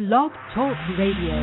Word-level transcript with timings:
Blog 0.00 0.32
Talk 0.54 0.78
Radio. 0.96 1.36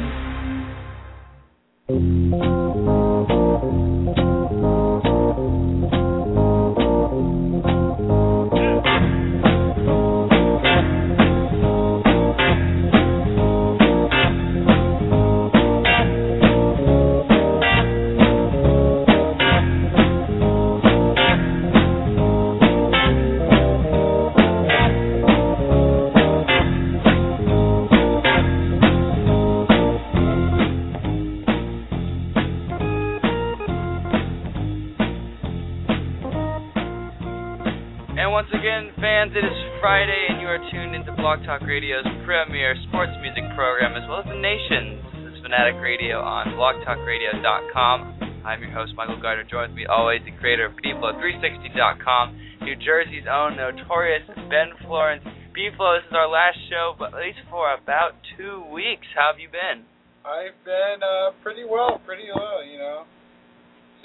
Again, 38.78 38.94
fans, 39.02 39.34
it 39.34 39.42
is 39.42 39.60
Friday, 39.82 40.30
and 40.30 40.38
you 40.38 40.46
are 40.46 40.62
tuned 40.70 40.94
into 40.94 41.10
Blog 41.18 41.42
Talk 41.50 41.66
Radio's 41.66 42.06
premier 42.26 42.78
sports 42.90 43.12
music 43.26 43.42
program, 43.58 43.98
as 43.98 44.06
well 44.06 44.22
as 44.22 44.30
the 44.30 44.38
nation's. 44.38 45.02
This 45.18 45.34
is 45.34 45.42
Fanatic 45.42 45.82
Radio 45.82 46.22
on 46.22 46.54
blogtalkradio.com. 46.54 48.46
I'm 48.46 48.62
your 48.62 48.70
host, 48.70 48.94
Michael 48.94 49.18
Gardner. 49.18 49.50
Joined 49.50 49.74
with 49.74 49.82
me 49.82 49.86
always, 49.90 50.22
the 50.30 50.36
creator 50.38 50.70
of 50.70 50.78
Beeflo360.com, 50.78 52.38
New 52.70 52.78
Jersey's 52.78 53.26
own 53.26 53.58
notorious 53.58 54.30
Ben 54.46 54.70
Florence. 54.86 55.26
Beeflo, 55.58 55.98
this 55.98 56.06
is 56.06 56.14
our 56.14 56.30
last 56.30 56.62
show, 56.70 56.94
but 57.02 57.18
at 57.18 57.20
least 57.26 57.42
for 57.50 57.74
about 57.74 58.14
two 58.38 58.62
weeks. 58.70 59.10
How 59.18 59.34
have 59.34 59.42
you 59.42 59.50
been? 59.50 59.90
I've 60.22 60.58
been 60.62 61.02
uh, 61.02 61.34
pretty 61.42 61.66
well, 61.66 61.98
pretty 62.06 62.30
well, 62.30 62.62
you 62.62 62.78
know. 62.78 63.10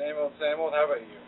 Same 0.01 0.17
old, 0.17 0.33
same 0.41 0.57
old. 0.57 0.73
How 0.73 0.89
about 0.89 1.05
you? 1.05 1.22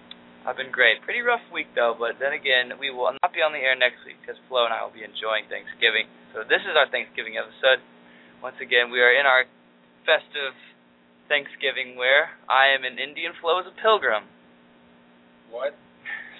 I've 0.44 0.60
been 0.60 0.68
great. 0.68 1.00
Pretty 1.00 1.24
rough 1.24 1.40
week 1.48 1.72
though, 1.72 1.96
but 1.96 2.20
then 2.20 2.36
again, 2.36 2.76
we 2.76 2.92
will 2.92 3.16
not 3.16 3.32
be 3.32 3.40
on 3.40 3.56
the 3.56 3.64
air 3.64 3.72
next 3.72 4.04
week 4.04 4.20
because 4.20 4.36
Flo 4.44 4.68
and 4.68 4.76
I 4.76 4.84
will 4.84 4.92
be 4.92 5.00
enjoying 5.00 5.48
Thanksgiving. 5.48 6.04
So 6.36 6.44
this 6.44 6.60
is 6.68 6.76
our 6.76 6.84
Thanksgiving 6.92 7.40
episode. 7.40 7.80
Once 8.44 8.60
again, 8.60 8.92
we 8.92 9.00
are 9.00 9.08
in 9.08 9.24
our 9.24 9.48
festive 10.04 10.52
Thanksgiving 11.32 11.96
where 11.96 12.36
I 12.44 12.76
am 12.76 12.84
an 12.84 13.00
Indian, 13.00 13.32
Flo 13.40 13.56
is 13.64 13.68
a 13.68 13.72
pilgrim. 13.72 14.28
What? 15.48 15.72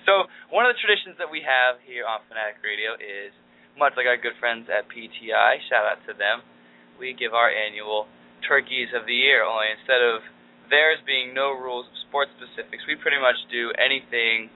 So 0.04 0.28
one 0.52 0.68
of 0.68 0.76
the 0.76 0.80
traditions 0.84 1.16
that 1.16 1.32
we 1.32 1.40
have 1.40 1.80
here 1.80 2.04
on 2.04 2.20
Fanatic 2.28 2.60
Radio 2.60 2.92
is 3.00 3.32
much 3.80 3.96
like 3.96 4.04
our 4.04 4.20
good 4.20 4.36
friends 4.36 4.68
at 4.68 4.84
PTI, 4.92 5.64
shout 5.64 5.88
out 5.88 6.04
to 6.04 6.12
them, 6.12 6.44
we 7.00 7.16
give 7.16 7.32
our 7.32 7.48
annual 7.48 8.04
turkeys 8.44 8.92
of 8.92 9.08
the 9.08 9.16
year, 9.16 9.42
only 9.42 9.72
instead 9.72 10.04
of 10.04 10.20
theirs 10.70 11.00
being 11.04 11.32
no 11.32 11.52
rules 11.52 11.86
of 11.86 11.96
sports 12.08 12.30
specifics, 12.36 12.84
we 12.86 12.96
pretty 12.96 13.20
much 13.20 13.36
do 13.50 13.72
anything 13.76 14.48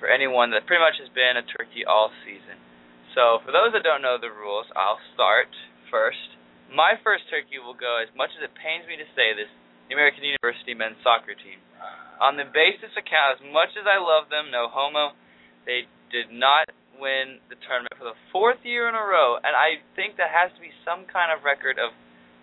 for 0.00 0.08
anyone 0.08 0.50
that 0.56 0.64
pretty 0.64 0.80
much 0.80 0.96
has 0.96 1.12
been 1.12 1.36
a 1.36 1.44
turkey 1.44 1.84
all 1.84 2.08
season. 2.24 2.56
So 3.12 3.42
for 3.44 3.52
those 3.52 3.76
that 3.76 3.84
don't 3.84 4.00
know 4.00 4.16
the 4.16 4.32
rules, 4.32 4.70
I'll 4.72 5.02
start 5.12 5.50
first. 5.90 6.38
My 6.70 6.94
first 7.02 7.26
turkey 7.26 7.58
will 7.58 7.76
go, 7.76 7.98
as 7.98 8.08
much 8.14 8.30
as 8.38 8.46
it 8.46 8.54
pains 8.54 8.86
me 8.86 8.94
to 8.96 9.08
say 9.18 9.34
this, 9.34 9.50
the 9.90 9.98
American 9.98 10.22
University 10.22 10.72
men's 10.72 11.02
soccer 11.02 11.34
team. 11.34 11.58
On 12.22 12.38
the 12.38 12.46
basis 12.46 12.94
account, 12.94 13.42
as 13.42 13.42
much 13.50 13.74
as 13.74 13.84
I 13.90 13.98
love 13.98 14.30
them, 14.30 14.54
no 14.54 14.70
homo, 14.70 15.18
they 15.66 15.90
did 16.14 16.30
not 16.30 16.70
win 17.00 17.42
the 17.50 17.58
tournament 17.66 17.96
for 17.98 18.06
the 18.06 18.18
fourth 18.30 18.62
year 18.62 18.86
in 18.86 18.94
a 18.94 19.02
row, 19.02 19.40
and 19.42 19.56
I 19.56 19.82
think 19.98 20.20
that 20.20 20.30
has 20.30 20.54
to 20.54 20.60
be 20.62 20.70
some 20.86 21.08
kind 21.10 21.34
of 21.34 21.42
record 21.42 21.80
of 21.80 21.90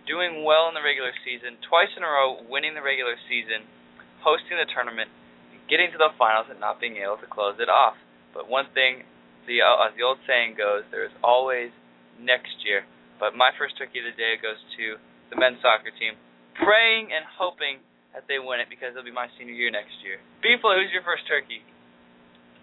doing 0.07 0.47
well 0.47 0.71
in 0.71 0.73
the 0.73 0.81
regular 0.81 1.11
season, 1.21 1.59
twice 1.67 1.91
in 1.93 2.01
a 2.01 2.09
row 2.09 2.39
winning 2.47 2.73
the 2.73 2.81
regular 2.81 3.19
season, 3.27 3.67
hosting 4.23 4.57
the 4.57 4.65
tournament, 4.71 5.11
getting 5.67 5.91
to 5.91 5.99
the 5.99 6.15
finals, 6.15 6.47
and 6.49 6.57
not 6.63 6.79
being 6.79 6.97
able 7.03 7.19
to 7.19 7.29
close 7.29 7.59
it 7.59 7.67
off. 7.67 7.99
But 8.31 8.47
one 8.47 8.71
thing, 8.71 9.03
the 9.45 9.61
uh, 9.61 9.87
as 9.87 9.93
the 9.99 10.07
old 10.07 10.17
saying 10.23 10.55
goes, 10.55 10.87
there 10.89 11.03
is 11.03 11.13
always 11.21 11.75
next 12.17 12.63
year. 12.63 12.87
But 13.19 13.35
my 13.35 13.51
first 13.59 13.77
turkey 13.77 13.99
of 13.99 14.07
the 14.07 14.15
day 14.15 14.39
goes 14.39 14.57
to 14.79 14.97
the 15.29 15.37
men's 15.37 15.59
soccer 15.59 15.91
team, 15.91 16.15
praying 16.55 17.11
and 17.11 17.25
hoping 17.27 17.83
that 18.13 18.25
they 18.29 18.39
win 18.39 18.63
it 18.63 18.69
because 18.71 18.93
it'll 18.95 19.05
be 19.05 19.13
my 19.13 19.27
senior 19.37 19.53
year 19.53 19.69
next 19.69 19.93
year. 20.01 20.21
Beeflo, 20.41 20.77
who's 20.77 20.93
your 20.93 21.03
first 21.03 21.25
turkey? 21.27 21.61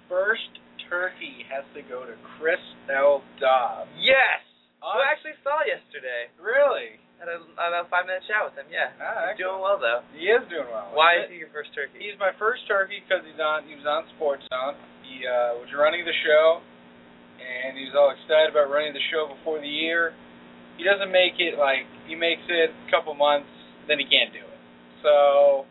First 0.09 0.51
turkey 0.89 1.47
has 1.51 1.67
to 1.75 1.83
go 1.87 2.07
to 2.07 2.15
Chris 2.37 2.63
L. 2.91 3.23
Dobbs. 3.41 3.91
Yes. 3.99 4.43
Who 4.83 5.01
I 5.01 5.11
actually 5.11 5.39
saw 5.43 5.65
yesterday. 5.65 6.29
Really? 6.37 7.01
Had 7.25 7.33
a 7.33 7.41
about 7.57 7.73
a 7.73 7.89
five 7.89 8.05
minute 8.05 8.21
chat 8.29 8.45
with 8.45 8.53
him. 8.53 8.69
Yeah. 8.69 8.93
Ah, 9.01 9.33
He's 9.33 9.41
doing 9.41 9.57
well 9.65 9.81
though. 9.81 10.05
He 10.13 10.29
is 10.29 10.45
doing 10.53 10.69
well. 10.69 10.93
Why 10.93 11.25
is 11.25 11.33
he 11.33 11.41
your 11.41 11.49
first 11.57 11.73
turkey? 11.73 11.97
He's 11.97 12.21
my 12.21 12.37
first 12.37 12.69
turkey 12.69 13.01
because 13.01 13.25
he's 13.25 13.41
on. 13.41 13.65
He 13.65 13.73
was 13.73 13.89
on 13.89 14.05
Sports 14.21 14.45
Zone. 14.53 14.77
He 15.09 15.25
uh, 15.25 15.57
was 15.57 15.73
running 15.73 16.05
the 16.05 16.13
show, 16.21 16.61
and 17.41 17.81
he 17.81 17.89
was 17.89 17.97
all 17.97 18.13
excited 18.13 18.53
about 18.53 18.69
running 18.69 18.93
the 18.93 19.01
show 19.09 19.25
before 19.33 19.57
the 19.57 19.73
year. 19.73 20.13
He 20.77 20.85
doesn't 20.85 21.09
make 21.09 21.41
it 21.41 21.57
like 21.57 21.89
he 22.05 22.13
makes 22.13 22.45
it 22.45 22.69
a 22.77 22.89
couple 22.93 23.17
months, 23.17 23.49
then 23.89 23.97
he 23.97 24.05
can't 24.05 24.29
do 24.37 24.45
it. 24.45 24.61
So 25.01 25.65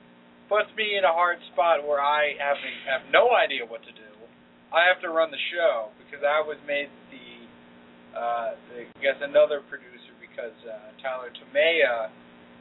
puts 0.50 0.74
me 0.74 0.97
in 0.97 1.06
a 1.06 1.14
hard 1.14 1.38
spot 1.53 1.85
where 1.85 2.02
I 2.02 2.34
have 2.41 2.58
have 2.90 3.03
no 3.14 3.30
idea 3.38 3.62
what 3.62 3.85
to 3.85 3.94
do. 3.94 4.09
I 4.74 4.90
have 4.90 4.97
to 5.06 5.14
run 5.14 5.30
the 5.30 5.44
show 5.53 5.94
because 6.02 6.25
I 6.25 6.41
was 6.41 6.58
made 6.66 6.90
the, 7.14 7.30
uh, 8.18 8.50
the 8.74 8.90
I 8.90 8.97
guess 9.06 9.22
another 9.22 9.62
producer 9.70 9.93
because 10.34 10.58
uh, 10.66 10.90
Tyler 10.98 11.30
Tomea 11.30 12.10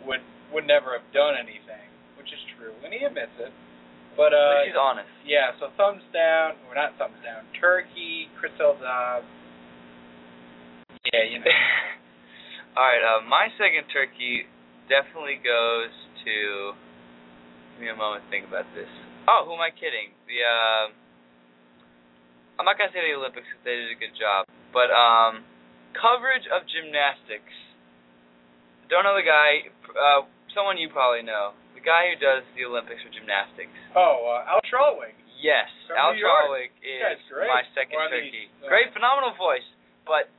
would 0.05 0.21
would 0.53 0.69
never 0.69 0.93
have 0.93 1.09
done 1.17 1.33
anything, 1.41 1.89
which 2.21 2.29
is 2.29 2.39
true, 2.61 2.77
and 2.85 2.93
he 2.93 3.01
admits 3.01 3.33
it. 3.41 3.49
But 4.13 4.37
uh, 4.37 4.61
But 4.61 4.69
he's 4.69 4.77
honest. 4.77 5.09
yeah, 5.25 5.57
so 5.57 5.73
thumbs 5.81 6.05
down, 6.13 6.61
or 6.69 6.77
not 6.77 6.93
thumbs 7.01 7.17
down, 7.25 7.49
turkey, 7.57 8.29
Chris. 8.37 8.53
Dobbs. 8.61 8.85
Yeah, 11.09 11.25
you 11.25 11.41
know. 11.41 11.49
All 12.77 12.85
right. 12.85 13.01
Uh, 13.01 13.25
my 13.25 13.49
second 13.57 13.89
turkey 13.89 14.45
definitely 14.93 15.41
goes 15.41 15.91
to. 16.29 16.77
Give 17.81 17.81
me 17.81 17.89
a 17.89 17.97
moment 17.97 18.25
to 18.25 18.31
think 18.31 18.45
about 18.45 18.69
this. 18.77 18.89
Oh, 19.25 19.49
who 19.49 19.57
am 19.57 19.65
I 19.65 19.73
kidding? 19.73 20.13
The 20.29 20.39
uh, 20.45 20.85
I'm 22.61 22.69
not 22.69 22.77
gonna 22.77 22.93
say 22.93 23.01
the 23.01 23.17
Olympics 23.17 23.49
because 23.49 23.65
they 23.65 23.77
did 23.81 23.91
a 23.97 23.99
good 23.99 24.13
job, 24.13 24.45
but 24.77 24.93
um, 24.93 25.41
coverage 25.97 26.47
of 26.51 26.65
gymnastics. 26.69 27.53
Don't 28.91 29.05
know 29.05 29.17
the 29.17 29.25
guy. 29.25 29.69
Uh, 29.93 30.27
someone 30.53 30.77
you 30.77 30.89
probably 30.93 31.25
know. 31.25 31.57
The 31.75 31.81
guy 31.85 32.13
who 32.13 32.17
does 32.21 32.45
the 32.55 32.65
Olympics 32.69 33.01
for 33.03 33.11
gymnastics. 33.11 33.73
oh, 33.97 34.23
uh, 34.39 34.53
Al 34.57 34.61
Trautwig. 34.69 35.17
Yes, 35.43 35.67
From 35.91 35.99
Al 35.99 36.15
New 36.15 36.23
is 36.87 37.19
my 37.51 37.67
second 37.75 37.99
Or 37.99 38.07
on 38.07 38.11
the- 38.15 38.23
turkey. 38.23 38.47
uh, 38.63 38.69
great, 38.71 38.93
phenomenal 38.95 39.35
voice, 39.35 39.67
but 40.07 40.31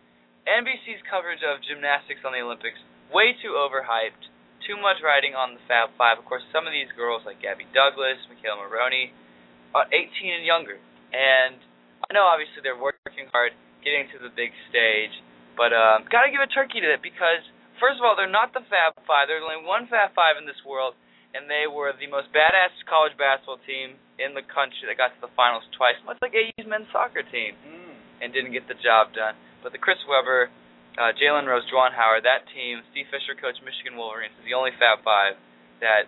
NBC's 0.48 1.02
coverage 1.12 1.44
of 1.44 1.60
gymnastics 1.62 2.24
on 2.24 2.32
the 2.32 2.40
Olympics 2.40 2.80
way 3.12 3.34
too 3.44 3.52
overhyped. 3.60 4.32
Too 4.64 4.78
much 4.80 5.02
riding 5.04 5.36
on 5.36 5.56
the 5.56 5.62
Fab 5.68 5.92
Five. 6.00 6.20
Of 6.20 6.26
course, 6.26 6.44
some 6.56 6.64
of 6.66 6.72
these 6.72 6.88
girls 6.96 7.26
like 7.28 7.42
Gabby 7.44 7.68
Douglas, 7.76 8.16
McKayla 8.32 8.64
Maroney, 8.64 9.12
are 9.76 9.84
18 9.92 10.32
and 10.40 10.46
younger, 10.46 10.80
and 11.12 11.60
I 12.08 12.14
know 12.16 12.24
obviously 12.24 12.62
they're 12.64 12.78
working 12.80 13.28
hard, 13.36 13.52
getting 13.84 14.08
to 14.16 14.20
the 14.24 14.30
big 14.30 14.54
stage, 14.72 15.12
but 15.56 15.72
um, 15.74 16.06
gotta 16.10 16.32
give 16.34 16.42
a 16.42 16.50
turkey 16.50 16.82
to 16.82 16.90
it 16.94 17.02
because 17.06 17.42
first 17.80 18.00
of 18.00 18.04
all, 18.06 18.16
they're 18.18 18.30
not 18.32 18.54
the 18.54 18.64
Fab 18.72 18.96
Five. 19.06 19.28
There's 19.30 19.44
only 19.46 19.62
one 19.66 19.88
Fab 19.88 20.14
Five 20.18 20.38
in 20.42 20.46
this 20.46 20.60
world, 20.66 20.94
and 21.34 21.50
they 21.50 21.66
were 21.70 21.94
the 21.94 22.08
most 22.10 22.32
badass 22.34 22.74
college 22.90 23.14
basketball 23.18 23.60
team 23.66 23.98
in 24.22 24.34
the 24.38 24.46
country 24.46 24.86
that 24.90 24.98
got 24.98 25.14
to 25.14 25.22
the 25.22 25.34
finals 25.34 25.66
twice, 25.78 25.98
much 26.06 26.18
like 26.22 26.34
AU's 26.38 26.68
men's 26.70 26.90
soccer 26.94 27.26
team, 27.26 27.58
Mm. 27.66 27.96
and 28.22 28.28
didn't 28.34 28.54
get 28.54 28.68
the 28.70 28.78
job 28.78 29.14
done. 29.14 29.36
But 29.66 29.72
the 29.74 29.82
Chris 29.82 29.98
Webber, 30.06 30.50
uh, 30.98 31.12
Jalen 31.18 31.50
Rose, 31.50 31.66
Juwan 31.72 31.94
Howard, 31.98 32.24
that 32.24 32.46
team, 32.54 32.84
Steve 32.94 33.08
Fisher, 33.10 33.34
coach 33.34 33.58
Michigan 33.66 33.98
Wolverines, 33.98 34.34
is 34.38 34.46
the 34.46 34.54
only 34.54 34.72
Fab 34.78 35.02
Five 35.04 35.36
that 35.82 36.06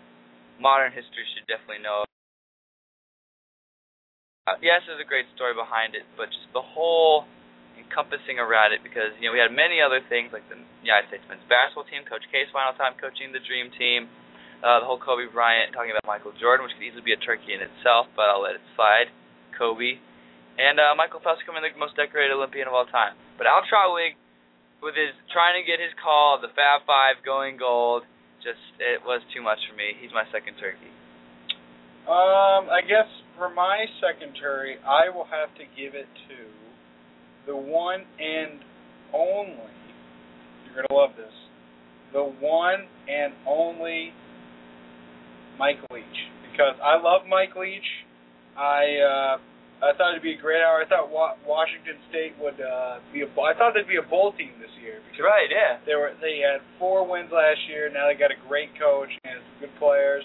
modern 0.59 0.91
history 0.93 1.25
should 1.33 1.47
definitely 1.47 1.81
know. 1.83 2.05
Uh, 4.45 4.53
yes, 4.61 4.85
there's 4.85 5.01
a 5.01 5.07
great 5.07 5.25
story 5.33 5.57
behind 5.57 5.95
it, 5.97 6.05
but 6.15 6.29
just 6.29 6.45
the 6.53 6.61
whole 6.61 7.25
encompassing 7.85 8.41
around 8.41 8.73
it 8.73 8.81
because 8.81 9.13
you 9.21 9.29
know 9.29 9.33
we 9.33 9.39
had 9.39 9.53
many 9.53 9.79
other 9.79 10.01
things 10.09 10.33
like 10.33 10.43
the 10.49 10.57
United 10.81 11.07
States 11.13 11.23
men's 11.29 11.45
basketball 11.45 11.85
team, 11.85 12.03
Coach 12.09 12.25
K's 12.33 12.49
final 12.49 12.73
time 12.75 12.97
coaching 12.97 13.31
the 13.31 13.43
Dream 13.45 13.69
Team, 13.77 14.09
uh, 14.65 14.81
the 14.81 14.87
whole 14.89 14.99
Kobe 14.99 15.29
Bryant 15.29 15.71
talking 15.71 15.93
about 15.93 16.03
Michael 16.09 16.33
Jordan, 16.35 16.65
which 16.65 16.73
could 16.73 16.83
easily 16.83 17.05
be 17.05 17.13
a 17.13 17.21
turkey 17.21 17.53
in 17.53 17.61
itself, 17.61 18.09
but 18.17 18.27
I'll 18.27 18.43
let 18.43 18.57
it 18.57 18.65
slide. 18.73 19.13
Kobe 19.55 20.03
and 20.55 20.79
uh, 20.79 20.95
Michael 20.95 21.19
Phelps 21.19 21.43
coming 21.43 21.63
the 21.63 21.71
most 21.75 21.99
decorated 21.99 22.31
Olympian 22.31 22.67
of 22.67 22.73
all 22.75 22.87
time. 22.87 23.15
But 23.35 23.47
Al 23.47 23.63
Trautwig, 23.67 24.15
with 24.79 24.95
his 24.95 25.11
trying 25.31 25.59
to 25.59 25.63
get 25.67 25.83
his 25.83 25.91
call 25.99 26.39
of 26.39 26.41
the 26.43 26.51
Fab 26.55 26.87
Five 26.87 27.19
going 27.27 27.59
gold, 27.59 28.07
just 28.39 28.61
it 28.79 29.03
was 29.03 29.19
too 29.35 29.43
much 29.43 29.59
for 29.67 29.75
me. 29.75 29.95
He's 29.99 30.15
my 30.15 30.23
second 30.31 30.55
turkey. 30.59 30.91
Um, 32.07 32.69
I 32.69 32.85
guess 32.85 33.09
for 33.35 33.51
my 33.51 33.83
second 33.99 34.37
turkey, 34.39 34.79
I 34.85 35.11
will 35.11 35.27
have 35.27 35.51
to 35.59 35.65
give 35.75 35.97
it 35.97 36.07
to 36.29 36.37
the 37.47 37.55
one 37.55 38.01
and 38.19 38.59
only. 39.13 39.71
You're 40.65 40.83
gonna 40.87 40.99
love 40.99 41.15
this. 41.17 41.31
the 42.13 42.23
one 42.23 42.87
and 43.07 43.33
only 43.47 44.11
Mike 45.59 45.79
Leach 45.91 46.19
because 46.51 46.75
I 46.83 46.99
love 47.01 47.21
Mike 47.29 47.55
Leach. 47.55 47.85
I 48.57 48.83
uh, 49.03 49.35
I 49.83 49.91
thought 49.95 50.15
it'd 50.15 50.23
be 50.23 50.35
a 50.35 50.41
great 50.41 50.63
hour. 50.63 50.83
I 50.83 50.87
thought 50.87 51.11
Wa- 51.11 51.35
Washington 51.47 51.99
State 52.09 52.33
would 52.39 52.59
uh, 52.59 52.99
be 53.11 53.21
a. 53.23 53.27
I 53.27 53.53
thought 53.55 53.75
they'd 53.75 53.87
be 53.87 53.99
a 53.99 54.07
bowl 54.07 54.31
team 54.35 54.55
this 54.59 54.71
year. 54.83 54.99
Because 55.03 55.23
right, 55.23 55.47
yeah. 55.51 55.79
They 55.85 55.95
were. 55.95 56.11
They 56.23 56.39
had 56.43 56.63
four 56.79 57.03
wins 57.07 57.31
last 57.31 57.59
year. 57.67 57.91
Now 57.91 58.07
they 58.07 58.15
got 58.19 58.31
a 58.31 58.39
great 58.47 58.71
coach 58.79 59.11
and 59.23 59.39
some 59.43 59.67
good 59.67 59.75
players. 59.79 60.23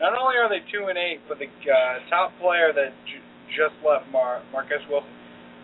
Not 0.00 0.14
only 0.18 0.34
are 0.38 0.50
they 0.50 0.62
two 0.70 0.86
and 0.90 0.98
eight, 0.98 1.22
but 1.30 1.38
the 1.38 1.46
uh, 1.50 2.02
top 2.10 2.34
player 2.42 2.70
that 2.74 2.90
j- 3.06 3.22
just 3.54 3.74
left, 3.86 4.06
Mar- 4.10 4.42
Marcus 4.50 4.82
Wilson, 4.90 5.10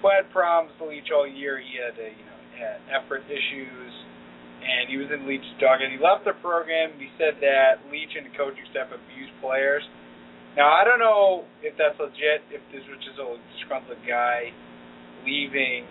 who 0.01 0.09
had 0.11 0.31
problems 0.31 0.75
with 0.79 0.91
Leach 0.91 1.11
all 1.11 1.27
year. 1.27 1.59
He 1.59 1.79
had, 1.79 1.99
uh, 1.99 2.09
you 2.09 2.25
know, 2.25 2.39
had 2.59 2.79
effort 2.91 3.23
issues, 3.27 3.93
and 4.63 4.91
he 4.91 4.97
was 4.99 5.11
in 5.11 5.27
Leach's 5.27 5.55
dog. 5.59 5.83
And 5.83 5.95
he 5.95 5.99
left 5.99 6.27
the 6.27 6.35
program. 6.43 6.95
He 6.99 7.11
said 7.19 7.39
that 7.43 7.83
Leach 7.91 8.15
and 8.15 8.27
the 8.27 8.35
coaching 8.35 8.67
staff 8.71 8.91
abused 8.91 9.35
players. 9.43 9.83
Now 10.57 10.75
I 10.75 10.83
don't 10.83 10.99
know 10.99 11.47
if 11.63 11.79
that's 11.79 11.95
legit, 12.03 12.43
if 12.51 12.59
this 12.75 12.83
was 12.91 12.99
just 13.05 13.15
a 13.21 13.27
disgruntled 13.55 14.03
guy 14.03 14.51
leaving, 15.23 15.87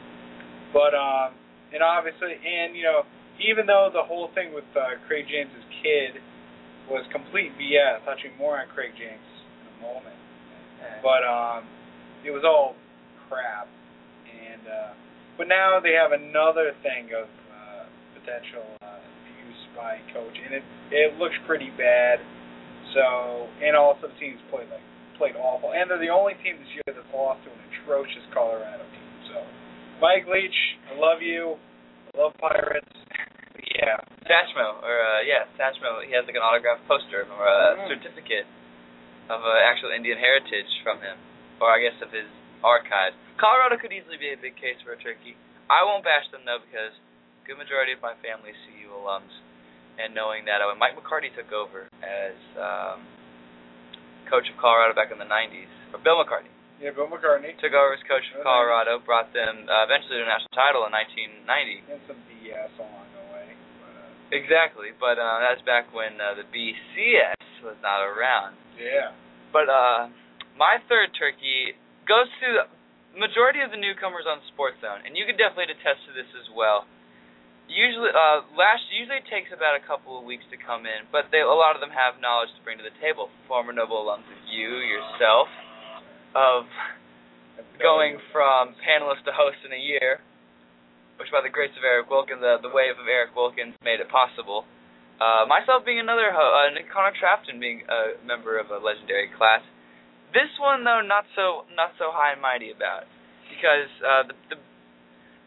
but 0.75 0.92
um, 0.92 1.39
and 1.71 1.80
obviously, 1.80 2.36
and 2.36 2.75
you 2.75 2.83
know, 2.83 3.07
even 3.39 3.63
though 3.63 3.88
the 3.94 4.04
whole 4.04 4.27
thing 4.36 4.51
with 4.51 4.68
uh, 4.75 5.00
Craig 5.07 5.24
James's 5.30 5.68
kid 5.83 6.19
was 6.92 7.07
complete 7.15 7.56
BS, 7.56 8.04
I'll 8.04 8.12
touching 8.12 8.36
more 8.36 8.59
on 8.59 8.68
Craig 8.74 8.92
James 8.98 9.24
in 9.63 9.65
a 9.71 9.75
moment, 9.80 10.19
but 11.00 11.24
um, 11.24 11.63
it 12.27 12.31
was 12.31 12.44
all 12.44 12.75
crap, 13.30 13.68
uh, 14.68 14.92
but 15.38 15.48
now 15.48 15.80
they 15.80 15.94
have 15.98 16.12
another 16.12 16.74
thing 16.84 17.10
of 17.16 17.25
uh, 17.50 17.84
potential 18.19 18.66
uh, 18.84 19.00
abuse 19.00 19.62
by 19.75 19.98
coach, 20.14 20.36
and 20.44 20.54
it 20.54 20.66
it 20.92 21.18
looks 21.18 21.36
pretty 21.48 21.72
bad. 21.78 22.19
So, 22.96 23.48
and 23.64 23.75
also 23.75 24.08
the 24.08 24.18
teams 24.19 24.40
played 24.50 24.69
like 24.72 24.84
played 25.18 25.36
awful, 25.36 25.74
and 25.74 25.90
they're 25.90 26.00
the 26.02 26.14
only 26.14 26.34
team 26.46 26.58
this 26.62 26.72
year 26.78 26.88
that's 26.94 27.10
lost 27.14 27.44
to 27.46 27.50
an 27.52 27.60
atrocious 27.74 28.24
Colorado 28.34 28.86
team. 28.94 29.10
So, 29.34 29.38
Mike 30.00 30.25
Leach, 30.30 30.56
I 30.90 30.98
love 30.98 31.22
you. 31.22 31.58
I 32.14 32.22
love 32.22 32.34
Pirates. 32.40 32.96
yeah. 33.81 33.98
Satchmo, 34.28 34.84
or 34.84 34.96
uh, 35.00 35.22
yeah, 35.24 35.48
Satchmo. 35.56 36.04
He 36.06 36.12
has 36.16 36.24
like 36.28 36.36
an 36.36 36.44
autographed 36.44 36.84
poster 36.88 37.24
or 37.31 37.44
a 37.48 37.75
Mhm. 37.80 37.88
certificate 37.96 38.46
of 39.31 39.40
uh, 39.44 39.60
actual 39.68 39.92
Indian 39.92 40.18
heritage 40.18 40.68
from 40.84 41.00
him, 41.00 41.16
or 41.60 41.72
I 41.72 41.80
guess 41.84 41.96
of 42.04 42.12
his 42.12 42.28
archives. 42.63 43.15
Colorado 43.38 43.77
could 43.77 43.94
easily 43.94 44.18
be 44.18 44.33
a 44.33 44.39
big 44.39 44.57
case 44.57 44.77
for 44.81 44.94
a 44.94 45.00
turkey. 45.00 45.38
I 45.69 45.83
won't 45.86 46.01
bash 46.06 46.25
them 46.33 46.42
though 46.48 46.62
because 46.63 46.95
good 47.45 47.57
majority 47.59 47.94
of 47.94 48.01
my 48.01 48.15
family 48.24 48.51
is 48.56 48.59
CU 48.65 48.89
alums, 48.92 49.31
and 50.01 50.13
knowing 50.15 50.45
that 50.50 50.59
uh, 50.63 50.69
when 50.71 50.80
Mike 50.81 50.95
McCarty 50.98 51.30
took 51.36 51.51
over 51.54 51.86
as 52.01 52.38
um, 52.57 53.04
coach 54.31 54.48
of 54.51 54.56
Colorado 54.59 54.95
back 54.98 55.12
in 55.13 55.19
the 55.21 55.27
'90s, 55.30 55.69
or 55.94 56.00
Bill 56.01 56.18
McCarty 56.19 56.50
Yeah, 56.81 56.92
Bill 56.95 57.07
McCartney. 57.07 57.56
took 57.62 57.71
over 57.75 57.94
as 57.95 58.04
coach 58.09 58.25
of. 58.36 58.44
Colorado, 58.44 59.00
brought 59.04 59.31
them 59.36 59.68
uh, 59.69 59.86
eventually 59.88 60.19
to 60.19 60.25
a 60.25 60.30
national 60.30 60.51
title 60.56 60.83
in 60.88 60.92
1990. 60.94 61.94
And 61.94 62.01
some 62.09 62.19
BS 62.27 62.74
along 62.80 63.07
the 63.15 63.24
way. 63.33 63.48
But, 63.81 63.94
uh, 63.95 64.36
Exactly, 64.36 64.92
but 65.00 65.15
uh, 65.21 65.39
that's 65.44 65.63
back 65.63 65.88
when 65.95 66.19
uh, 66.19 66.36
the 66.36 66.45
BCS 66.51 67.63
was 67.63 67.75
not 67.83 68.04
around. 68.04 68.56
yeah. 68.80 69.15
But 69.56 69.71
uh, 69.71 70.12
my 70.59 70.77
third 70.92 71.15
turkey 71.18 71.74
goes 72.07 72.31
to 72.42 72.48
the 72.56 72.65
majority 73.19 73.62
of 73.62 73.69
the 73.69 73.80
newcomers 73.80 74.24
on 74.25 74.39
Sports 74.56 74.80
Zone, 74.80 75.04
and 75.04 75.13
you 75.19 75.27
can 75.27 75.36
definitely 75.36 75.75
attest 75.75 76.07
to 76.07 76.15
this 76.15 76.30
as 76.33 76.48
well. 76.50 76.88
Usually, 77.68 78.07
uh, 78.15 78.48
last 78.56 78.88
usually 78.95 79.19
it 79.19 79.27
takes 79.27 79.51
about 79.51 79.75
a 79.75 79.83
couple 79.83 80.15
of 80.15 80.24
weeks 80.24 80.48
to 80.56 80.57
come 80.57 80.88
in, 80.88 81.04
but 81.12 81.27
they, 81.36 81.44
a 81.44 81.51
lot 81.51 81.75
of 81.75 81.83
them 81.83 81.92
have 81.92 82.15
knowledge 82.24 82.48
to 82.56 82.63
bring 82.63 82.80
to 82.80 82.86
the 82.88 82.95
table. 83.04 83.27
Former 83.51 83.75
Noble 83.75 84.07
alums 84.07 84.24
of 84.31 84.39
you 84.48 84.80
yourself, 84.88 85.51
of 86.31 86.63
going 87.83 88.24
from 88.31 88.71
panelist 88.80 89.27
to 89.27 89.36
host 89.36 89.59
in 89.68 89.75
a 89.75 89.81
year, 89.81 90.24
which 91.19 91.27
by 91.27 91.44
the 91.44 91.51
grace 91.51 91.75
of 91.75 91.83
Eric 91.83 92.07
Wilkins, 92.07 92.39
the, 92.39 92.56
the 92.63 92.71
wave 92.71 92.95
of 92.95 93.04
Eric 93.04 93.36
Wilkins 93.36 93.75
made 93.83 94.00
it 94.00 94.07
possible. 94.07 94.63
Uh, 95.19 95.44
myself 95.50 95.83
being 95.83 96.00
another, 96.00 96.30
ho- 96.31 96.54
uh, 96.56 96.71
Nick 96.71 96.88
Connor 96.88 97.12
Trafton 97.19 97.59
being 97.59 97.83
a 97.89 98.15
member 98.24 98.56
of 98.56 98.69
a 98.69 98.77
legendary 98.77 99.27
class. 99.33 99.65
This 100.34 100.52
one 100.60 100.84
though, 100.84 101.02
not 101.02 101.24
so 101.36 101.64
not 101.76 101.96
so 101.96 102.12
high 102.12 102.34
and 102.36 102.42
mighty 102.42 102.72
about, 102.72 103.08
because 103.48 103.92
uh, 104.04 104.24
the, 104.28 104.36
the 104.52 104.58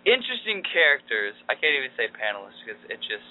interesting 0.08 0.64
characters. 0.64 1.36
I 1.48 1.54
can't 1.54 1.76
even 1.76 1.92
say 1.96 2.08
panelists 2.08 2.60
because 2.64 2.80
it 2.88 3.00
just. 3.04 3.26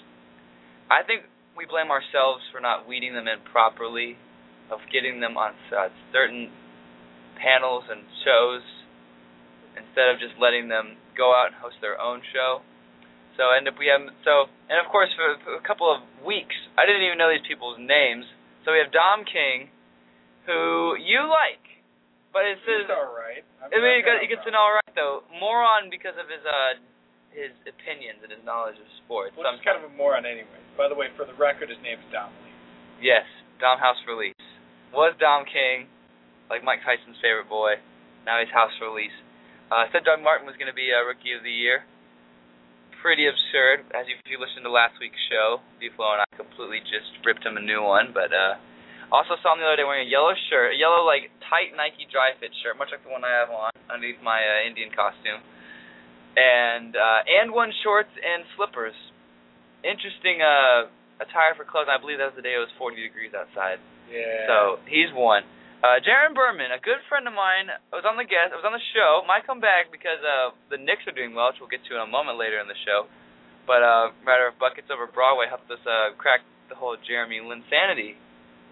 I 0.89 1.05
think 1.05 1.25
we 1.57 1.65
blame 1.65 1.89
ourselves 1.89 2.41
for 2.53 2.61
not 2.61 2.87
weeding 2.89 3.13
them 3.13 3.27
in 3.29 3.41
properly, 3.49 4.17
of 4.69 4.79
getting 4.93 5.19
them 5.19 5.37
on 5.37 5.53
uh, 5.73 5.89
certain 6.13 6.53
panels 7.41 7.85
and 7.89 8.05
shows 8.25 8.61
instead 9.77 10.11
of 10.11 10.19
just 10.19 10.35
letting 10.37 10.67
them 10.67 10.97
go 11.15 11.31
out 11.31 11.53
and 11.53 11.57
host 11.57 11.77
their 11.81 11.97
own 11.97 12.21
show. 12.33 12.61
So 13.39 13.55
end 13.55 13.71
up 13.71 13.79
we 13.79 13.87
have 13.87 14.03
so 14.27 14.51
and 14.67 14.77
of 14.83 14.91
course 14.91 15.09
for, 15.15 15.39
for 15.47 15.55
a 15.55 15.63
couple 15.63 15.87
of 15.87 16.03
weeks 16.27 16.55
I 16.75 16.83
didn't 16.83 17.07
even 17.07 17.17
know 17.17 17.31
these 17.31 17.45
people's 17.47 17.79
names. 17.79 18.27
So 18.67 18.75
we 18.75 18.83
have 18.83 18.91
Dom 18.91 19.23
King, 19.23 19.71
who 20.49 20.97
you 20.97 21.21
like, 21.29 21.61
but 22.33 22.49
it 22.49 22.57
says 22.65 22.89
He's 22.89 22.97
all 22.97 23.13
right. 23.13 23.45
I 23.61 23.77
mean 23.77 24.01
he 24.01 24.03
gets, 24.03 24.19
he 24.25 24.27
gets 24.27 24.45
an 24.49 24.57
all 24.57 24.73
right 24.73 24.93
though. 24.97 25.21
Moron 25.37 25.93
because 25.93 26.17
of 26.17 26.25
his 26.25 26.41
uh 26.41 26.81
his 27.29 27.53
opinions 27.69 28.25
and 28.25 28.33
his 28.33 28.41
knowledge 28.41 28.81
of 28.81 28.89
sports. 29.05 29.37
Well, 29.37 29.45
he's 29.53 29.61
kind 29.61 29.77
of 29.77 29.85
a 29.85 29.93
moron 29.93 30.25
anyway. 30.25 30.57
By 30.73 30.89
the 30.89 30.97
way, 30.97 31.13
for 31.13 31.29
the 31.29 31.37
record, 31.37 31.69
his 31.69 31.77
name 31.85 32.01
is 32.01 32.09
Dom 32.09 32.33
Lee. 32.41 32.49
Yes, 33.05 33.29
Dom 33.61 33.77
House 33.77 34.01
release. 34.09 34.33
Was 34.89 35.13
Dom 35.21 35.45
King, 35.45 35.85
like 36.49 36.65
Mike 36.65 36.81
Tyson's 36.81 37.21
favorite 37.21 37.47
boy. 37.47 37.77
Now 38.25 38.41
he's 38.41 38.49
House 38.49 38.73
release. 38.81 39.13
Uh, 39.69 39.85
said 39.93 40.01
Doug 40.01 40.25
Martin 40.25 40.49
was 40.49 40.57
going 40.57 40.69
to 40.69 40.73
be 40.73 40.89
uh, 40.89 41.05
Rookie 41.05 41.37
of 41.37 41.45
the 41.45 41.53
Year. 41.53 41.85
Pretty 43.05 43.29
absurd. 43.29 43.85
As 43.93 44.09
you, 44.09 44.17
if 44.17 44.25
you 44.25 44.41
listened 44.41 44.65
to 44.65 44.73
last 44.73 44.97
week's 44.97 45.21
show, 45.29 45.61
Buffalo 45.77 46.17
and 46.17 46.25
I 46.25 46.29
completely 46.33 46.81
just 46.89 47.13
ripped 47.21 47.45
him 47.45 47.55
a 47.55 47.63
new 47.63 47.85
one. 47.85 48.11
But 48.11 48.33
uh, 48.33 48.57
also 49.09 49.37
saw 49.41 49.57
him 49.57 49.61
the 49.61 49.67
other 49.67 49.81
day 49.81 49.87
wearing 49.87 50.05
a 50.05 50.11
yellow 50.11 50.33
shirt, 50.49 50.73
a 50.73 50.77
yellow 50.77 51.01
like 51.01 51.33
tight 51.49 51.73
Nike 51.73 52.05
dry 52.09 52.33
fit 52.37 52.53
shirt, 52.61 52.77
much 52.77 52.93
like 52.93 53.01
the 53.01 53.11
one 53.11 53.25
I 53.25 53.33
have 53.33 53.49
on 53.49 53.73
underneath 53.89 54.21
my 54.21 54.37
uh, 54.37 54.69
Indian 54.69 54.93
costume, 54.93 55.41
and 56.37 56.93
uh, 56.93 57.21
and 57.25 57.49
one 57.49 57.73
shorts 57.81 58.13
and 58.13 58.45
slippers. 58.53 58.93
Interesting 59.81 60.43
uh, 60.45 60.91
attire 61.23 61.57
for 61.57 61.65
clothes. 61.65 61.89
I 61.89 61.97
believe 61.97 62.21
that 62.21 62.35
was 62.35 62.37
the 62.37 62.45
day 62.45 62.53
it 62.53 62.61
was 62.61 62.71
40 62.77 62.99
degrees 62.99 63.33
outside. 63.33 63.81
Yeah. 64.11 64.45
So 64.45 64.57
he's 64.85 65.09
one. 65.15 65.47
Uh, 65.79 66.03
Jaron 66.03 66.35
Berman, 66.35 66.75
a 66.75 66.81
good 66.83 66.99
friend 67.07 67.23
of 67.23 67.31
mine, 67.31 67.71
was 67.95 68.03
on 68.03 68.19
the 68.19 68.27
guest, 68.27 68.51
was 68.51 68.67
on 68.67 68.75
the 68.75 68.83
show. 68.91 69.23
Might 69.23 69.47
come 69.47 69.63
back 69.63 69.87
because 69.95 70.19
uh, 70.19 70.51
the 70.67 70.75
Knicks 70.75 71.07
are 71.07 71.15
doing 71.15 71.31
well, 71.31 71.55
which 71.55 71.63
we'll 71.63 71.71
get 71.71 71.79
to 71.87 71.95
in 71.95 72.03
a 72.03 72.11
moment 72.11 72.35
later 72.35 72.59
in 72.59 72.67
the 72.67 72.75
show. 72.83 73.07
But 73.63 73.79
uh, 73.79 74.11
matter 74.27 74.43
of 74.51 74.59
buckets 74.59 74.91
over 74.91 75.07
Broadway 75.07 75.47
helped 75.47 75.71
us 75.71 75.79
uh, 75.87 76.11
crack 76.19 76.43
the 76.67 76.75
whole 76.75 76.99
Jeremy 76.99 77.39
Linsanity 77.39 78.19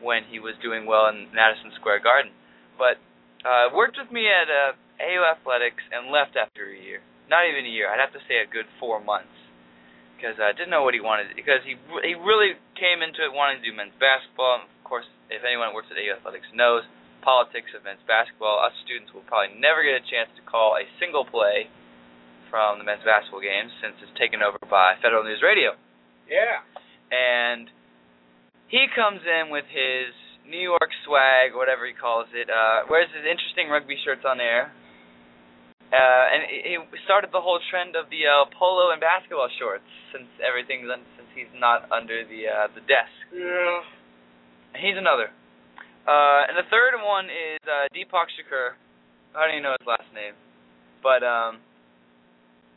when 0.02 0.24
he 0.30 0.40
was 0.40 0.54
doing 0.62 0.86
well 0.86 1.10
in 1.10 1.28
Madison 1.34 1.74
Square 1.80 2.06
Garden. 2.06 2.32
But 2.78 3.02
uh, 3.42 3.74
worked 3.74 3.98
with 3.98 4.12
me 4.14 4.30
at 4.30 4.50
uh, 4.50 4.78
AU 5.02 5.24
Athletics 5.26 5.82
and 5.94 6.10
left 6.14 6.38
after 6.38 6.70
a 6.70 6.78
year. 6.78 7.02
Not 7.30 7.50
even 7.50 7.66
a 7.66 7.74
year. 7.74 7.92
I'd 7.92 8.00
have 8.00 8.16
to 8.16 8.24
say 8.30 8.40
a 8.40 8.48
good 8.48 8.70
four 8.80 9.04
months 9.04 9.34
because 10.16 10.40
I 10.42 10.56
didn't 10.56 10.72
know 10.72 10.82
what 10.82 10.98
he 10.98 11.04
wanted. 11.04 11.36
Because 11.36 11.62
he 11.68 11.76
he 12.08 12.16
really 12.18 12.58
came 12.80 13.04
into 13.04 13.22
it 13.22 13.36
wanting 13.36 13.62
to 13.62 13.66
do 13.68 13.76
men's 13.76 13.96
basketball. 14.00 14.64
And 14.64 14.66
of 14.66 14.84
course, 14.88 15.06
if 15.30 15.44
anyone 15.44 15.76
works 15.76 15.92
at 15.92 16.00
AU 16.00 16.18
Athletics 16.18 16.48
knows 16.56 16.88
politics 17.22 17.76
of 17.76 17.84
men's 17.84 18.02
basketball, 18.08 18.64
us 18.64 18.74
students 18.88 19.12
will 19.12 19.26
probably 19.28 19.54
never 19.60 19.84
get 19.84 20.00
a 20.00 20.06
chance 20.08 20.32
to 20.40 20.44
call 20.48 20.80
a 20.80 20.88
single 20.98 21.28
play 21.28 21.68
from 22.48 22.80
the 22.80 22.86
men's 22.88 23.04
basketball 23.04 23.44
games 23.44 23.70
since 23.84 24.00
it's 24.00 24.16
taken 24.16 24.40
over 24.40 24.58
by 24.72 24.96
Federal 25.04 25.28
News 25.28 25.44
Radio. 25.44 25.76
Yeah. 26.32 26.64
And 27.12 27.68
he 28.68 28.88
comes 28.96 29.22
in 29.24 29.50
with 29.50 29.66
his 29.72 30.12
New 30.48 30.60
York 30.60 30.92
swag, 31.04 31.56
whatever 31.56 31.88
he 31.88 31.96
calls 31.96 32.28
it, 32.32 32.48
uh, 32.48 32.88
wears 32.88 33.12
his 33.12 33.24
interesting 33.28 33.68
rugby 33.68 34.00
shirts 34.04 34.24
on 34.24 34.40
air. 34.40 34.72
Uh, 35.88 36.26
and 36.36 36.44
he 36.52 36.76
started 37.08 37.32
the 37.32 37.40
whole 37.40 37.64
trend 37.72 37.96
of 37.96 38.12
the 38.12 38.28
uh, 38.28 38.44
polo 38.60 38.92
and 38.92 39.00
basketball 39.00 39.48
shorts 39.56 39.88
since 40.12 40.28
everything's 40.44 40.92
un- 40.92 41.08
since 41.16 41.32
he's 41.32 41.52
not 41.56 41.88
under 41.96 42.28
the 42.28 42.44
uh, 42.44 42.68
the 42.76 42.84
desk. 42.84 43.16
Yeah. 43.32 43.88
And 44.76 44.84
he's 44.84 45.00
another. 45.00 45.32
Uh, 46.04 46.44
and 46.52 46.60
the 46.60 46.68
third 46.68 47.00
one 47.00 47.32
is 47.32 47.60
uh, 47.64 47.88
Deepak 47.96 48.28
Shakur. 48.36 48.76
I 49.32 49.48
don't 49.48 49.56
even 49.56 49.64
know 49.64 49.80
his 49.80 49.88
last 49.88 50.12
name, 50.12 50.36
but 51.00 51.24
um, 51.24 51.64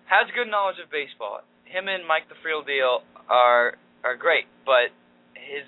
has 0.06 0.30
good 0.30 0.46
knowledge 0.46 0.78
of 0.78 0.86
baseball. 0.90 1.42
Him 1.66 1.90
and 1.90 2.06
Mike 2.06 2.30
the 2.30 2.38
Friel 2.46 2.62
deal 2.62 3.02
are 3.26 3.74
are 4.06 4.14
great, 4.14 4.46
but 4.62 4.94
his 5.34 5.66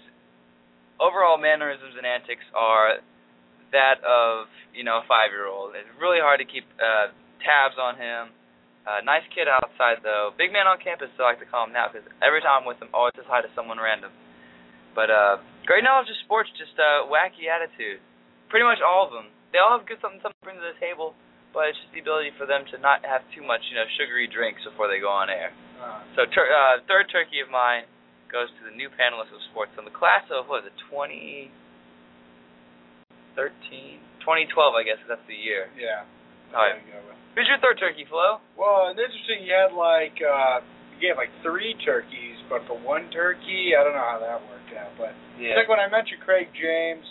overall 1.03 1.35
mannerisms 1.37 1.99
and 1.99 2.07
antics 2.07 2.47
are 2.55 3.03
that 3.75 3.99
of 4.07 4.47
you 4.71 4.87
know 4.87 5.03
a 5.03 5.05
five 5.11 5.35
year 5.35 5.51
old. 5.51 5.75
It's 5.75 5.91
really 5.99 6.23
hard 6.23 6.39
to 6.39 6.47
keep 6.47 6.63
uh, 6.79 7.11
tabs 7.43 7.75
on 7.77 7.99
him. 7.99 8.31
Uh, 8.87 8.99
nice 9.03 9.27
kid 9.35 9.47
outside 9.51 10.03
though. 10.07 10.31
Big 10.39 10.55
man 10.55 10.71
on 10.71 10.79
campus, 10.79 11.11
so 11.19 11.27
I 11.27 11.35
like 11.35 11.43
to 11.43 11.51
call 11.51 11.67
him 11.67 11.75
now 11.75 11.91
because 11.91 12.07
every 12.23 12.39
time 12.43 12.63
I'm 12.63 12.67
with 12.71 12.79
him, 12.79 12.91
always 12.95 13.15
says 13.19 13.27
hi 13.27 13.43
to 13.43 13.51
someone 13.59 13.83
random. 13.83 14.15
But 14.95 15.11
uh, 15.11 15.43
great 15.67 15.83
knowledge 15.83 16.11
of 16.11 16.19
sports, 16.27 16.51
just 16.55 16.75
uh, 16.79 17.07
wacky 17.11 17.49
attitude. 17.51 17.99
Pretty 18.53 18.67
much 18.67 18.79
all 18.85 19.09
of 19.09 19.15
them. 19.15 19.33
They 19.55 19.61
all 19.63 19.73
have 19.79 19.89
good 19.89 19.99
something, 20.05 20.21
something 20.21 20.37
to 20.43 20.45
bring 20.45 20.59
to 20.61 20.69
the 20.69 20.77
table, 20.83 21.17
but 21.57 21.73
it's 21.73 21.79
just 21.81 21.93
the 21.97 22.03
ability 22.05 22.33
for 22.37 22.45
them 22.45 22.65
to 22.73 22.77
not 22.81 23.01
have 23.05 23.25
too 23.33 23.41
much, 23.41 23.65
you 23.73 23.77
know, 23.77 23.89
sugary 23.97 24.29
drinks 24.29 24.61
before 24.65 24.89
they 24.93 25.01
go 25.01 25.09
on 25.09 25.33
air. 25.33 25.53
Uh, 25.81 26.03
So 26.19 26.21
tur- 26.29 26.53
uh, 26.53 26.85
third 26.85 27.09
turkey 27.09 27.41
of 27.41 27.49
mine 27.49 27.89
goes 28.33 28.49
to 28.59 28.63
the 28.65 28.75
new 28.75 28.89
panelist 28.97 29.29
of 29.31 29.39
sports 29.53 29.77
in 29.77 29.85
the 29.85 29.93
class 29.95 30.25
of 30.33 30.49
what 30.49 30.65
was 30.65 30.73
it, 30.73 30.77
2013, 30.89 31.53
2012, 34.25 34.75
I 34.75 34.83
guess 34.83 34.99
that's 35.07 35.23
the 35.29 35.37
year. 35.37 35.69
yeah. 35.77 36.09
All 36.57 36.61
right. 36.69 36.77
Who's 37.33 37.49
your 37.49 37.57
third 37.65 37.81
turkey, 37.81 38.05
Flo? 38.05 38.45
Well, 38.61 38.93
it's 38.93 39.01
interesting. 39.01 39.41
You 39.49 39.57
had 39.57 39.73
like 39.73 40.13
uh, 40.21 40.61
you 40.93 41.01
gave 41.01 41.17
like 41.17 41.33
three 41.41 41.73
turkeys, 41.81 42.37
but 42.53 42.61
for 42.69 42.77
one 42.77 43.09
turkey, 43.09 43.73
I 43.73 43.81
don't 43.81 43.97
know 43.97 44.05
how 44.05 44.21
that 44.21 44.37
worked 44.53 44.69
out. 44.77 44.93
But 45.01 45.17
I 45.41 45.57
think 45.57 45.73
when 45.73 45.81
I 45.81 45.89
mentioned 45.89 46.21
Craig 46.29 46.53
James, 46.53 47.09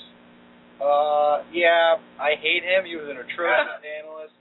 uh, 0.78 1.42
yeah, 1.50 1.98
I 2.22 2.38
hate 2.38 2.62
him. 2.62 2.86
He 2.86 2.94
was 2.94 3.10
an 3.10 3.18
atrocious 3.18 3.82
analyst. 3.98 4.38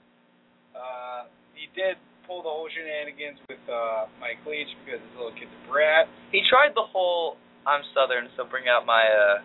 Uh, 0.77 1.25
he 1.57 1.65
did 1.73 1.97
pull 2.31 2.39
the 2.39 2.47
whole 2.47 2.71
shenanigans 2.71 3.43
with 3.51 3.59
uh, 3.67 4.07
Mike 4.23 4.39
Leach 4.47 4.71
because 4.87 5.03
his 5.03 5.13
little 5.19 5.35
kid's 5.35 5.51
a 5.51 5.61
brat. 5.67 6.07
He 6.31 6.39
tried 6.47 6.71
the 6.79 6.87
whole 6.87 7.35
I'm 7.67 7.83
Southern, 7.91 8.31
so 8.39 8.47
bring 8.47 8.71
out 8.71 8.87
my 8.87 9.03
uh, 9.03 9.43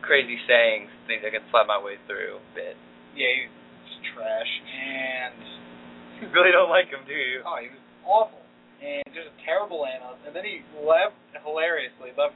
crazy 0.00 0.40
sayings, 0.48 0.88
things 1.04 1.20
I 1.20 1.28
can 1.28 1.44
slap 1.52 1.68
my 1.68 1.76
way 1.76 2.00
through 2.08 2.40
bit. 2.56 2.80
Yeah, 3.12 3.28
he's 3.36 4.16
trash, 4.16 4.52
and 4.64 5.36
You 6.24 6.32
really 6.32 6.56
don't 6.56 6.72
like 6.72 6.88
him, 6.88 7.04
do 7.04 7.12
you? 7.12 7.44
oh, 7.44 7.58
he 7.60 7.68
was 7.68 7.84
awful 8.08 8.40
and 8.78 9.04
just 9.10 9.28
a 9.28 9.36
terrible 9.44 9.84
analyst. 9.84 10.24
And 10.26 10.32
then 10.32 10.48
he 10.48 10.64
left 10.80 11.18
hilariously 11.36 12.16
left 12.16 12.34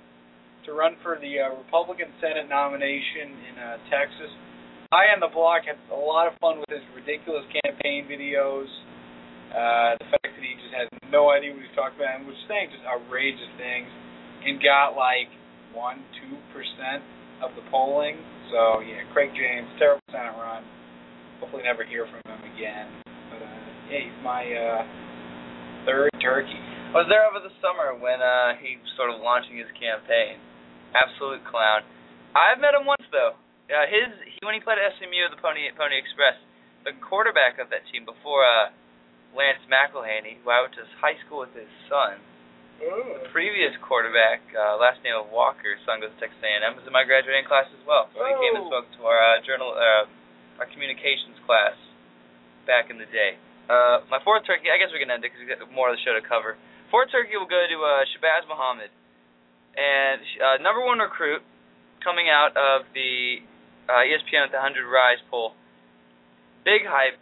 to 0.69 0.75
run 0.77 0.99
for 1.01 1.17
the 1.23 1.41
uh, 1.41 1.57
Republican 1.57 2.13
Senate 2.21 2.51
nomination 2.51 3.33
in 3.33 3.55
uh, 3.55 3.79
Texas. 3.89 4.31
I 4.91 5.11
on 5.15 5.19
the 5.23 5.31
block 5.31 5.67
had 5.67 5.79
a 5.91 5.99
lot 5.99 6.31
of 6.31 6.35
fun 6.39 6.63
with 6.63 6.71
his 6.71 6.83
ridiculous 6.95 7.47
campaign 7.63 8.07
videos. 8.07 8.71
Uh, 9.57 9.97
the 9.97 10.07
fact 10.13 10.37
that 10.37 10.45
he 10.45 10.53
just 10.61 10.75
had 10.77 10.93
no 11.09 11.33
idea 11.33 11.49
what 11.49 11.65
he 11.65 11.69
was 11.73 11.73
talking 11.73 11.97
about 11.97 12.21
and 12.21 12.29
was 12.29 12.37
saying 12.45 12.69
just 12.69 12.85
outrageous 12.85 13.49
things, 13.57 13.89
and 14.45 14.61
got 14.61 14.93
like 14.93 15.33
one, 15.73 16.05
two 16.21 16.37
percent 16.53 17.01
of 17.41 17.57
the 17.57 17.65
polling. 17.73 18.21
So 18.53 18.85
yeah, 18.85 19.01
Craig 19.17 19.33
James, 19.33 19.65
terrible 19.81 20.05
Senate 20.13 20.37
run. 20.37 20.61
Hopefully 21.41 21.65
never 21.65 21.89
hear 21.89 22.05
from 22.05 22.21
him 22.29 22.43
again. 22.53 22.87
But 23.33 23.41
uh, 23.41 23.61
yeah, 23.89 24.01
he's 24.05 24.21
my 24.21 24.45
uh, 24.45 24.85
third 25.89 26.13
turkey. 26.21 26.61
I 26.93 27.01
was 27.01 27.09
there 27.09 27.25
over 27.25 27.41
the 27.41 27.53
summer 27.65 27.97
when 27.97 28.21
uh, 28.21 28.61
he 28.61 28.77
was 28.77 28.89
sort 29.01 29.09
of 29.09 29.25
launching 29.25 29.57
his 29.57 29.69
campaign. 29.77 30.37
Absolute 30.93 31.45
clown. 31.49 31.85
I've 32.37 32.61
met 32.61 32.77
him 32.77 32.85
once 32.85 33.05
though. 33.09 33.41
Uh, 33.73 33.89
his 33.89 34.13
he, 34.21 34.39
when 34.45 34.53
he 34.53 34.61
played 34.61 34.77
at 34.79 34.93
SMU, 35.01 35.33
the 35.33 35.41
Pony 35.41 35.65
Pony 35.73 35.97
Express, 35.97 36.37
the 36.85 36.93
quarterback 37.03 37.57
of 37.57 37.73
that 37.73 37.83
team 37.89 38.07
before 38.07 38.47
uh, 38.47 38.71
Lance 39.37 39.61
McIlhenny, 39.69 40.41
who 40.41 40.49
I 40.49 40.65
went 40.65 40.73
to 40.81 40.85
high 40.99 41.21
school 41.27 41.45
with 41.45 41.53
his 41.53 41.69
son. 41.93 42.17
The 42.81 43.25
previous 43.33 43.73
quarterback, 43.85 44.45
uh, 44.53 44.77
last 44.77 45.01
name 45.01 45.17
of 45.17 45.29
Walker, 45.33 45.77
son 45.89 46.01
goes 46.01 46.13
to 46.13 46.19
Texas 46.21 46.41
A&M, 46.45 46.77
was 46.77 46.85
in 46.85 46.93
my 46.93 47.05
graduating 47.09 47.49
class 47.49 47.65
as 47.73 47.81
well. 47.89 48.09
So 48.13 48.21
he 48.25 48.33
came 48.37 48.57
and 48.57 48.65
Oh. 48.69 48.73
spoke 48.73 48.89
to 49.01 49.07
our 49.09 49.17
uh, 49.17 49.41
journal, 49.49 49.73
uh, 49.73 50.61
our 50.61 50.69
communications 50.73 51.37
class 51.49 51.73
back 52.69 52.89
in 52.93 52.97
the 53.01 53.09
day. 53.09 53.37
Uh, 53.69 54.05
my 54.13 54.21
fourth 54.25 54.45
turkey, 54.45 54.69
I 54.73 54.77
guess 54.77 54.93
we 54.93 55.01
can 55.01 55.09
end 55.11 55.25
it 55.25 55.33
because 55.33 55.41
we 55.41 55.49
got 55.49 55.61
more 55.73 55.89
of 55.89 55.97
the 55.97 56.03
show 56.05 56.13
to 56.13 56.21
cover. 56.21 56.57
Fourth 56.93 57.09
turkey 57.11 57.37
will 57.37 57.49
go 57.49 57.65
to 57.65 57.77
uh, 57.81 58.05
Shabazz 58.13 58.45
Muhammad, 58.49 58.93
and 59.77 60.21
uh, 60.41 60.57
number 60.63 60.85
one 60.85 61.01
recruit 61.01 61.41
coming 62.05 62.29
out 62.29 62.53
of 62.57 62.85
the 62.93 63.41
uh, 63.89 64.05
ESPN 64.05 64.45
at 64.45 64.53
the 64.53 64.61
100 64.61 64.85
Rise 64.87 65.19
poll. 65.33 65.57
Big 66.65 66.85
hype 66.87 67.19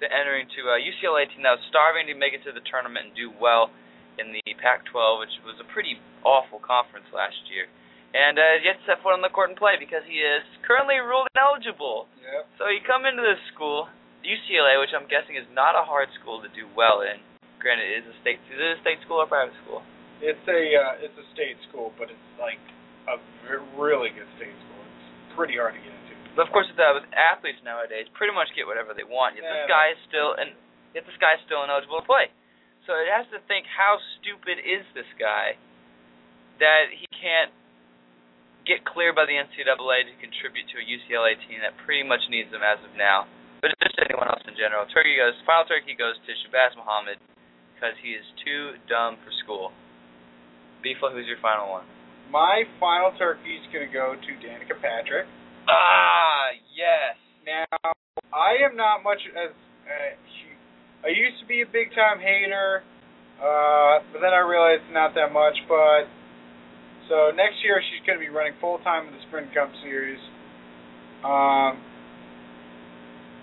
to 0.00 0.06
entering 0.08 0.48
to 0.56 0.60
uh, 0.72 0.80
UCLA 0.80 1.28
team 1.28 1.44
that 1.44 1.60
was 1.60 1.64
starving 1.68 2.08
to 2.08 2.16
make 2.16 2.32
it 2.32 2.42
to 2.48 2.52
the 2.52 2.64
tournament 2.64 3.12
and 3.12 3.14
do 3.16 3.28
well 3.36 3.68
in 4.16 4.32
the 4.32 4.42
Pac-12, 4.60 5.20
which 5.20 5.32
was 5.44 5.56
a 5.60 5.66
pretty 5.72 5.96
awful 6.24 6.60
conference 6.60 7.08
last 7.12 7.38
year. 7.48 7.68
And 8.10 8.36
uh, 8.36 8.58
yet 8.66 8.82
set 8.84 8.98
foot 9.06 9.14
on 9.14 9.22
the 9.22 9.30
court 9.30 9.54
and 9.54 9.58
play 9.58 9.78
because 9.78 10.02
he 10.02 10.18
is 10.18 10.42
currently 10.66 10.98
ruled 10.98 11.30
ineligible. 11.30 12.10
Yep. 12.18 12.42
So 12.58 12.66
you 12.66 12.82
come 12.82 13.06
into 13.06 13.22
this 13.22 13.38
school, 13.54 13.86
UCLA, 14.26 14.82
which 14.82 14.90
I'm 14.90 15.06
guessing 15.06 15.38
is 15.38 15.46
not 15.54 15.78
a 15.78 15.86
hard 15.86 16.10
school 16.18 16.42
to 16.42 16.50
do 16.50 16.66
well 16.74 17.06
in. 17.06 17.22
Granted, 17.62 17.86
it 17.86 18.02
is 18.02 18.06
a 18.10 18.16
state. 18.24 18.42
Is 18.50 18.58
it 18.58 18.76
a 18.76 18.80
state 18.82 18.98
school 19.06 19.22
or 19.22 19.30
private 19.30 19.54
school? 19.62 19.84
It's 20.18 20.42
a 20.48 20.62
uh, 20.74 21.04
it's 21.04 21.16
a 21.16 21.26
state 21.36 21.60
school, 21.68 21.92
but 22.00 22.10
it's 22.10 22.30
like 22.40 22.60
a 23.08 23.20
really 23.76 24.10
good 24.10 24.28
state 24.36 24.52
school. 24.64 24.80
It's 24.80 25.36
pretty 25.36 25.60
hard 25.60 25.76
to 25.76 25.82
get. 25.84 25.89
But 26.36 26.46
of 26.46 26.50
course, 26.54 26.70
with, 26.70 26.78
uh, 26.78 26.94
with 26.94 27.06
athletes 27.10 27.58
nowadays, 27.66 28.06
pretty 28.14 28.32
much 28.32 28.50
get 28.54 28.66
whatever 28.66 28.94
they 28.94 29.06
want. 29.06 29.34
Yet 29.34 29.46
this 29.46 29.66
guy 29.66 29.92
is 29.94 30.00
still 30.06 30.34
and 30.38 30.54
yet 30.94 31.02
this 31.06 31.18
guy 31.18 31.38
is 31.38 31.42
still 31.46 31.62
ineligible 31.66 32.00
to 32.00 32.06
play. 32.06 32.30
So 32.88 32.96
it 32.96 33.10
has 33.10 33.28
to 33.34 33.38
think 33.44 33.68
how 33.68 34.00
stupid 34.18 34.58
is 34.62 34.82
this 34.96 35.08
guy 35.20 35.58
that 36.62 36.92
he 36.92 37.06
can't 37.14 37.52
get 38.68 38.84
cleared 38.84 39.16
by 39.16 39.24
the 39.24 39.36
NCAA 39.36 40.06
to 40.06 40.14
contribute 40.20 40.68
to 40.70 40.76
a 40.80 40.84
UCLA 40.84 41.34
team 41.48 41.64
that 41.64 41.76
pretty 41.84 42.04
much 42.04 42.20
needs 42.28 42.52
him 42.52 42.62
as 42.64 42.80
of 42.84 42.92
now. 42.96 43.26
But 43.60 43.76
just 43.82 43.96
anyone 44.00 44.28
else 44.28 44.44
in 44.48 44.56
general. 44.56 44.88
Turkey 44.88 45.16
goes 45.20 45.36
final 45.44 45.68
turkey 45.68 45.92
goes 45.96 46.16
to 46.24 46.30
Shabazz 46.46 46.76
Muhammad 46.76 47.20
because 47.76 47.96
he 48.00 48.16
is 48.16 48.24
too 48.44 48.76
dumb 48.88 49.20
for 49.20 49.32
school. 49.44 49.72
Beefla, 50.80 51.12
who's 51.12 51.28
your 51.28 51.40
final 51.44 51.68
one? 51.68 51.84
My 52.32 52.64
final 52.78 53.12
turkey 53.18 53.60
is 53.60 53.64
going 53.68 53.84
to 53.84 53.92
go 53.92 54.16
to 54.16 54.30
Danica 54.40 54.78
Patrick. 54.80 55.28
Ah, 55.68 56.54
yes. 56.76 57.16
Now, 57.44 57.92
I 58.32 58.62
am 58.64 58.76
not 58.76 59.02
much 59.02 59.20
as 59.34 59.50
uh, 59.50 61.06
I 61.06 61.08
used 61.08 61.40
to 61.40 61.46
be 61.48 61.62
a 61.62 61.68
big 61.68 61.90
time 61.96 62.20
hater, 62.20 62.82
uh, 63.40 64.04
but 64.12 64.20
then 64.20 64.32
I 64.32 64.44
realized 64.44 64.84
not 64.92 65.14
that 65.14 65.32
much. 65.32 65.56
But 65.66 66.06
so 67.08 67.32
next 67.34 67.64
year 67.64 67.80
she's 67.80 68.04
going 68.06 68.18
to 68.18 68.24
be 68.24 68.30
running 68.30 68.54
full 68.60 68.78
time 68.84 69.08
in 69.08 69.12
the 69.12 69.22
Sprint 69.28 69.52
Cup 69.54 69.72
Series. 69.82 70.20
Um, 71.24 71.80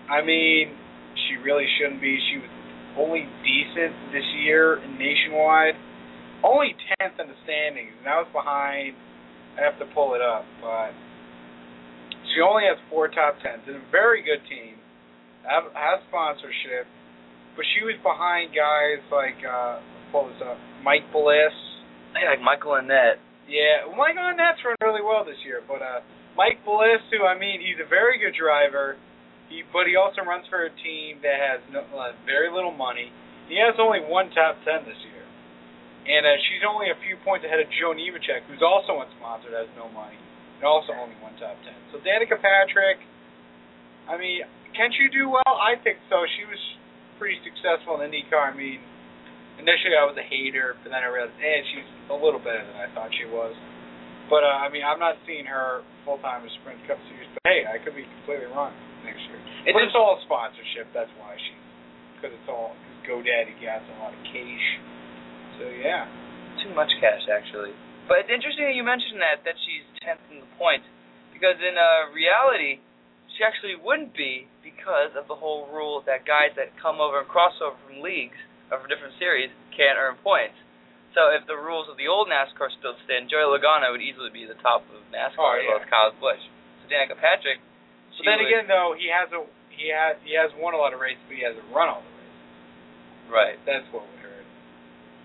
I 0.10 0.24
mean, 0.24 0.72
she 1.28 1.42
really 1.44 1.66
shouldn't 1.78 2.02
be. 2.02 2.18
She 2.32 2.40
was 2.40 2.54
only 2.98 3.28
decent 3.44 3.94
this 4.14 4.26
year 4.46 4.80
nationwide, 4.98 5.76
only 6.44 6.74
tenth 6.98 7.20
in 7.20 7.28
the 7.28 7.38
standings, 7.44 7.92
and 7.98 8.06
that 8.06 8.18
was 8.24 8.32
behind. 8.34 8.96
I 9.58 9.66
have 9.66 9.78
to 9.82 9.90
pull 9.94 10.14
it 10.14 10.22
up, 10.22 10.46
but 10.62 10.94
she 12.34 12.42
only 12.44 12.64
has 12.68 12.78
four 12.90 13.08
top 13.08 13.40
tens 13.44 13.64
and 13.68 13.78
a 13.78 13.86
very 13.92 14.22
good 14.22 14.44
team. 14.50 14.76
Have, 15.48 15.72
has 15.72 16.04
sponsorship, 16.12 16.84
but 17.56 17.64
she 17.72 17.80
was 17.88 17.96
behind 18.04 18.52
guys 18.52 19.00
like 19.08 19.40
uh, 19.48 19.80
pull 20.12 20.28
this 20.28 20.44
up, 20.44 20.60
Mike 20.84 21.08
Bliss. 21.16 21.56
Hey, 22.12 22.28
like 22.28 22.44
Michael 22.44 22.76
Annett. 22.76 23.24
Yeah, 23.48 23.88
Mike 23.96 24.20
Annett's 24.20 24.60
run 24.68 24.76
really 24.84 25.00
well 25.00 25.24
this 25.24 25.40
year, 25.48 25.64
but 25.64 25.80
uh, 25.80 26.04
Mike 26.36 26.60
Bliss, 26.68 27.00
who 27.16 27.24
I 27.24 27.40
mean, 27.40 27.64
he's 27.64 27.80
a 27.80 27.88
very 27.88 28.20
good 28.20 28.36
driver. 28.36 29.00
He, 29.48 29.64
but 29.72 29.88
he 29.88 29.96
also 29.96 30.28
runs 30.28 30.44
for 30.52 30.68
a 30.68 30.74
team 30.84 31.24
that 31.24 31.40
has 31.40 31.64
no, 31.72 31.88
uh, 31.96 32.12
very 32.28 32.52
little 32.52 32.76
money. 32.76 33.08
He 33.48 33.56
has 33.64 33.80
only 33.80 34.04
one 34.04 34.28
top 34.36 34.60
ten 34.68 34.84
this 34.84 35.00
year, 35.08 35.24
and 36.12 36.28
uh, 36.28 36.36
she's 36.52 36.68
only 36.68 36.92
a 36.92 37.00
few 37.00 37.16
points 37.24 37.48
ahead 37.48 37.64
of 37.64 37.72
Joe 37.80 37.96
Nemechek, 37.96 38.44
who's 38.52 38.60
also 38.60 39.00
unsponsored, 39.00 39.56
has 39.56 39.72
no 39.80 39.88
money, 39.96 40.20
and 40.58 40.66
also 40.66 40.94
only 40.98 41.16
one 41.22 41.34
top 41.38 41.56
ten. 41.64 41.76
So 41.94 42.02
Danica 42.02 42.38
Patrick, 42.38 43.02
I 44.10 44.18
mean, 44.18 44.42
can 44.74 44.90
she 44.94 45.10
do 45.14 45.30
well? 45.30 45.54
I 45.58 45.78
think 45.82 45.98
so. 46.10 46.22
She 46.38 46.44
was 46.46 46.62
pretty 47.18 47.38
successful 47.46 47.98
in 48.02 48.10
IndyCar. 48.14 48.54
I 48.54 48.56
mean, 48.56 48.82
initially 49.62 49.98
I 49.98 50.06
was 50.06 50.18
a 50.18 50.26
hater, 50.26 50.78
but 50.82 50.94
then 50.94 51.02
I 51.02 51.10
realized, 51.10 51.38
eh, 51.42 51.62
she's 51.74 51.90
a 52.14 52.18
little 52.18 52.42
better 52.42 52.62
than 52.62 52.78
I 52.78 52.88
thought 52.94 53.10
she 53.18 53.26
was. 53.30 53.54
But 54.30 54.44
uh, 54.44 54.60
I 54.60 54.68
mean, 54.70 54.84
I'm 54.84 55.00
not 55.00 55.16
seeing 55.24 55.48
her 55.48 55.82
full 56.04 56.20
time 56.20 56.44
in 56.44 56.52
Sprint 56.62 56.84
Cup 56.86 57.00
Series. 57.08 57.32
But 57.32 57.48
hey, 57.48 57.64
I 57.64 57.80
could 57.80 57.96
be 57.96 58.04
completely 58.22 58.52
wrong 58.52 58.76
next 59.08 59.24
year. 59.32 59.40
It 59.66 59.72
but 59.72 59.82
is- 59.82 59.92
it's 59.92 59.98
all 59.98 60.20
sponsorship. 60.28 60.92
That's 60.92 61.12
why 61.16 61.34
she, 61.40 61.56
because 62.20 62.36
it's 62.36 62.50
all 62.52 62.76
because 62.76 63.24
GoDaddy 63.24 63.56
gets 63.64 63.88
a 63.88 63.96
lot 64.04 64.12
of 64.12 64.22
cash. 64.28 64.66
So 65.58 65.64
yeah. 65.72 66.06
Too 66.66 66.74
much 66.74 66.90
cash, 67.00 67.22
actually. 67.30 67.72
But 68.08 68.24
it's 68.24 68.32
interesting 68.32 68.66
that 68.66 68.76
you 68.76 68.88
mentioned 68.88 69.20
that 69.20 69.44
that 69.44 69.60
she's 69.68 69.84
tenth 70.00 70.24
in 70.32 70.40
the 70.40 70.50
points, 70.56 70.88
because 71.36 71.60
in 71.60 71.76
uh, 71.76 72.08
reality, 72.16 72.80
she 73.36 73.44
actually 73.44 73.76
wouldn't 73.76 74.16
be 74.16 74.48
because 74.64 75.12
of 75.20 75.28
the 75.28 75.36
whole 75.36 75.68
rule 75.70 76.02
that 76.08 76.24
guys 76.24 76.56
that 76.56 76.72
come 76.80 77.04
over 77.04 77.20
and 77.22 77.28
cross 77.28 77.54
over 77.60 77.76
from 77.86 78.00
leagues 78.00 78.40
or 78.72 78.80
from 78.80 78.88
different 78.88 79.14
series 79.20 79.52
can't 79.76 80.00
earn 80.00 80.16
points. 80.24 80.56
So 81.16 81.34
if 81.34 81.46
the 81.50 81.58
rules 81.58 81.90
of 81.90 81.98
the 81.98 82.08
old 82.08 82.30
NASCAR 82.30 82.70
still 82.78 82.94
stand, 83.08 83.28
Joey 83.32 83.48
Logano 83.50 83.90
would 83.90 84.04
easily 84.06 84.30
be 84.30 84.46
the 84.46 84.58
top 84.62 84.86
of 84.94 85.02
NASCAR 85.10 85.40
Oh, 85.40 85.58
as 85.58 85.66
well 85.66 85.80
as 85.82 85.88
Kyle 85.90 86.14
Busch. 86.22 86.44
So 86.82 86.90
Danica 86.90 87.18
Patrick, 87.18 87.58
But 88.18 88.24
then 88.26 88.40
would- 88.40 88.48
again, 88.48 88.66
though, 88.70 88.96
he 88.98 89.10
has 89.12 89.28
a 89.36 89.42
he 89.74 89.94
has 89.94 90.18
he 90.26 90.34
has 90.34 90.50
won 90.58 90.74
a 90.74 90.80
lot 90.82 90.94
of 90.94 91.00
races, 91.04 91.22
but 91.30 91.38
he 91.38 91.44
hasn't 91.46 91.66
run 91.70 91.90
all 91.90 92.02
the 92.02 92.14
races. 92.18 92.42
Right. 93.30 93.58
That's 93.66 93.86
what 93.94 94.06
would 94.10 94.17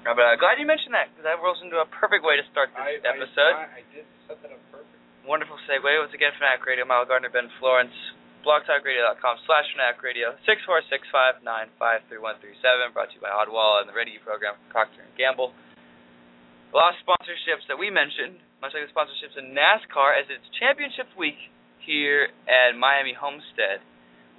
hurt. 0.02 0.10
Uh, 0.10 0.14
But 0.18 0.26
uh, 0.26 0.34
glad 0.36 0.58
you 0.58 0.66
mentioned 0.66 0.92
that 0.98 1.14
because 1.14 1.22
that 1.24 1.38
rolls 1.38 1.62
into 1.62 1.78
a 1.78 1.86
perfect 1.86 2.26
way 2.26 2.34
to 2.36 2.42
start 2.50 2.74
this 2.74 2.82
I, 2.82 2.98
episode. 3.06 3.54
I, 3.54 3.78
I 3.78 3.82
did 3.94 4.02
set 4.26 4.42
that 4.42 4.50
up 4.50 4.58
perfect. 4.74 4.90
Wonderful 5.22 5.54
segue. 5.70 5.86
Once 5.86 6.10
again, 6.10 6.34
Fanatic 6.34 6.66
Radio, 6.66 6.82
Miles 6.82 7.06
Gardner, 7.06 7.30
Ben 7.30 7.46
Florence, 7.62 7.94
blogtalkradio.com 8.42 9.38
slash 9.46 9.70
Fanatic 9.70 10.02
Radio, 10.02 10.34
646-595-3137, 10.42 12.90
brought 12.90 13.06
to 13.14 13.16
you 13.16 13.22
by 13.22 13.30
Oddwall 13.30 13.78
and 13.78 13.86
the 13.86 13.94
Ready 13.94 14.18
program 14.18 14.58
from 14.58 14.66
Procter 14.74 15.06
& 15.10 15.14
Gamble. 15.14 15.54
A 15.54 16.74
lot 16.74 16.90
of 16.90 16.98
sponsorships 17.06 17.62
that 17.70 17.78
we 17.78 17.86
mentioned, 17.86 18.42
much 18.58 18.74
like 18.74 18.82
the 18.82 18.90
sponsorships 18.90 19.38
in 19.38 19.54
NASCAR, 19.54 20.18
as 20.18 20.26
it's 20.26 20.42
championship 20.58 21.06
week 21.14 21.38
here 21.86 22.34
at 22.50 22.74
Miami 22.74 23.14
Homestead, 23.14 23.78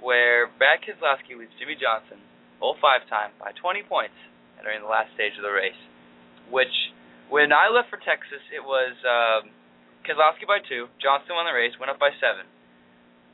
where 0.04 0.52
Brad 0.60 0.84
Keselowski 0.84 1.32
leads 1.32 1.56
Jimmie 1.56 1.80
Johnson, 1.80 2.20
full 2.60 2.76
five-time, 2.76 3.32
by 3.40 3.56
20 3.56 3.88
points 3.88 4.20
entering 4.64 4.80
the 4.80 4.88
last 4.88 5.12
stage 5.12 5.36
of 5.36 5.44
the 5.44 5.52
race, 5.52 5.76
which, 6.48 6.72
when 7.28 7.52
I 7.52 7.68
left 7.68 7.92
for 7.92 8.00
Texas, 8.00 8.40
it 8.48 8.64
was... 8.64 8.96
Um, 9.04 9.52
Keselowski 10.04 10.44
by 10.44 10.60
two. 10.60 10.92
Johnson 11.00 11.32
won 11.32 11.48
the 11.48 11.56
race, 11.56 11.72
went 11.80 11.88
up 11.88 11.96
by 11.96 12.12
seven. 12.20 12.44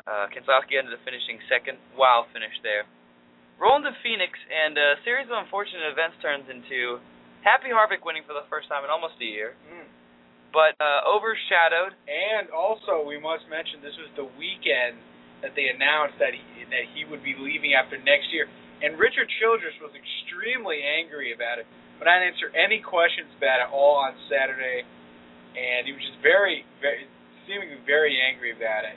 Uh, 0.07 0.31
Keselowski 0.31 0.79
ended 0.79 0.95
up 0.95 1.03
finishing 1.03 1.43
second. 1.51 1.83
Wow, 1.99 2.31
finish 2.31 2.55
there. 2.63 2.87
Rolled 3.59 3.83
to 3.83 3.95
Phoenix, 4.07 4.39
and 4.47 4.79
a 4.79 4.95
series 5.03 5.27
of 5.27 5.35
unfortunate 5.35 5.83
events 5.91 6.15
turns 6.23 6.47
into 6.47 7.03
Happy 7.43 7.75
Harvick 7.75 8.07
winning 8.07 8.23
for 8.23 8.39
the 8.39 8.47
first 8.47 8.71
time 8.71 8.87
in 8.87 8.91
almost 8.91 9.19
a 9.19 9.27
year, 9.27 9.59
Mm. 9.67 9.91
but 10.55 10.79
uh, 10.79 11.11
overshadowed. 11.11 11.99
And 12.07 12.55
also, 12.55 13.03
we 13.03 13.19
must 13.19 13.51
mention 13.51 13.83
this 13.83 13.99
was 13.99 14.15
the 14.15 14.31
weekend 14.39 15.03
that 15.43 15.59
they 15.59 15.75
announced 15.75 16.23
that 16.23 16.39
he 16.39 16.71
that 16.71 16.87
he 16.95 17.03
would 17.03 17.27
be 17.27 17.35
leaving 17.35 17.75
after 17.75 17.99
next 17.99 18.31
year. 18.31 18.47
And 18.81 18.97
Richard 18.97 19.29
Childress 19.41 19.77
was 19.85 19.93
extremely 19.93 20.81
angry 20.81 21.37
about 21.37 21.61
it, 21.61 21.69
but 22.01 22.09
I 22.09 22.17
didn't 22.17 22.33
answer 22.37 22.49
any 22.57 22.81
questions 22.81 23.29
about 23.37 23.61
it 23.61 23.69
all 23.69 24.01
on 24.01 24.17
Saturday, 24.33 24.89
and 25.53 25.85
he 25.85 25.93
was 25.93 26.01
just 26.01 26.21
very, 26.25 26.65
very, 26.81 27.05
seemingly 27.45 27.77
very 27.85 28.17
angry 28.17 28.57
about 28.57 28.89
it. 28.89 28.97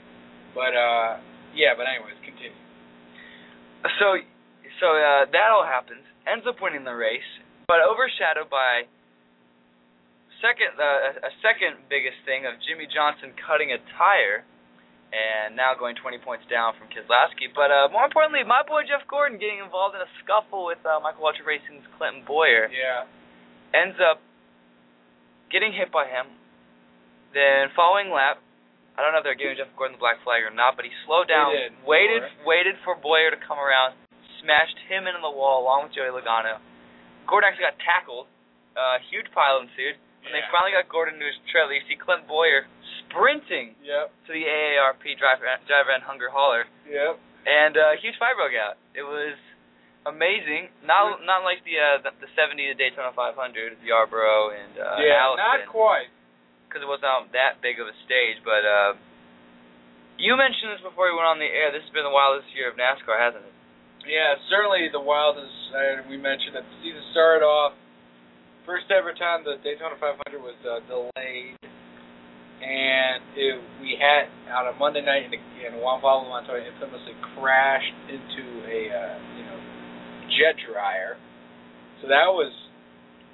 But 0.56 0.72
uh, 0.72 1.20
yeah. 1.52 1.76
But 1.76 1.84
anyways, 1.90 2.16
continue. 2.24 2.56
So, 4.00 4.16
so 4.80 4.88
uh, 4.96 5.28
that 5.28 5.48
all 5.52 5.68
happens. 5.68 6.00
Ends 6.24 6.48
up 6.48 6.56
winning 6.64 6.88
the 6.88 6.96
race, 6.96 7.28
but 7.68 7.84
overshadowed 7.84 8.48
by 8.48 8.88
second 10.40 10.72
uh, 10.80 11.28
a 11.28 11.32
second 11.44 11.84
biggest 11.92 12.16
thing 12.24 12.48
of 12.48 12.56
Jimmie 12.64 12.88
Johnson 12.88 13.36
cutting 13.44 13.76
a 13.76 13.80
tire, 13.96 14.48
and 15.14 15.54
now 15.54 15.70
going 15.78 15.94
20 15.94 16.18
points 16.26 16.42
down 16.50 16.74
from 16.74 16.90
Keselowski. 16.90 17.46
But 17.54 17.70
uh, 17.70 17.86
more 17.94 18.02
importantly, 18.10 18.42
my 18.42 18.66
boy 18.66 18.82
Jeff 18.82 19.06
Gordon 19.06 19.38
getting 19.38 19.62
involved 19.62 19.94
in 19.94 20.02
a 20.02 20.10
scuffle 20.22 20.66
with 20.66 20.82
uh, 20.82 20.98
Michael 20.98 21.22
Waltrip 21.22 21.46
Racing's 21.46 21.86
Clinton 21.94 22.26
Bowyer 22.26 22.66
Yeah. 22.74 23.06
ends 23.70 23.94
up 24.02 24.18
getting 25.54 25.70
hit 25.70 25.94
by 25.94 26.10
him. 26.10 26.26
Then 27.34 27.70
following 27.78 28.10
lap, 28.10 28.42
I 28.94 29.02
don't 29.02 29.10
know 29.14 29.22
if 29.22 29.26
they're 29.26 29.38
giving 29.38 29.58
Jeff 29.58 29.70
Gordon 29.78 29.98
the 29.98 30.02
black 30.02 30.22
flag 30.22 30.42
or 30.46 30.54
not, 30.54 30.74
but 30.78 30.86
he 30.86 30.92
slowed 31.06 31.26
down, 31.26 31.50
did. 31.54 31.74
waited, 31.82 32.22
Before. 32.22 32.46
waited 32.46 32.76
for 32.86 32.94
Bowyer 32.94 33.30
to 33.34 33.38
come 33.42 33.58
around, 33.58 33.94
smashed 34.42 34.78
him 34.90 35.06
into 35.10 35.18
the 35.22 35.30
wall 35.30 35.62
along 35.66 35.90
with 35.90 35.94
Joey 35.98 36.14
Logano. 36.14 36.58
Gordon 37.26 37.50
actually 37.50 37.66
got 37.70 37.78
tackled. 37.82 38.30
Uh, 38.78 38.98
huge 39.10 39.26
pile 39.34 39.62
ensued. 39.62 39.98
When 40.24 40.32
they 40.32 40.44
finally 40.48 40.72
got 40.72 40.88
Gordon 40.88 41.20
to 41.20 41.26
his 41.28 41.36
trailer, 41.52 41.72
you 41.76 41.84
see 41.86 41.96
Clint 42.00 42.24
Bowyer 42.26 42.64
sprinting 43.04 43.76
Yep. 43.84 44.08
to 44.26 44.30
the 44.32 44.44
AARP 44.48 45.04
driver, 45.20 45.44
driver 45.68 45.92
and 45.92 46.02
hunger 46.02 46.32
hauler, 46.32 46.64
Yep. 46.88 47.20
and 47.46 47.76
uh, 47.76 47.92
a 47.94 47.96
huge 48.00 48.16
fight 48.16 48.34
broke 48.40 48.56
out. 48.56 48.80
It 48.96 49.04
was 49.04 49.36
amazing. 50.08 50.72
Not 50.84 51.20
not 51.24 51.44
like 51.44 51.60
the 51.68 51.76
uh, 51.76 51.96
the, 52.08 52.10
the 52.24 52.30
70 52.36 52.56
to 52.72 52.74
Daytona 52.74 53.12
500, 53.12 53.36
Yarborough 53.84 54.52
and 54.56 54.72
uh, 54.80 54.96
yeah. 55.04 55.20
Allison 55.28 55.44
Not 55.44 55.68
quite. 55.68 56.08
because 56.68 56.80
it 56.84 56.88
wasn't 56.88 57.32
that 57.36 57.60
big 57.60 57.76
of 57.80 57.86
a 57.88 57.96
stage. 58.08 58.40
But 58.44 58.64
uh, 58.64 58.92
you 60.16 60.36
mentioned 60.40 60.72
this 60.76 60.82
before 60.84 61.10
we 61.10 61.14
went 61.16 61.28
on 61.28 61.38
the 61.42 61.48
air. 61.48 61.68
This 61.74 61.82
has 61.84 61.92
been 61.92 62.06
the 62.06 62.12
wildest 62.14 62.48
year 62.56 62.70
of 62.72 62.76
NASCAR, 62.80 63.18
hasn't 63.18 63.44
it? 63.44 63.52
Yeah, 64.08 64.36
certainly 64.52 64.88
the 64.92 65.00
wildest. 65.00 65.52
Uh, 65.72 66.04
we 66.08 66.16
mentioned 66.20 66.54
that 66.56 66.64
the 66.64 66.76
season 66.84 67.00
started 67.16 67.40
off 67.44 67.72
first 68.66 68.88
ever 68.90 69.12
time 69.12 69.44
the 69.44 69.60
Daytona 69.62 69.96
500 70.00 70.40
was 70.40 70.56
uh, 70.64 70.80
delayed, 70.88 71.56
and 72.60 73.20
it, 73.36 73.60
we 73.80 73.96
had 74.00 74.28
on 74.52 74.72
a 74.72 74.74
Monday 74.76 75.04
night, 75.04 75.28
and, 75.28 75.36
and 75.36 75.80
Juan 75.80 76.00
Pablo 76.00 76.28
Montoya 76.28 76.64
infamously 76.64 77.16
crashed 77.36 77.96
into 78.08 78.44
a 78.64 78.80
uh, 78.88 79.16
you 79.36 79.44
know 79.44 79.58
jet 80.36 80.56
dryer. 80.64 81.16
So 82.00 82.08
that 82.08 82.28
was 82.28 82.52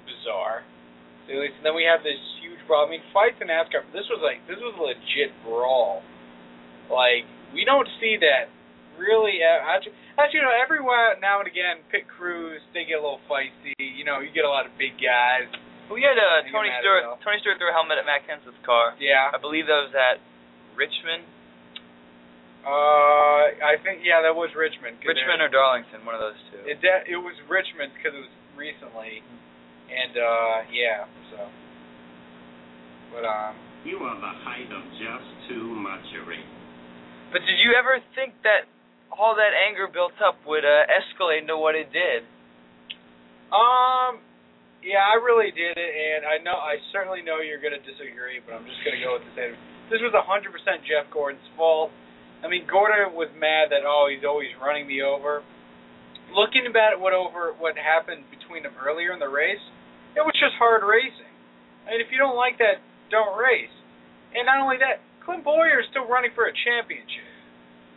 bizarre. 0.05 0.63
Least, 1.31 1.63
and 1.63 1.71
then 1.71 1.79
we 1.79 1.87
have 1.87 2.03
this 2.03 2.19
huge 2.43 2.59
brawl. 2.67 2.83
I 2.83 2.91
mean, 2.91 2.99
fights 3.15 3.39
in 3.39 3.47
NASCAR. 3.47 3.87
This 3.95 4.03
was 4.11 4.19
like 4.19 4.43
this 4.51 4.59
was 4.59 4.75
a 4.75 4.83
legit 4.83 5.31
brawl. 5.47 6.03
Like 6.91 7.23
we 7.55 7.63
don't 7.63 7.87
see 8.03 8.19
that 8.19 8.51
really. 8.99 9.39
Actually, 9.39 9.95
actually, 10.21 10.41
you 10.41 10.47
know, 10.47 10.53
every 10.55 10.79
while 10.81 11.17
now 11.19 11.41
and 11.41 11.49
again, 11.49 11.81
pit 11.91 12.05
crews 12.07 12.61
they 12.73 12.85
get 12.85 12.97
a 12.97 13.03
little 13.03 13.21
feisty. 13.29 13.73
You 13.81 14.05
know, 14.05 14.21
you 14.21 14.29
get 14.31 14.45
a 14.45 14.51
lot 14.51 14.65
of 14.69 14.71
big 14.77 14.95
guys. 15.01 15.49
We 15.91 16.05
had 16.07 16.15
uh, 16.15 16.45
Think 16.47 16.55
Tony 16.55 16.69
about 16.71 16.81
Stewart. 16.85 17.03
Tony 17.25 17.37
Stewart 17.43 17.57
threw 17.59 17.67
a 17.67 17.75
helmet 17.75 17.99
at 17.99 18.07
Matt 18.07 18.23
Kenseth's 18.23 18.55
car. 18.63 18.95
Yeah. 18.95 19.27
I 19.33 19.37
believe 19.41 19.67
that 19.67 19.91
was 19.91 19.95
at 19.97 20.23
Richmond, 20.79 21.27
Uh, 22.63 23.51
I 23.59 23.75
think 23.83 24.05
yeah, 24.05 24.21
that 24.23 24.31
was 24.31 24.53
Richmond. 24.55 25.01
Richmond 25.03 25.41
or 25.43 25.49
Darlington, 25.51 26.05
one 26.05 26.15
of 26.15 26.21
those 26.21 26.39
two. 26.53 26.61
It 26.63 26.77
de- 26.79 27.05
it 27.11 27.19
was 27.19 27.35
Richmond 27.49 27.91
because 27.97 28.13
it 28.15 28.21
was 28.23 28.31
recently, 28.55 29.19
and 29.91 30.13
uh, 30.15 30.57
yeah. 30.71 31.09
So, 31.33 31.49
but 33.11 33.25
um, 33.27 33.57
You 33.83 33.97
are 34.05 34.15
the 34.15 34.33
height 34.45 34.69
of 34.71 34.83
just 35.01 35.27
too 35.49 35.73
muchery. 35.75 36.45
But 37.33 37.41
did 37.43 37.57
you 37.65 37.73
ever 37.75 37.97
think 38.15 38.37
that 38.47 38.69
all 39.11 39.35
that 39.35 39.51
anger 39.53 39.87
built 39.91 40.15
up 40.23 40.39
would 40.47 40.65
uh, 40.65 40.87
escalate 40.87 41.43
into 41.43 41.57
what 41.57 41.75
it 41.75 41.91
did? 41.91 42.23
um, 43.51 44.23
yeah, 44.79 45.03
I 45.03 45.19
really 45.19 45.51
did 45.51 45.75
it, 45.75 45.91
and 45.91 46.25
I 46.25 46.39
know 46.41 46.55
I 46.57 46.79
certainly 46.95 47.21
know 47.21 47.43
you're 47.43 47.61
gonna 47.61 47.83
disagree, 47.83 48.39
but 48.41 48.55
I'm 48.55 48.65
just 48.65 48.81
gonna 48.81 49.03
go 49.03 49.19
with 49.19 49.27
the 49.27 49.35
same. 49.37 49.53
This 49.91 49.99
was 49.99 50.15
100% 50.15 50.23
Jeff 50.87 51.11
Gordon's 51.11 51.43
fault. 51.59 51.91
I 52.41 52.47
mean, 52.47 52.65
Gordon 52.65 53.13
was 53.13 53.29
mad 53.37 53.69
that 53.69 53.85
oh 53.85 54.09
he's 54.09 54.25
always 54.25 54.49
running 54.57 54.87
me 54.87 55.03
over. 55.03 55.43
Looking 56.31 56.65
about 56.65 56.97
what 56.97 57.11
over 57.13 57.53
what 57.59 57.75
happened 57.75 58.25
between 58.31 58.63
them 58.63 58.73
earlier 58.79 59.11
in 59.11 59.19
the 59.19 59.29
race, 59.29 59.61
it 60.15 60.23
was 60.23 60.33
just 60.39 60.55
hard 60.57 60.81
racing. 60.81 61.29
Mean, 61.85 61.99
if 61.99 62.07
you 62.09 62.17
don't 62.17 62.39
like 62.39 62.57
that, 62.63 62.79
don't 63.11 63.35
race. 63.35 63.73
And 64.31 64.47
not 64.47 64.63
only 64.63 64.79
that, 64.79 65.03
Clint 65.27 65.43
Bowyer 65.43 65.83
is 65.83 65.87
still 65.91 66.07
running 66.07 66.31
for 66.33 66.47
a 66.47 66.53
championship. 66.65 67.30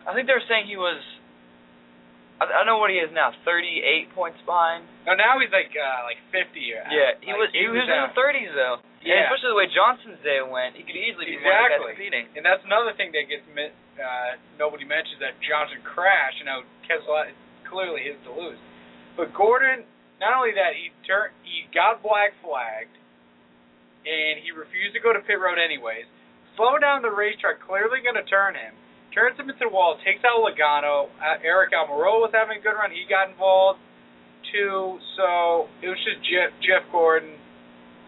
I 0.05 0.13
think 0.13 0.29
they 0.29 0.37
were 0.37 0.49
saying 0.49 0.69
he 0.69 0.77
was. 0.77 1.01
I, 2.43 2.51
I 2.51 2.63
know 2.67 2.83
what 2.83 2.91
he 2.91 2.99
is 2.99 3.09
now, 3.15 3.31
38 3.47 4.11
points 4.13 4.41
behind. 4.45 4.85
Now 5.07 5.15
now 5.15 5.39
he's 5.41 5.53
like 5.55 5.73
uh, 5.73 6.05
like 6.05 6.21
50. 6.35 6.45
Or, 6.77 6.85
Yeah, 6.93 7.17
he 7.21 7.33
like, 7.33 7.41
was. 7.41 7.49
He 7.55 7.65
was 7.69 7.87
in 7.87 8.01
the 8.09 8.13
30s 8.13 8.53
though. 8.53 8.77
And 9.05 9.13
Yeah. 9.13 9.29
especially 9.29 9.53
the 9.53 9.61
way 9.61 9.69
Johnson's 9.69 10.21
day 10.25 10.41
went, 10.41 10.81
he 10.81 10.83
could 10.85 10.97
easily 10.97 11.29
be 11.29 11.37
one 11.45 11.53
of 11.53 11.69
the 11.69 11.77
guys 11.77 11.93
competing. 11.93 12.25
And 12.37 12.43
that's 12.45 12.65
another 12.65 12.97
thing 12.97 13.13
that 13.13 13.29
gets 13.29 13.45
uh, 14.01 14.41
nobody 14.57 14.89
mentions 14.89 15.21
that 15.21 15.37
Johnson 15.45 15.85
crashed. 15.85 16.41
You 16.41 16.49
know, 16.49 16.65
it's 16.89 17.37
clearly 17.69 18.09
his 18.09 18.17
to 18.25 18.33
lose. 18.33 18.59
But 19.15 19.37
Gordon, 19.37 19.85
not 20.19 20.35
only 20.35 20.57
that, 20.57 20.75
he 20.75 20.91
turned, 21.07 21.37
he 21.45 21.69
got 21.71 22.03
black 22.03 22.35
flagged, 22.43 22.97
and 24.09 24.43
he 24.43 24.51
refused 24.51 24.97
to 24.97 25.03
go 25.05 25.13
to 25.13 25.23
pit 25.23 25.39
road 25.39 25.61
anyways. 25.61 26.09
Slow 26.57 26.79
down 26.79 27.03
the 27.03 27.11
racetrack, 27.11 27.63
clearly 27.63 28.03
going 28.03 28.19
to 28.19 28.27
turn 28.27 28.55
him. 28.55 28.75
Into 29.15 29.55
the 29.63 29.71
wall, 29.71 29.95
takes 30.03 30.27
out 30.27 30.43
Logano. 30.43 31.07
Uh, 31.23 31.39
Aric 31.47 31.71
Almirola 31.71 32.27
was 32.27 32.35
having 32.35 32.59
a 32.59 32.63
good 32.63 32.75
run. 32.75 32.91
He 32.91 33.07
got 33.07 33.31
involved 33.31 33.79
too. 34.51 34.99
So 35.15 35.71
it 35.83 35.87
was 35.87 36.01
just 36.03 36.19
Jeff, 36.27 36.51
Jeff 36.59 36.83
Gordon. 36.91 37.39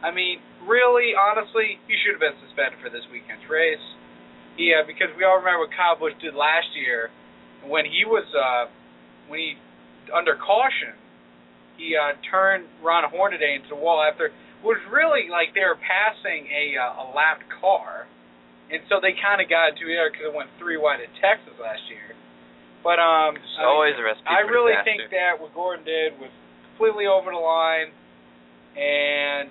I 0.03 0.11
mean, 0.11 0.43
really, 0.67 1.15
honestly, 1.15 1.79
he 1.87 1.95
should 2.03 2.19
have 2.19 2.25
been 2.25 2.35
suspended 2.43 2.83
for 2.83 2.91
this 2.91 3.07
weekend's 3.15 3.47
race. 3.47 3.83
Yeah, 4.59 4.83
because 4.83 5.15
we 5.15 5.23
all 5.23 5.39
remember 5.39 5.69
what 5.69 5.73
Kyle 5.79 5.95
Busch 5.95 6.19
did 6.19 6.35
last 6.35 6.75
year 6.75 7.15
when 7.63 7.87
he 7.87 8.03
was 8.07 8.27
uh 8.35 8.71
when 9.29 9.41
he 9.41 9.51
under 10.15 10.35
caution 10.37 10.95
he 11.77 11.95
uh 11.95 12.17
turned 12.31 12.65
Ron 12.83 13.05
Hornaday 13.11 13.61
into 13.61 13.69
the 13.75 13.81
wall 13.81 14.03
after 14.03 14.33
was 14.65 14.81
really 14.91 15.29
like 15.29 15.53
they 15.53 15.63
were 15.63 15.79
passing 15.79 16.49
a 16.49 16.75
uh, 16.75 17.05
a 17.05 17.15
lapped 17.15 17.45
car, 17.61 18.09
and 18.73 18.83
so 18.91 18.99
they 18.99 19.15
kind 19.19 19.39
of 19.41 19.47
got 19.49 19.73
it 19.73 19.79
because 19.79 20.27
it 20.27 20.35
went 20.35 20.51
three 20.59 20.77
wide 20.77 20.99
at 21.01 21.11
Texas 21.23 21.55
last 21.61 21.83
year. 21.91 22.15
But 22.83 22.99
um, 23.03 23.35
It's 23.35 23.45
I 23.59 23.63
mean, 23.63 23.71
always 23.71 23.95
a 23.99 24.05
recipe 24.07 24.27
I 24.31 24.47
really 24.47 24.75
disaster. 24.75 24.91
think 24.91 25.01
that 25.15 25.33
what 25.43 25.51
Gordon 25.55 25.83
did 25.87 26.15
was 26.23 26.31
completely 26.75 27.07
over 27.11 27.31
the 27.35 27.41
line, 27.43 27.91
and 28.79 29.51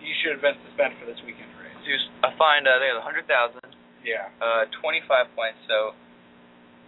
he 0.00 0.10
should 0.22 0.32
have 0.38 0.44
been 0.44 0.56
suspended 0.70 0.96
for 1.00 1.06
this 1.06 1.20
weekend 1.26 1.50
race. 1.60 1.74
He 1.84 1.92
was- 1.92 2.08
I 2.24 2.30
find 2.40 2.64
uh, 2.66 2.76
I 2.76 2.78
think 2.80 2.90
it 2.90 2.96
was 2.96 3.04
100,000, 3.04 3.60
Yeah. 4.04 4.28
uh, 4.40 4.64
25 4.80 5.34
points. 5.36 5.58
So 5.68 5.94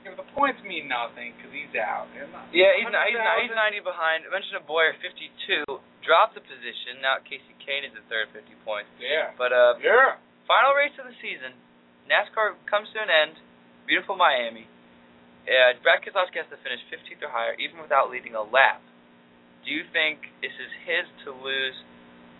If 0.05 0.17
the 0.21 0.29
points 0.37 0.61
mean 0.63 0.87
nothing 0.87 1.33
because 1.37 1.49
he's 1.53 1.73
out. 1.81 2.09
Yeah, 2.53 2.77
he's 2.77 2.85
not, 2.93 3.09
he's, 3.09 3.17
not, 3.17 3.41
he's 3.41 3.51
90 3.57 3.81
behind. 3.81 4.25
I 4.29 4.29
mentioned 4.29 4.57
a 4.57 4.61
Bowyer 4.61 4.93
52 5.01 5.65
dropped 6.05 6.35
the 6.37 6.45
position. 6.45 7.01
Now 7.01 7.17
Kasey 7.25 7.57
Kahne 7.65 7.89
is 7.89 7.97
at 7.97 8.05
third, 8.13 8.29
50 8.37 8.53
points. 8.69 8.89
Yeah. 9.01 9.33
But 9.41 9.53
uh, 9.57 9.81
Yeah. 9.81 10.21
Final 10.45 10.77
race 10.77 10.93
of 11.01 11.09
the 11.09 11.17
season, 11.25 11.57
NASCAR 12.05 12.61
comes 12.69 12.93
to 12.93 13.01
an 13.01 13.09
end. 13.09 13.41
Beautiful 13.89 14.17
Miami. 14.17 14.69
Uh, 15.45 15.77
Brad 15.81 16.05
Keselowski 16.05 16.41
has 16.41 16.49
to 16.53 16.61
finish 16.61 16.81
15th 16.93 17.25
or 17.25 17.33
higher, 17.33 17.57
even 17.57 17.81
without 17.81 18.13
leading 18.13 18.37
a 18.37 18.45
lap. 18.45 18.81
Do 19.65 19.73
you 19.73 19.89
think 19.93 20.21
this 20.45 20.53
is 20.53 20.69
his 20.85 21.09
to 21.25 21.33
lose, 21.33 21.77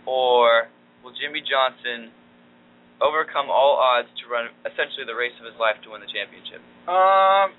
or 0.05 0.69
will 1.01 1.13
Jimmie 1.17 1.41
Johnson 1.41 2.13
overcome 3.01 3.49
all 3.49 3.81
odds 3.81 4.09
to 4.21 4.29
run 4.29 4.53
essentially 4.65 5.05
the 5.05 5.17
race 5.17 5.33
of 5.41 5.45
his 5.49 5.57
life 5.57 5.81
to 5.85 5.93
win 5.93 6.01
the 6.05 6.09
championship? 6.09 6.61
Um, 6.85 7.57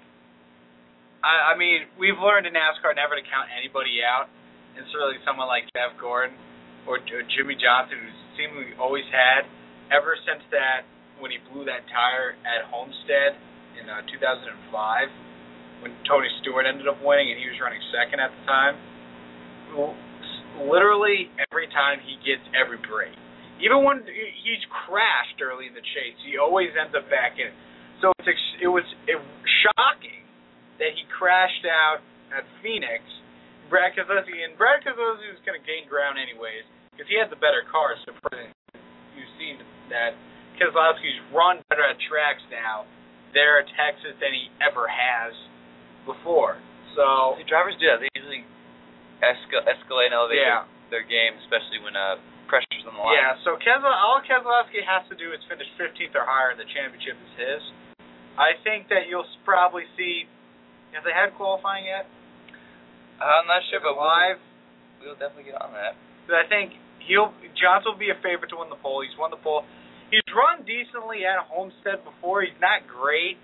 I, 1.27 1.55
I 1.55 1.59
mean, 1.59 1.91
we've 1.99 2.19
learned 2.19 2.47
in 2.47 2.55
NASCAR 2.55 2.95
never 2.95 3.19
to 3.19 3.25
count 3.27 3.51
anybody 3.51 4.03
out, 4.07 4.31
and 4.79 4.87
certainly 4.95 5.19
someone 5.27 5.51
like 5.51 5.67
Jeff 5.75 5.99
Gordon 5.99 6.39
or, 6.87 7.03
or 7.03 7.23
Jimmy 7.35 7.59
Johnson, 7.59 7.99
who's 7.99 8.19
seemingly 8.39 8.79
always 8.79 9.07
had 9.11 9.51
ever 9.91 10.19
since 10.27 10.43
that 10.51 10.87
when 11.19 11.31
he 11.31 11.39
blew 11.51 11.65
that 11.65 11.87
tire 11.89 12.37
at 12.45 12.69
Homestead 12.69 13.39
in 13.81 13.89
uh, 13.89 14.05
2005, 14.09 15.09
when 15.81 15.93
Tony 16.09 16.29
Stewart 16.41 16.65
ended 16.65 16.89
up 16.89 17.01
winning 17.05 17.33
and 17.33 17.39
he 17.41 17.47
was 17.49 17.59
running 17.61 17.81
second 17.93 18.21
at 18.21 18.33
the 18.33 18.43
time. 18.49 18.75
Literally 20.57 21.29
every 21.53 21.69
time 21.69 22.01
he 22.01 22.17
gets 22.25 22.41
every 22.57 22.81
break, 22.81 23.13
even 23.61 23.85
when 23.85 24.05
he's 24.09 24.65
crashed 24.85 25.37
early 25.45 25.69
in 25.69 25.77
the 25.77 25.85
chase, 25.85 26.17
he 26.25 26.41
always 26.41 26.73
ends 26.73 26.97
up 26.97 27.05
back 27.13 27.37
in. 27.37 27.53
So 28.01 28.13
it's 28.21 28.29
it 28.61 28.69
was 28.69 28.85
it, 29.05 29.21
shocking 29.65 30.25
that 30.81 30.97
he 30.97 31.05
crashed 31.13 31.65
out 31.69 32.01
at 32.33 32.45
Phoenix. 32.65 33.05
Brad 33.69 33.93
Keselowski 33.97 34.45
and 34.45 34.57
Brad 34.57 34.81
Keselowski 34.81 35.29
was 35.33 35.43
going 35.45 35.59
to 35.59 35.65
gain 35.65 35.89
ground 35.89 36.17
anyways 36.17 36.65
because 36.93 37.09
he 37.11 37.17
had 37.21 37.29
the 37.29 37.41
better 37.41 37.65
car. 37.69 37.97
So 38.05 38.17
you've 39.17 39.35
seen 39.37 39.61
that 39.93 40.17
Keselowski's 40.57 41.21
run 41.35 41.61
better 41.69 41.85
at 41.85 41.97
tracks 42.09 42.43
now 42.49 42.89
there 43.37 43.61
at 43.61 43.69
Texas 43.77 44.17
than 44.23 44.33
he 44.33 44.49
ever 44.65 44.89
has 44.89 45.33
before. 46.09 46.57
So 46.97 47.37
See, 47.37 47.45
drivers 47.45 47.77
do 47.77 47.85
that. 47.93 48.01
They 48.01 48.09
usually 48.17 48.49
escal- 49.21 49.67
escalate 49.69 50.13
and 50.13 50.17
elevate 50.17 50.41
yeah, 50.41 50.65
their, 50.89 51.03
their 51.03 51.07
game, 51.07 51.37
especially 51.45 51.85
when 51.85 51.93
uh, 51.93 52.17
pressure's 52.49 52.87
on 52.89 52.97
the 52.97 53.03
line. 53.05 53.21
yeah. 53.21 53.37
So 53.45 53.61
Kesel, 53.61 53.85
all 53.93 54.25
Keselowski 54.25 54.81
has 54.81 55.05
to 55.13 55.17
do 55.21 55.37
is 55.37 55.41
finish 55.51 55.69
15th 55.77 56.17
or 56.17 56.25
higher, 56.25 56.57
and 56.57 56.61
the 56.61 56.69
championship 56.73 57.21
is 57.21 57.33
his. 57.37 57.63
I 58.41 58.57
think 58.65 58.89
that 58.89 59.09
you'll 59.09 59.29
probably 59.45 59.85
see. 59.97 60.25
Have 60.97 61.05
they 61.05 61.13
had 61.13 61.37
qualifying 61.37 61.85
yet? 61.85 62.09
I'm 63.21 63.45
not 63.49 63.61
sure, 63.69 63.81
but 63.85 63.97
we'll, 63.97 64.09
live. 64.09 64.41
we'll 65.01 65.19
definitely 65.21 65.53
get 65.53 65.61
on 65.61 65.73
that. 65.77 65.97
But 66.25 66.41
I 66.41 66.45
think 66.49 66.73
he'll 67.09 67.33
Johnson 67.57 67.95
will 67.95 68.03
be 68.03 68.13
a 68.13 68.19
favorite 68.21 68.53
to 68.53 68.59
win 68.61 68.69
the 68.69 68.79
pole. 68.79 69.01
He's 69.03 69.17
won 69.17 69.31
the 69.31 69.41
pole. 69.41 69.65
He's 70.11 70.23
run 70.31 70.63
decently 70.63 71.27
at 71.27 71.41
Homestead 71.51 72.07
before. 72.07 72.47
He's 72.47 72.59
not 72.63 72.87
great, 72.87 73.41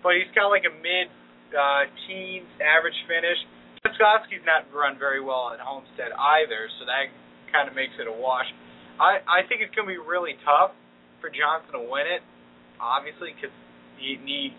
but 0.00 0.16
he's 0.16 0.30
got 0.32 0.48
like 0.48 0.64
a 0.64 0.72
mid 0.72 1.12
uh, 1.52 1.88
teens 2.06 2.48
average 2.60 2.96
finish. 3.04 3.36
Keselowski's 3.84 4.44
not 4.44 4.68
run 4.72 4.96
very 4.96 5.20
well 5.20 5.52
at 5.52 5.60
Homestead 5.60 6.12
either, 6.12 6.68
so 6.80 6.88
that 6.88 7.12
kind 7.52 7.68
of 7.68 7.74
makes 7.74 7.96
it 8.00 8.08
a 8.08 8.14
wash. 8.14 8.48
I 9.00 9.20
I 9.24 9.40
think 9.48 9.60
it's 9.60 9.72
going 9.74 9.88
to 9.88 9.94
be 9.94 10.00
really 10.00 10.36
tough 10.44 10.72
for 11.20 11.28
Johnson 11.28 11.76
to 11.76 11.82
win 11.84 12.06
it, 12.08 12.22
obviously, 12.80 13.34
because 13.34 13.54
he 13.98 14.16
needs 14.22 14.56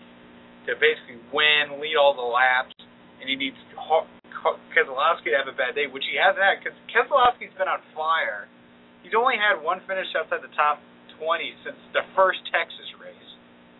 to 0.68 0.76
basically 0.76 1.20
win, 1.32 1.80
lead 1.80 1.96
all 1.96 2.12
the 2.12 2.24
laps, 2.24 2.76
and 3.20 3.28
he 3.28 3.36
needs 3.36 3.56
Keselowski 4.72 5.32
to 5.32 5.38
have 5.38 5.48
a 5.48 5.56
bad 5.56 5.76
day, 5.76 5.86
which 5.86 6.04
he 6.08 6.16
hasn't 6.16 6.40
had 6.40 6.60
because 6.60 6.76
Keselowski's 6.88 7.52
been 7.56 7.68
on 7.68 7.80
fire. 7.92 8.48
He's 9.04 9.16
only 9.16 9.36
had 9.36 9.60
one 9.60 9.80
finish 9.88 10.08
outside 10.16 10.44
the 10.44 10.52
top 10.56 10.80
20 11.20 11.64
since 11.64 11.76
the 11.92 12.04
first 12.16 12.40
Texas 12.48 12.88
race, 13.00 13.30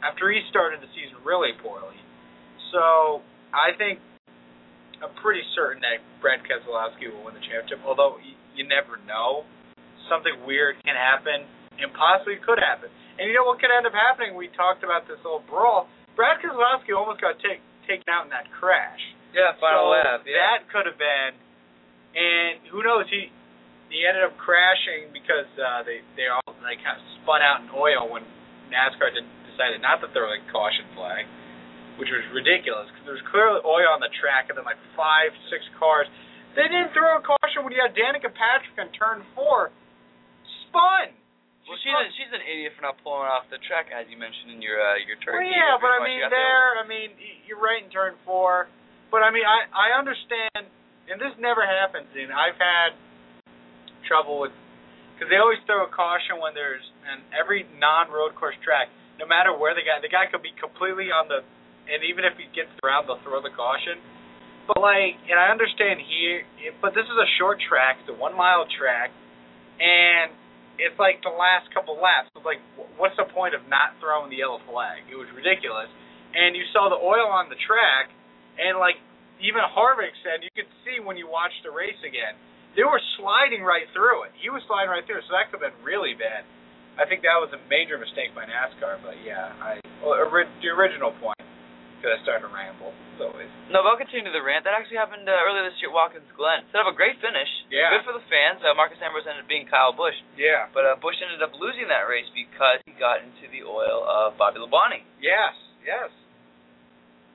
after 0.05 0.29
he 0.29 0.41
started 0.53 0.81
the 0.85 0.91
season 0.93 1.21
really 1.25 1.57
poorly. 1.61 1.97
So 2.73 3.25
I 3.53 3.73
think 3.77 4.01
I'm 5.01 5.13
pretty 5.25 5.45
certain 5.57 5.81
that 5.81 6.05
Brad 6.21 6.45
Keselowski 6.45 7.09
will 7.09 7.25
win 7.25 7.33
the 7.33 7.45
championship, 7.45 7.81
although 7.85 8.21
you, 8.21 8.69
never 8.69 9.01
know. 9.09 9.49
Something 10.13 10.45
weird 10.45 10.77
can 10.85 10.93
happen, 10.93 11.49
and 11.81 11.89
possibly 11.97 12.37
could 12.45 12.61
happen. 12.61 12.93
And 13.17 13.25
you 13.25 13.33
know 13.33 13.49
what 13.49 13.57
could 13.57 13.73
end 13.73 13.89
up 13.89 13.97
happening? 13.97 14.37
We 14.37 14.53
talked 14.53 14.85
about 14.85 15.09
this 15.09 15.17
little 15.25 15.41
brawl. 15.49 15.89
Brad 16.13 16.45
Keselowski 16.45 16.93
almost 16.93 17.25
got 17.25 17.41
take, 17.41 17.65
taken 17.89 18.05
out 18.13 18.29
in 18.29 18.31
that 18.37 18.53
crash. 18.53 19.01
Yeah, 19.35 19.55
final 19.63 19.91
so 19.91 19.95
lap. 19.95 20.27
Yeah. 20.27 20.39
That 20.39 20.59
could 20.71 20.87
have 20.91 20.99
been, 20.99 21.33
and 22.19 22.67
who 22.71 22.83
knows? 22.83 23.07
He 23.11 23.31
he 23.91 24.07
ended 24.07 24.23
up 24.23 24.39
crashing 24.39 25.11
because 25.15 25.51
uh, 25.59 25.83
they 25.87 26.03
they 26.19 26.31
all 26.31 26.47
they 26.63 26.79
kind 26.83 26.99
of 26.99 27.05
spun 27.23 27.43
out 27.43 27.63
in 27.67 27.69
oil 27.75 28.11
when 28.11 28.23
NASCAR 28.71 29.11
did, 29.15 29.27
decided 29.51 29.83
not 29.83 29.99
to 30.03 30.09
throw 30.15 30.31
a 30.31 30.39
caution 30.51 30.87
flag, 30.95 31.27
which 31.99 32.11
was 32.11 32.23
ridiculous 32.35 32.87
because 32.91 33.05
there 33.07 33.19
was 33.19 33.27
clearly 33.31 33.63
oil 33.67 33.91
on 33.95 34.03
the 34.03 34.11
track, 34.23 34.51
and 34.51 34.59
then 34.59 34.67
like 34.67 34.81
five 34.95 35.35
six 35.51 35.63
cars. 35.79 36.07
They 36.59 36.67
didn't 36.67 36.91
throw 36.91 37.19
a 37.19 37.23
caution 37.23 37.63
when 37.63 37.71
you 37.71 37.79
had 37.79 37.95
Danica 37.95 38.27
Patrick 38.35 38.75
on 38.75 38.91
turn 38.91 39.23
four, 39.39 39.71
spun. 40.67 41.15
Well, 41.71 41.79
she's 41.79 41.95
a, 41.95 42.05
she's 42.19 42.33
an 42.35 42.43
idiot 42.43 42.75
for 42.75 42.83
not 42.83 42.99
pulling 43.07 43.31
off 43.31 43.47
the 43.47 43.63
track, 43.63 43.95
as 43.95 44.11
you 44.11 44.19
mentioned 44.19 44.51
in 44.51 44.59
your 44.59 44.83
uh, 44.83 44.99
your 45.07 45.15
Well, 45.23 45.47
yeah, 45.47 45.79
but 45.79 45.95
I 45.95 46.03
mean 46.03 46.19
there. 46.27 46.35
there, 46.35 46.67
I 46.83 46.85
mean 46.91 47.15
you're 47.47 47.63
right 47.63 47.79
in 47.79 47.91
turn 47.95 48.19
four, 48.27 48.67
but 49.11 49.23
I 49.23 49.31
mean 49.35 49.45
I 49.45 49.67
I 49.71 49.99
understand, 49.99 50.71
and 51.11 51.19
this 51.19 51.35
never 51.39 51.67
happens. 51.67 52.09
And 52.15 52.31
I've 52.33 52.59
had 52.59 52.95
trouble 54.07 54.43
with 54.43 54.55
because 55.15 55.29
they 55.29 55.37
always 55.37 55.61
throw 55.69 55.85
a 55.85 55.93
caution 55.93 56.41
when 56.41 56.57
there's 56.57 56.83
and 57.05 57.21
every 57.37 57.69
non-road 57.77 58.33
course 58.39 58.57
track, 58.65 58.89
no 59.21 59.29
matter 59.29 59.53
where 59.53 59.77
the 59.77 59.85
guy 59.85 60.01
the 60.01 60.09
guy 60.09 60.31
could 60.31 60.41
be 60.41 60.55
completely 60.57 61.13
on 61.13 61.29
the, 61.29 61.45
and 61.91 62.01
even 62.07 62.25
if 62.25 62.39
he 62.41 62.49
gets 62.57 62.73
around, 62.81 63.11
they'll 63.11 63.21
throw 63.27 63.43
the 63.43 63.53
caution. 63.53 64.01
But 64.71 64.79
like, 64.79 65.19
and 65.27 65.35
I 65.35 65.51
understand 65.51 65.99
here, 65.99 66.47
but 66.79 66.95
this 66.95 67.03
is 67.03 67.19
a 67.19 67.29
short 67.43 67.59
track, 67.59 67.99
it's 68.01 68.11
a 68.13 68.15
one 68.15 68.39
mile 68.39 68.71
track, 68.71 69.11
and 69.83 70.31
it's 70.79 70.97
like 70.97 71.21
the 71.27 71.33
last 71.33 71.69
couple 71.75 71.99
laps. 71.99 72.31
It's 72.33 72.47
like, 72.47 72.63
what's 72.95 73.17
the 73.19 73.27
point 73.29 73.53
of 73.53 73.67
not 73.67 73.99
throwing 73.99 74.31
the 74.31 74.41
yellow 74.41 74.63
flag? 74.69 75.05
It 75.11 75.19
was 75.19 75.29
ridiculous. 75.35 75.91
And 76.31 76.55
you 76.55 76.63
saw 76.71 76.87
the 76.87 77.01
oil 77.01 77.27
on 77.27 77.51
the 77.51 77.59
track, 77.67 78.15
and 78.57 78.79
like 78.79 79.00
even 79.41 79.61
Harvick 79.73 80.15
said, 80.25 80.45
you 80.45 80.53
could 80.53 80.69
see 80.85 81.01
when 81.01 81.17
you 81.17 81.29
watched 81.29 81.61
the 81.65 81.73
race 81.73 81.99
again, 82.05 82.37
they 82.79 82.87
were 82.87 83.01
sliding 83.19 83.67
right 83.67 83.89
through 83.91 84.31
it. 84.31 84.33
He 84.39 84.49
was 84.49 84.63
sliding 84.71 84.93
right 84.95 85.03
through 85.03 85.21
it, 85.21 85.27
so 85.27 85.35
that 85.35 85.51
could 85.51 85.59
have 85.59 85.67
been 85.75 85.81
really 85.83 86.15
bad. 86.15 86.47
I 87.01 87.09
think 87.09 87.25
that 87.25 87.39
was 87.41 87.51
a 87.57 87.61
major 87.67 87.97
mistake 87.99 88.31
by 88.37 88.45
NASCAR. 88.47 89.01
But 89.03 89.19
yeah, 89.25 89.51
I 89.59 89.81
well, 90.05 90.21
ori- 90.21 90.51
the 90.63 90.71
original 90.71 91.11
point. 91.19 91.39
Because 92.01 92.17
I 92.17 92.19
started 92.25 92.49
to 92.49 92.53
ramble, 92.57 92.97
as 93.13 93.21
always. 93.21 93.53
No, 93.69 93.85
but 93.85 93.93
I'll 93.93 94.01
continue 94.01 94.33
the 94.33 94.41
rant. 94.41 94.65
That 94.65 94.73
actually 94.73 94.97
happened 94.97 95.29
uh, 95.29 95.37
earlier 95.45 95.69
this 95.69 95.77
year 95.85 95.93
at 95.93 95.97
Watkins 96.01 96.25
Glen. 96.33 96.65
Set 96.73 96.81
up 96.81 96.89
a 96.89 96.97
great 96.97 97.21
finish. 97.21 97.49
Yeah. 97.69 97.93
Good 97.93 98.09
for 98.09 98.17
the 98.17 98.25
fans. 98.33 98.65
Uh, 98.65 98.73
Marcos 98.73 98.97
Ambrose 99.05 99.29
ended 99.29 99.45
up 99.45 99.51
being 99.53 99.69
Kyle 99.69 99.93
Busch. 99.93 100.17
Yeah. 100.33 100.73
But 100.73 100.89
uh, 100.89 100.97
Busch 100.97 101.21
ended 101.21 101.45
up 101.45 101.53
losing 101.61 101.93
that 101.93 102.09
race 102.09 102.25
because 102.33 102.81
he 102.89 102.97
got 102.97 103.21
into 103.21 103.45
the 103.53 103.69
oil 103.69 104.01
of 104.09 104.41
Bobby 104.41 104.65
Labonte. 104.65 105.05
Yes. 105.21 105.53
Yes. 105.85 106.09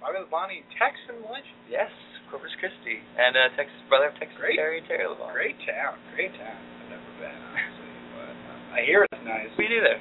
Bobby 0.06 0.22
Labonte, 0.22 0.62
Texan 0.78 1.18
legend. 1.26 1.58
Yes, 1.66 1.90
Corpus 2.30 2.54
Christi. 2.62 3.02
And 3.18 3.34
uh, 3.34 3.50
Texas 3.58 3.74
brother 3.90 4.14
of 4.14 4.16
Texas 4.22 4.38
Great. 4.38 4.54
Terry 4.54 4.86
Terry 4.86 5.10
Labonte. 5.10 5.34
Great 5.34 5.58
town. 5.66 5.98
Great 6.14 6.30
town. 6.38 6.54
I've 6.54 6.94
never 6.94 7.12
been, 7.18 7.34
honestly, 7.34 7.90
but 8.14 8.38
uh, 8.38 8.78
I 8.78 8.86
hear 8.86 9.02
it's 9.02 9.26
nice. 9.26 9.50
We 9.58 9.66
do 9.66 9.82
there. 9.82 9.98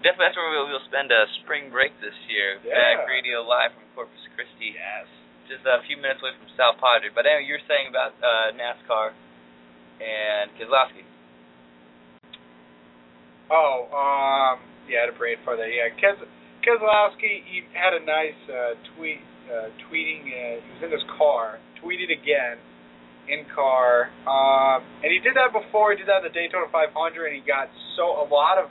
Definitely, 0.00 0.32
that's 0.32 0.38
where 0.40 0.48
we'll, 0.48 0.72
we'll 0.72 0.88
spend 0.88 1.12
a 1.12 1.28
spring 1.44 1.68
break 1.68 1.92
this 2.00 2.16
year. 2.32 2.56
Yeah. 2.64 3.04
Back 3.04 3.04
radio 3.04 3.44
live 3.44 3.76
from 3.76 3.84
Corpus 3.92 4.16
Christi. 4.32 4.72
Yes. 4.72 5.04
Just 5.44 5.68
a 5.68 5.84
few 5.84 6.00
minutes 6.00 6.24
away 6.24 6.32
from 6.32 6.48
South 6.56 6.80
Padre. 6.80 7.12
But 7.12 7.28
anyway, 7.28 7.44
you're 7.44 7.60
saying 7.68 7.92
about 7.92 8.16
uh, 8.24 8.56
NASCAR 8.56 9.12
and 10.00 10.56
Keselowski. 10.56 11.04
Oh, 13.52 13.92
um, 13.92 14.64
yeah, 14.88 15.04
to 15.04 15.12
braid 15.12 15.36
for 15.44 15.52
that. 15.60 15.68
Yeah, 15.68 15.92
Kes 16.00 16.16
Keselowski, 16.68 17.40
he 17.48 17.64
had 17.72 17.96
a 17.96 18.04
nice 18.04 18.36
uh, 18.44 18.76
tweet, 18.92 19.24
uh, 19.48 19.72
tweeting. 19.88 20.28
Uh, 20.28 20.60
he 20.60 20.68
was 20.76 20.82
in 20.84 20.92
his 20.92 21.06
car, 21.16 21.56
tweeted 21.80 22.12
again 22.12 22.60
in 23.28 23.48
car, 23.52 24.12
um, 24.28 24.84
and 25.00 25.08
he 25.08 25.20
did 25.24 25.32
that 25.36 25.52
before. 25.52 25.96
He 25.96 26.00
did 26.00 26.08
that 26.12 26.24
at 26.24 26.28
the 26.28 26.34
Daytona 26.36 26.68
500, 26.68 26.92
and 26.92 27.36
he 27.36 27.44
got 27.44 27.72
so 27.96 28.20
a 28.20 28.26
lot 28.28 28.60
of 28.60 28.68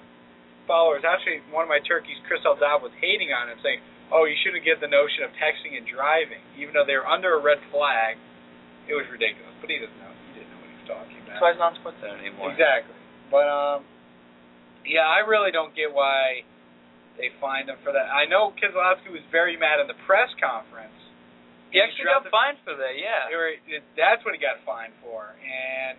followers. 0.69 1.01
Actually, 1.01 1.41
one 1.49 1.65
of 1.65 1.69
my 1.69 1.81
turkeys, 1.81 2.17
Chris 2.29 2.45
Eldab, 2.45 2.85
was 2.85 2.93
hating 3.01 3.33
on 3.33 3.49
him, 3.49 3.57
saying, 3.65 3.81
"Oh, 4.13 4.29
you 4.29 4.37
shouldn't 4.45 4.61
give 4.61 4.77
the 4.77 4.89
notion 4.89 5.25
of 5.25 5.33
texting 5.41 5.73
and 5.77 5.85
driving, 5.89 6.41
even 6.57 6.77
though 6.77 6.85
they 6.85 6.97
were 6.97 7.09
under 7.09 7.33
a 7.37 7.41
red 7.41 7.61
flag." 7.73 8.21
It 8.85 8.93
was 8.93 9.05
ridiculous, 9.09 9.53
but 9.61 9.69
he 9.73 9.81
doesn't 9.81 9.97
know. 9.99 10.13
He 10.31 10.41
didn't 10.41 10.53
know 10.53 10.61
what 10.61 10.69
he 10.69 10.77
was 10.81 10.87
talking 10.89 11.17
about. 11.21 11.37
That's 11.37 11.41
why 11.41 11.49
he's 11.53 11.61
not 11.61 11.73
on 11.73 11.81
SportsCenter 11.81 12.21
anymore. 12.21 12.49
Exactly. 12.53 12.97
But 13.29 13.45
um, 13.51 13.79
yeah, 14.87 15.03
I 15.03 15.27
really 15.27 15.51
don't 15.51 15.75
get 15.75 15.91
why 15.91 16.47
they 17.17 17.33
fined 17.41 17.69
him 17.69 17.77
for 17.83 17.91
that. 17.91 18.07
I 18.13 18.25
know 18.29 18.53
Keselowski 18.55 19.09
was 19.11 19.25
very 19.33 19.57
mad 19.57 19.81
in 19.81 19.87
the 19.89 19.97
press 20.05 20.29
conference. 20.37 20.93
He 21.73 21.81
actually 21.83 22.07
got 22.07 22.23
fined 22.31 22.57
for 22.63 22.77
that. 22.79 22.95
Yeah. 22.95 23.27
Were- 23.33 23.59
it- 23.67 23.83
That's 23.99 24.23
what 24.23 24.33
he 24.33 24.39
got 24.39 24.61
fined 24.63 24.93
for, 25.03 25.35
and 25.43 25.97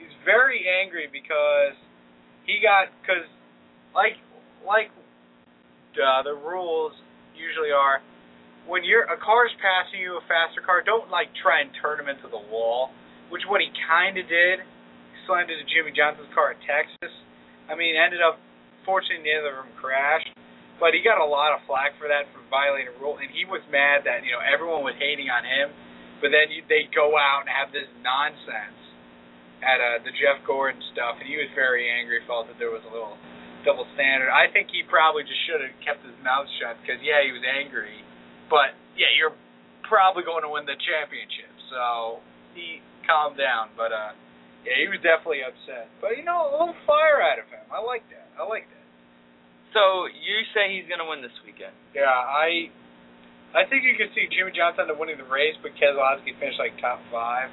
he's 0.00 0.14
very 0.24 0.64
angry 0.64 1.08
because 1.12 1.76
he 2.46 2.62
got 2.62 2.88
because 3.02 3.28
like 3.92 4.16
like 4.64 4.88
uh, 5.98 6.22
the 6.24 6.32
rules 6.34 6.94
usually 7.36 7.72
are 7.74 8.00
when 8.66 8.84
you're 8.84 9.04
a 9.08 9.16
car's 9.20 9.52
passing 9.60 10.00
you 10.00 10.16
a 10.16 10.24
faster 10.28 10.60
car, 10.64 10.80
don't 10.84 11.08
like 11.12 11.28
try 11.40 11.60
and 11.60 11.70
turn 11.80 12.00
him 12.00 12.08
into 12.08 12.28
the 12.28 12.40
wall, 12.52 12.88
which 13.32 13.42
what 13.48 13.60
he 13.60 13.68
kind 13.88 14.16
of 14.16 14.24
did. 14.28 14.60
He 14.60 15.16
slammed 15.28 15.48
into 15.52 15.64
Jimmie 15.68 15.92
Johnson's 15.96 16.28
car 16.36 16.52
at 16.56 16.60
Texas. 16.64 17.12
I 17.68 17.76
mean, 17.76 17.96
ended 17.96 18.20
up 18.24 18.40
fortunately 18.88 19.28
neither 19.28 19.60
of 19.60 19.68
them 19.68 19.76
crashed, 19.76 20.32
but 20.80 20.96
he 20.96 21.04
got 21.04 21.20
a 21.20 21.28
lot 21.28 21.52
of 21.52 21.60
flack 21.68 21.92
for 22.00 22.08
that 22.08 22.24
for 22.32 22.40
violating 22.48 22.88
a 22.88 22.96
rule, 22.96 23.20
and 23.20 23.28
he 23.28 23.44
was 23.44 23.60
mad 23.68 24.08
that 24.08 24.24
you 24.24 24.32
know 24.32 24.40
everyone 24.40 24.80
was 24.80 24.96
hating 24.96 25.28
on 25.28 25.44
him, 25.44 25.76
but 26.24 26.32
then 26.32 26.48
you, 26.48 26.64
they 26.72 26.88
go 26.96 27.12
out 27.20 27.44
and 27.44 27.52
have 27.52 27.68
this 27.68 27.86
nonsense 28.00 28.80
at 29.60 29.76
uh, 29.82 30.00
the 30.06 30.14
Jeff 30.16 30.40
Gordon 30.48 30.80
stuff, 30.96 31.20
and 31.20 31.28
he 31.28 31.36
was 31.36 31.52
very 31.52 31.84
angry, 31.84 32.24
felt 32.24 32.48
that 32.48 32.56
there 32.56 32.72
was 32.72 32.80
a 32.88 32.92
little 32.94 33.18
double 33.66 33.84
standard. 33.98 34.30
I 34.30 34.48
think 34.48 34.70
he 34.70 34.86
probably 34.86 35.26
just 35.26 35.42
should 35.44 35.60
have 35.60 35.74
kept 35.84 36.06
his 36.06 36.14
mouth 36.24 36.48
shut 36.62 36.78
because 36.80 37.02
yeah, 37.04 37.20
he 37.20 37.34
was 37.34 37.44
angry, 37.44 38.00
but 38.48 38.72
yeah, 38.96 39.12
you're 39.18 39.36
probably 39.84 40.22
going 40.22 40.46
to 40.46 40.52
win 40.52 40.64
the 40.64 40.78
championship, 40.78 41.52
so 41.68 42.22
he 42.54 42.80
calmed 43.02 43.36
down. 43.36 43.74
But 43.74 43.90
uh, 43.90 44.14
yeah, 44.62 44.78
he 44.78 44.86
was 44.86 45.02
definitely 45.02 45.42
upset. 45.42 45.90
But 45.98 46.14
you 46.14 46.22
know, 46.22 46.48
a 46.48 46.50
little 46.54 46.78
fire 46.86 47.18
out 47.18 47.42
of 47.42 47.50
him. 47.50 47.66
I 47.72 47.82
like 47.82 48.06
that. 48.14 48.30
I 48.38 48.46
like 48.46 48.70
that. 48.70 48.77
So 49.76 50.08
you 50.08 50.36
say 50.56 50.72
he's 50.72 50.88
gonna 50.88 51.08
win 51.08 51.20
this 51.20 51.34
weekend? 51.44 51.74
Yeah, 51.92 52.08
I 52.08 52.72
I 53.52 53.64
think 53.68 53.84
you 53.84 53.96
could 53.96 54.12
see 54.12 54.28
Jimmie 54.28 54.52
Johnson 54.52 54.88
winning 54.96 55.16
the 55.20 55.28
race, 55.28 55.56
but 55.60 55.72
Keselowski 55.76 56.36
finished 56.36 56.60
like 56.60 56.76
top 56.80 57.00
five. 57.12 57.48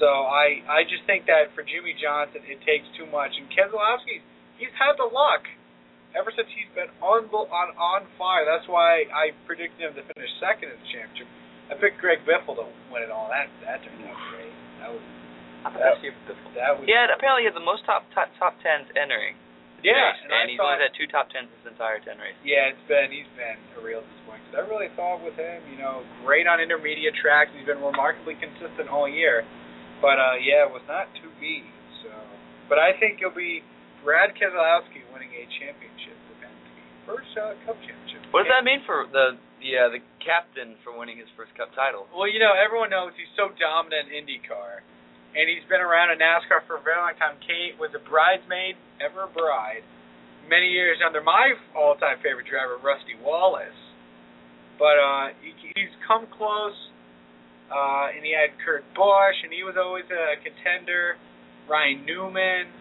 So 0.00 0.08
I 0.28 0.60
I 0.68 0.84
just 0.84 1.04
think 1.08 1.24
that 1.28 1.52
for 1.56 1.64
Jimmie 1.64 1.96
Johnson 1.96 2.44
it 2.44 2.60
takes 2.64 2.88
too 2.96 3.08
much, 3.08 3.32
and 3.36 3.48
Keselowski 3.48 4.20
he's 4.60 4.72
had 4.76 4.96
the 4.96 5.08
luck 5.08 5.44
ever 6.16 6.32
since 6.32 6.48
he's 6.52 6.68
been 6.72 6.88
on 7.00 7.28
on 7.28 7.68
on 7.76 8.00
fire. 8.16 8.48
That's 8.48 8.68
why 8.68 9.08
I 9.12 9.36
predicted 9.44 9.80
him 9.80 9.92
to 9.96 10.04
finish 10.16 10.32
second 10.40 10.72
in 10.72 10.78
the 10.80 10.88
championship. 10.88 11.28
I 11.68 11.74
picked 11.76 11.98
Greg 11.98 12.22
Biffle 12.24 12.56
to 12.56 12.66
win 12.88 13.02
it 13.04 13.12
all. 13.12 13.28
That 13.28 13.52
that 13.64 13.84
turned 13.84 14.04
out 14.08 14.16
great. 14.32 14.54
That 14.80 14.90
was 14.92 15.04
that, 15.66 15.98
that 16.54 16.72
was 16.78 16.86
Yeah, 16.86 17.10
apparently 17.10 17.42
he 17.44 17.48
had 17.50 17.58
the 17.58 17.64
most 17.64 17.84
top 17.84 18.06
top, 18.14 18.30
top 18.38 18.54
tens 18.62 18.86
entering. 18.94 19.34
Yeah, 19.86 20.10
race, 20.10 20.26
and, 20.26 20.30
and 20.34 20.44
he's 20.50 20.58
thought, 20.58 20.74
only 20.74 20.82
had 20.82 20.92
two 20.98 21.06
top 21.06 21.30
tens 21.30 21.46
this 21.54 21.70
entire 21.70 22.02
ten 22.02 22.18
race. 22.18 22.34
Yeah, 22.42 22.74
it's 22.74 22.86
been 22.90 23.14
he's 23.14 23.30
been 23.38 23.54
a 23.78 23.80
real 23.80 24.02
disappointment. 24.02 24.58
I 24.58 24.66
really 24.66 24.90
thought 24.98 25.22
with 25.22 25.38
him, 25.38 25.62
you 25.70 25.78
know, 25.78 26.02
great 26.26 26.50
on 26.50 26.58
intermediate 26.58 27.14
tracks. 27.14 27.54
He's 27.54 27.64
been 27.70 27.78
remarkably 27.78 28.34
consistent 28.36 28.90
all 28.90 29.06
year, 29.06 29.46
but 30.02 30.18
uh 30.18 30.36
yeah, 30.42 30.66
it 30.66 30.72
was 30.74 30.82
not 30.90 31.06
to 31.22 31.30
be. 31.38 31.62
So, 32.02 32.10
but 32.66 32.82
I 32.82 32.98
think 32.98 33.22
it'll 33.22 33.30
be 33.30 33.62
Brad 34.02 34.34
Keselowski 34.34 35.02
winning 35.10 35.30
a 35.34 35.46
championship 35.58 36.14
event, 36.38 36.54
first 37.06 37.30
uh, 37.34 37.58
Cup 37.66 37.74
championship. 37.82 38.22
What 38.30 38.46
does 38.46 38.52
that 38.54 38.62
mean 38.62 38.82
for 38.86 39.06
the 39.10 39.34
the 39.58 39.70
uh, 39.74 39.88
the 39.90 40.02
captain 40.22 40.78
for 40.86 40.94
winning 40.94 41.18
his 41.18 41.30
first 41.34 41.54
Cup 41.58 41.74
title? 41.74 42.06
Well, 42.14 42.30
you 42.30 42.38
know, 42.38 42.54
everyone 42.54 42.90
knows 42.90 43.14
he's 43.18 43.30
so 43.34 43.50
dominant 43.58 44.12
in 44.12 44.26
IndyCar, 44.26 44.86
and 45.36 45.44
he's 45.52 45.68
been 45.68 45.84
around 45.84 46.10
in 46.10 46.18
NASCAR 46.18 46.64
for 46.64 46.80
a 46.80 46.82
very 46.82 46.96
long 46.96 47.12
time. 47.20 47.36
Kate 47.44 47.76
was 47.76 47.92
a 47.92 48.00
bridesmaid, 48.00 48.80
ever 49.04 49.28
a 49.28 49.30
bride, 49.30 49.84
many 50.48 50.72
years 50.72 50.96
under 51.04 51.20
my 51.20 51.52
all-time 51.76 52.16
favorite 52.24 52.48
driver, 52.48 52.80
Rusty 52.80 53.12
Wallace. 53.20 53.76
But 54.80 54.96
uh, 54.96 55.36
he, 55.44 55.52
he's 55.76 55.92
come 56.08 56.24
close, 56.32 56.76
uh, 57.68 58.16
and 58.16 58.24
he 58.24 58.32
had 58.32 58.56
Kurt 58.64 58.88
Busch, 58.96 59.38
and 59.44 59.52
he 59.52 59.60
was 59.60 59.76
always 59.76 60.08
a 60.08 60.40
contender. 60.40 61.20
Ryan 61.68 62.06
Newman, 62.08 62.72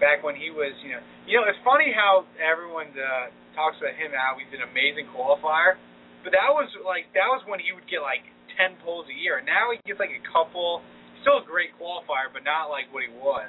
back 0.00 0.24
when 0.24 0.38
he 0.38 0.48
was, 0.48 0.72
you 0.80 0.96
know, 0.96 1.02
you 1.28 1.36
know, 1.36 1.44
it's 1.48 1.60
funny 1.64 1.92
how 1.92 2.24
everyone 2.40 2.92
uh, 2.92 3.28
talks 3.56 3.80
about 3.80 3.96
him 3.96 4.12
how 4.12 4.36
he's 4.36 4.50
an 4.52 4.64
amazing 4.64 5.08
qualifier. 5.12 5.80
But 6.22 6.32
that 6.32 6.52
was 6.52 6.68
like 6.84 7.08
that 7.12 7.28
was 7.28 7.44
when 7.44 7.60
he 7.60 7.72
would 7.76 7.84
get 7.88 8.00
like 8.00 8.24
ten 8.56 8.76
poles 8.80 9.08
a 9.08 9.16
year. 9.16 9.44
Now 9.44 9.72
he 9.72 9.80
gets 9.84 10.00
like 10.00 10.12
a 10.12 10.24
couple. 10.28 10.80
Still 11.24 11.40
a 11.40 11.46
great 11.48 11.72
qualifier, 11.80 12.28
but 12.28 12.44
not 12.44 12.68
like 12.68 12.92
what 12.92 13.00
he 13.00 13.12
was. 13.16 13.48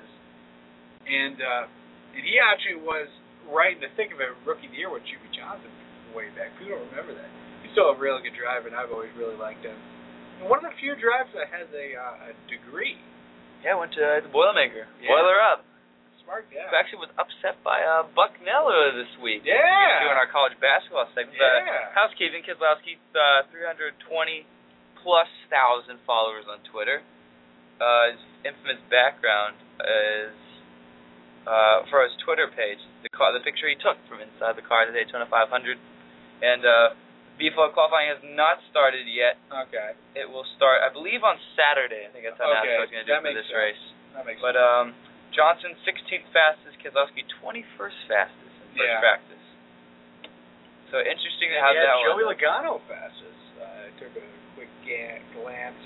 And 1.05 1.37
uh 1.43 1.67
and 2.15 2.23
he 2.23 2.39
actually 2.39 2.79
was 2.79 3.11
right 3.51 3.75
in 3.75 3.83
the 3.83 3.91
thick 3.99 4.15
of 4.15 4.23
it, 4.23 4.31
rookie 4.47 4.65
of 4.65 4.73
the 4.73 4.79
year 4.79 4.87
with 4.87 5.03
Jimmie 5.03 5.29
Johnson 5.35 5.69
way 6.15 6.31
back. 6.31 6.55
People 6.55 6.79
don't 6.79 6.87
remember 6.95 7.11
that. 7.19 7.27
He's 7.59 7.75
still 7.75 7.91
a 7.91 7.97
really 7.99 8.23
good 8.23 8.39
driver, 8.39 8.71
and 8.71 8.75
I've 8.77 8.89
always 8.95 9.11
really 9.19 9.35
liked 9.35 9.67
him. 9.67 9.75
And 10.39 10.47
one 10.47 10.63
of 10.63 10.71
the 10.71 10.75
few 10.79 10.95
drivers 10.95 11.35
that 11.35 11.51
has 11.51 11.67
a 11.75 11.87
uh, 11.99 12.31
a 12.31 12.33
degree. 12.47 12.95
Yeah, 13.63 13.75
went 13.75 13.91
to 13.99 14.03
uh, 14.03 14.23
the 14.23 14.31
Boilermaker. 14.31 14.87
Yeah. 15.03 15.11
Boiler 15.11 15.41
up. 15.43 15.67
Smart 16.23 16.47
guy. 16.53 16.63
Who 16.69 16.75
actually 16.77 17.01
was 17.03 17.13
upset 17.17 17.59
by 17.65 17.81
uh, 17.81 18.05
Bucknell 18.13 18.71
this 18.95 19.09
week. 19.19 19.43
Yeah. 19.43 20.05
Doing 20.05 20.17
our 20.17 20.29
college 20.29 20.53
basketball 20.61 21.09
segment. 21.17 21.37
Yeah. 21.37 21.65
Uh, 21.65 21.93
housekeeping, 21.93 22.45
Keselowski, 22.45 22.97
uh, 23.13 23.45
320 23.49 24.45
plus 25.01 25.29
thousand 25.49 25.99
followers 26.05 26.45
on 26.49 26.61
Twitter. 26.69 27.01
Uh, 27.81 28.15
his 28.15 28.21
infamous 28.47 28.79
background 28.87 29.55
is 29.83 30.31
uh, 31.43 31.83
for 31.91 32.01
his 32.07 32.15
Twitter 32.23 32.47
page, 32.49 32.79
the 33.03 33.11
car, 33.11 33.35
the 33.35 33.43
picture 33.43 33.67
he 33.69 33.75
took 33.77 33.99
from 34.07 34.23
inside 34.23 34.55
the 34.57 34.65
car 34.65 34.87
at 34.87 34.89
the 34.89 34.95
Daytona 34.97 35.27
500, 35.29 35.51
and 36.41 36.61
uh, 36.65 36.95
qualifying 37.75 38.09
has 38.09 38.21
not 38.33 38.63
started 38.71 39.05
yet. 39.05 39.37
Okay. 39.51 39.93
It 40.15 40.25
will 40.25 40.47
start, 40.57 40.81
I 40.81 40.89
believe, 40.89 41.21
on 41.21 41.35
Saturday. 41.59 42.07
I 42.07 42.09
think 42.15 42.23
that's 42.25 42.39
how 42.39 42.49
Okay, 42.63 42.79
NASCAR 42.79 42.87
is 42.87 42.91
going 42.95 43.03
to 43.05 43.11
do 43.11 43.19
for 43.21 43.33
this 43.35 43.49
sense. 43.51 43.59
race. 43.59 43.83
That 44.15 44.23
makes 44.25 44.39
But 44.41 44.55
sense. 44.55 44.65
um, 44.65 44.85
Johnson 45.35 45.71
16th 45.83 46.25
fastest, 46.31 46.79
Keselowski 46.79 47.27
21st 47.43 47.99
fastest 48.07 48.55
in 48.63 48.67
first 48.79 48.87
Yeah. 48.89 49.03
practice. 49.03 49.43
So 50.95 51.03
interesting 51.03 51.51
to 51.51 51.59
have 51.59 51.75
had 51.75 51.83
that 51.83 51.99
Joey 52.07 52.23
was. 52.23 52.39
Logano 52.39 52.79
fastest. 52.87 53.41
Uh, 53.59 53.67
I 53.67 53.89
took 53.99 54.15
a 54.15 54.23
quick 54.55 54.71
ga- 54.87 55.19
glance 55.35 55.83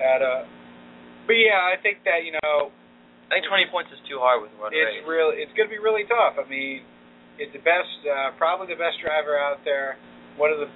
at 0.00 0.22
uh 0.24 0.48
But 1.30 1.38
yeah, 1.38 1.62
I 1.62 1.78
think 1.78 2.02
that 2.10 2.26
you 2.26 2.34
know 2.34 2.74
I 3.30 3.38
think 3.38 3.46
20 3.46 3.70
points 3.70 3.94
is 3.94 4.02
too 4.10 4.18
hard 4.18 4.42
with 4.42 4.50
one 4.58 4.74
race. 4.74 4.98
it's 4.98 5.06
real. 5.06 5.30
It's 5.30 5.54
going 5.54 5.70
to 5.70 5.74
be 5.74 5.78
really 5.78 6.02
tough. 6.10 6.34
I 6.34 6.42
mean, 6.50 6.82
it's 7.38 7.54
the 7.54 7.62
best, 7.62 7.86
uh, 8.02 8.34
probably 8.34 8.74
the 8.74 8.80
best 8.82 8.98
driver 8.98 9.38
out 9.38 9.62
there. 9.62 9.94
One 10.34 10.50
of 10.50 10.58
the 10.58 10.66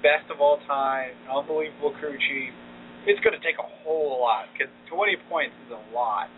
best 0.00 0.24
of 0.32 0.40
all 0.40 0.64
time. 0.64 1.12
Unbelievable 1.28 1.92
crew 2.00 2.16
chief. 2.16 2.56
It's 3.04 3.20
going 3.20 3.36
to 3.36 3.44
take 3.44 3.60
a 3.60 3.68
whole 3.84 4.16
lot 4.16 4.48
because 4.56 4.72
20 4.88 5.28
points 5.28 5.52
is 5.68 5.76
a 5.76 5.82
lot. 5.92 6.32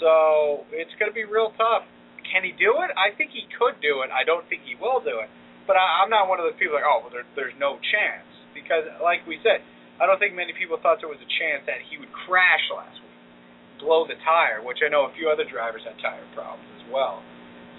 So 0.00 0.64
it's 0.72 0.96
going 0.96 1.12
to 1.12 1.16
be 1.16 1.28
real 1.28 1.52
tough. 1.60 1.84
Can 2.24 2.40
he 2.40 2.56
do 2.56 2.80
it? 2.88 2.90
I 2.96 3.12
think 3.20 3.36
he 3.36 3.44
could 3.60 3.76
do 3.84 4.00
it. 4.00 4.08
I 4.08 4.24
don't 4.24 4.48
think 4.48 4.64
he 4.64 4.80
will 4.80 5.04
do 5.04 5.20
it. 5.20 5.28
But 5.68 5.76
I, 5.76 6.00
I'm 6.00 6.08
not 6.08 6.32
one 6.32 6.40
of 6.40 6.48
those 6.48 6.56
people 6.56 6.80
like, 6.80 6.88
oh, 6.88 7.04
well, 7.04 7.12
there, 7.12 7.28
there's 7.36 7.56
no 7.60 7.76
chance 7.92 8.24
because, 8.56 8.88
like 9.04 9.28
we 9.28 9.36
said, 9.44 9.60
I 9.98 10.06
don't 10.06 10.18
think 10.18 10.34
many 10.34 10.54
people 10.54 10.78
thought 10.78 11.02
there 11.02 11.10
was 11.10 11.20
a 11.20 11.30
chance 11.42 11.66
that 11.66 11.82
he 11.90 11.98
would 11.98 12.10
crash 12.26 12.62
last 12.70 12.98
week 13.02 13.08
blow 13.78 14.04
the 14.06 14.18
tire, 14.26 14.60
which 14.60 14.82
I 14.82 14.90
know 14.90 15.06
a 15.06 15.12
few 15.14 15.30
other 15.30 15.46
drivers 15.46 15.86
had 15.86 15.94
tire 16.02 16.26
problems 16.34 16.66
as 16.82 16.84
well. 16.90 17.22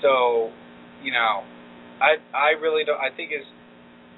So, 0.02 0.50
you 1.04 1.12
know, 1.12 1.44
I 2.00 2.18
I 2.32 2.56
really 2.58 2.88
don't. 2.88 3.00
I 3.00 3.12
think 3.12 3.36
is 3.36 3.44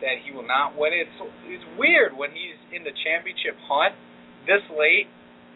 that 0.05 0.21
he 0.21 0.33
will 0.33 0.45
not 0.45 0.77
win 0.77 0.93
it. 0.93 1.09
It's, 1.09 1.17
it's 1.45 1.67
weird 1.77 2.13
when 2.17 2.33
he's 2.33 2.57
in 2.73 2.85
the 2.85 2.93
championship 3.05 3.57
hunt 3.69 3.93
this 4.49 4.61
late 4.73 5.05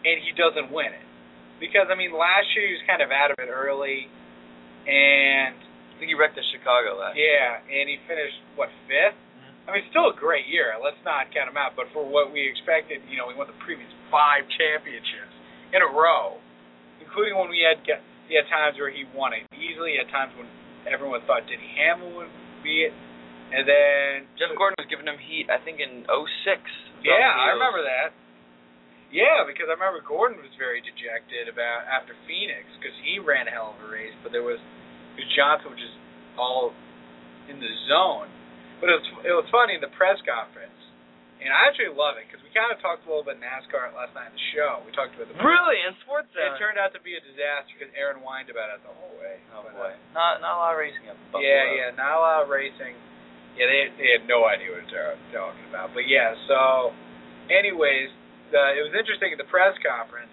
and 0.06 0.22
he 0.22 0.30
doesn't 0.38 0.70
win 0.70 0.94
it 0.94 1.06
because 1.58 1.90
I 1.90 1.98
mean 1.98 2.14
last 2.14 2.46
year 2.54 2.70
he 2.70 2.74
was 2.78 2.84
kind 2.86 3.02
of 3.02 3.10
out 3.10 3.34
of 3.34 3.38
it 3.42 3.50
early, 3.50 4.06
and 4.86 5.54
I 5.54 5.94
think 5.98 6.10
he 6.10 6.18
wrecked 6.18 6.38
in 6.38 6.46
Chicago 6.54 6.98
last. 6.98 7.18
yeah, 7.18 7.62
and 7.62 7.86
he 7.90 7.98
finished 8.06 8.38
what 8.54 8.70
5th 8.90 9.18
I 9.66 9.74
mean, 9.74 9.82
still 9.90 10.14
a 10.14 10.16
great 10.16 10.46
year. 10.46 10.78
Let's 10.78 10.98
not 11.02 11.34
count 11.34 11.50
him 11.50 11.58
out. 11.58 11.74
But 11.74 11.90
for 11.90 12.06
what 12.06 12.30
we 12.30 12.46
expected, 12.46 13.02
you 13.10 13.18
know, 13.18 13.26
he 13.26 13.34
won 13.34 13.50
the 13.50 13.58
previous 13.66 13.90
five 14.14 14.46
championships 14.54 15.34
in 15.74 15.82
a 15.82 15.90
row, 15.90 16.38
including 17.02 17.34
when 17.34 17.50
we 17.50 17.66
had 17.66 17.82
he 18.30 18.38
had 18.38 18.46
times 18.46 18.78
where 18.78 18.90
he 18.90 19.06
won 19.10 19.34
it 19.34 19.42
easily. 19.54 19.98
At 19.98 20.06
times 20.14 20.30
when 20.38 20.46
everyone 20.86 21.22
thought 21.26 21.46
Denny 21.50 21.66
Hamlin 21.82 22.14
would 22.14 22.32
be 22.62 22.86
it, 22.86 22.94
and 23.50 23.66
then 23.66 24.30
Jeff 24.38 24.54
Gordon 24.54 24.78
was 24.78 24.86
giving 24.90 25.06
him 25.06 25.18
heat, 25.18 25.50
I 25.50 25.58
think, 25.62 25.82
in 25.82 26.06
06. 26.06 26.62
Yeah, 27.02 27.26
I 27.26 27.54
remember 27.54 27.82
that. 27.82 28.14
Yeah, 29.14 29.46
because 29.46 29.70
I 29.70 29.78
remember 29.78 30.02
Gordon 30.02 30.42
was 30.42 30.50
very 30.58 30.82
dejected 30.82 31.46
about 31.46 31.86
after 31.86 32.18
Phoenix 32.26 32.66
because 32.78 32.94
he 33.06 33.22
ran 33.22 33.46
a 33.46 33.54
hell 33.54 33.78
of 33.78 33.82
a 33.86 33.88
race, 33.90 34.14
but 34.26 34.34
there 34.34 34.42
was 34.42 34.58
because 35.14 35.30
Johnson 35.38 35.70
was 35.70 35.78
just 35.78 35.94
all 36.34 36.74
in 37.46 37.62
the 37.62 37.72
zone. 37.86 38.26
But 38.80 38.92
it 38.92 38.96
was 39.00 39.06
it 39.24 39.34
was 39.34 39.46
funny 39.52 39.76
in 39.78 39.82
the 39.82 39.92
press 39.96 40.20
conference. 40.24 40.74
And 41.36 41.52
I 41.52 41.68
actually 41.68 41.92
love 41.92 42.16
it 42.16 42.24
because 42.26 42.40
we 42.40 42.48
kind 42.56 42.72
of 42.72 42.80
talked 42.80 43.04
a 43.04 43.08
little 43.12 43.20
bit 43.20 43.36
about 43.36 43.60
NASCAR 43.68 43.92
last 43.92 44.16
night 44.16 44.32
in 44.32 44.36
the 44.40 44.46
show. 44.56 44.80
We 44.88 44.90
talked 44.96 45.12
about 45.12 45.28
the 45.28 45.36
Really, 45.36 45.84
in 45.84 45.92
sports 46.00 46.32
It 46.32 46.56
turned 46.56 46.80
out 46.80 46.96
to 46.96 47.00
be 47.04 47.12
a 47.12 47.20
disaster 47.20 47.76
because 47.76 47.92
Aaron 47.92 48.24
whined 48.24 48.48
about 48.48 48.72
it 48.72 48.80
the 48.80 48.90
whole 48.96 49.12
way. 49.20 49.36
Oh 49.52 49.60
But, 49.68 49.76
boy, 49.76 49.92
uh, 49.92 50.16
not 50.16 50.40
not 50.40 50.56
a 50.56 50.60
lot 50.64 50.72
of 50.72 50.80
racing 50.80 51.04
up. 51.12 51.20
in 51.20 51.28
Buffalo. 51.28 51.44
yeah, 51.44 51.76
yeah, 51.76 51.88
not 51.92 52.16
a 52.16 52.20
lot 52.20 52.38
of 52.40 52.48
racing. 52.48 52.96
Yeah, 53.60 53.68
they 53.68 53.80
they 54.00 54.08
had 54.16 54.24
no 54.24 54.48
idea 54.48 54.72
what 54.72 54.88
they 54.88 54.96
were 54.96 55.20
talking 55.32 55.66
about. 55.68 55.92
But 55.92 56.08
yeah, 56.08 56.32
so 56.48 56.96
anyways, 57.52 58.08
the, 58.52 58.80
it 58.80 58.82
was 58.84 58.94
interesting 58.96 59.36
at 59.36 59.38
the 59.38 59.48
press 59.48 59.76
conference. 59.84 60.32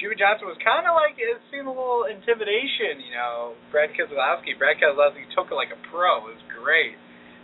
Jimmie 0.00 0.14
Johnson 0.14 0.46
was 0.46 0.58
kind 0.62 0.86
of 0.86 0.94
like 0.94 1.18
it 1.18 1.26
seemed 1.50 1.66
a 1.66 1.74
little 1.74 2.06
intimidation, 2.06 3.02
you 3.02 3.12
know. 3.18 3.58
Brad 3.74 3.90
Keselowski, 3.98 4.54
Brad 4.54 4.78
Keselowski 4.78 5.26
took 5.34 5.50
it 5.50 5.58
like 5.58 5.74
a 5.74 5.80
pro. 5.90 6.22
It 6.30 6.38
was 6.38 6.44
great. 6.54 6.94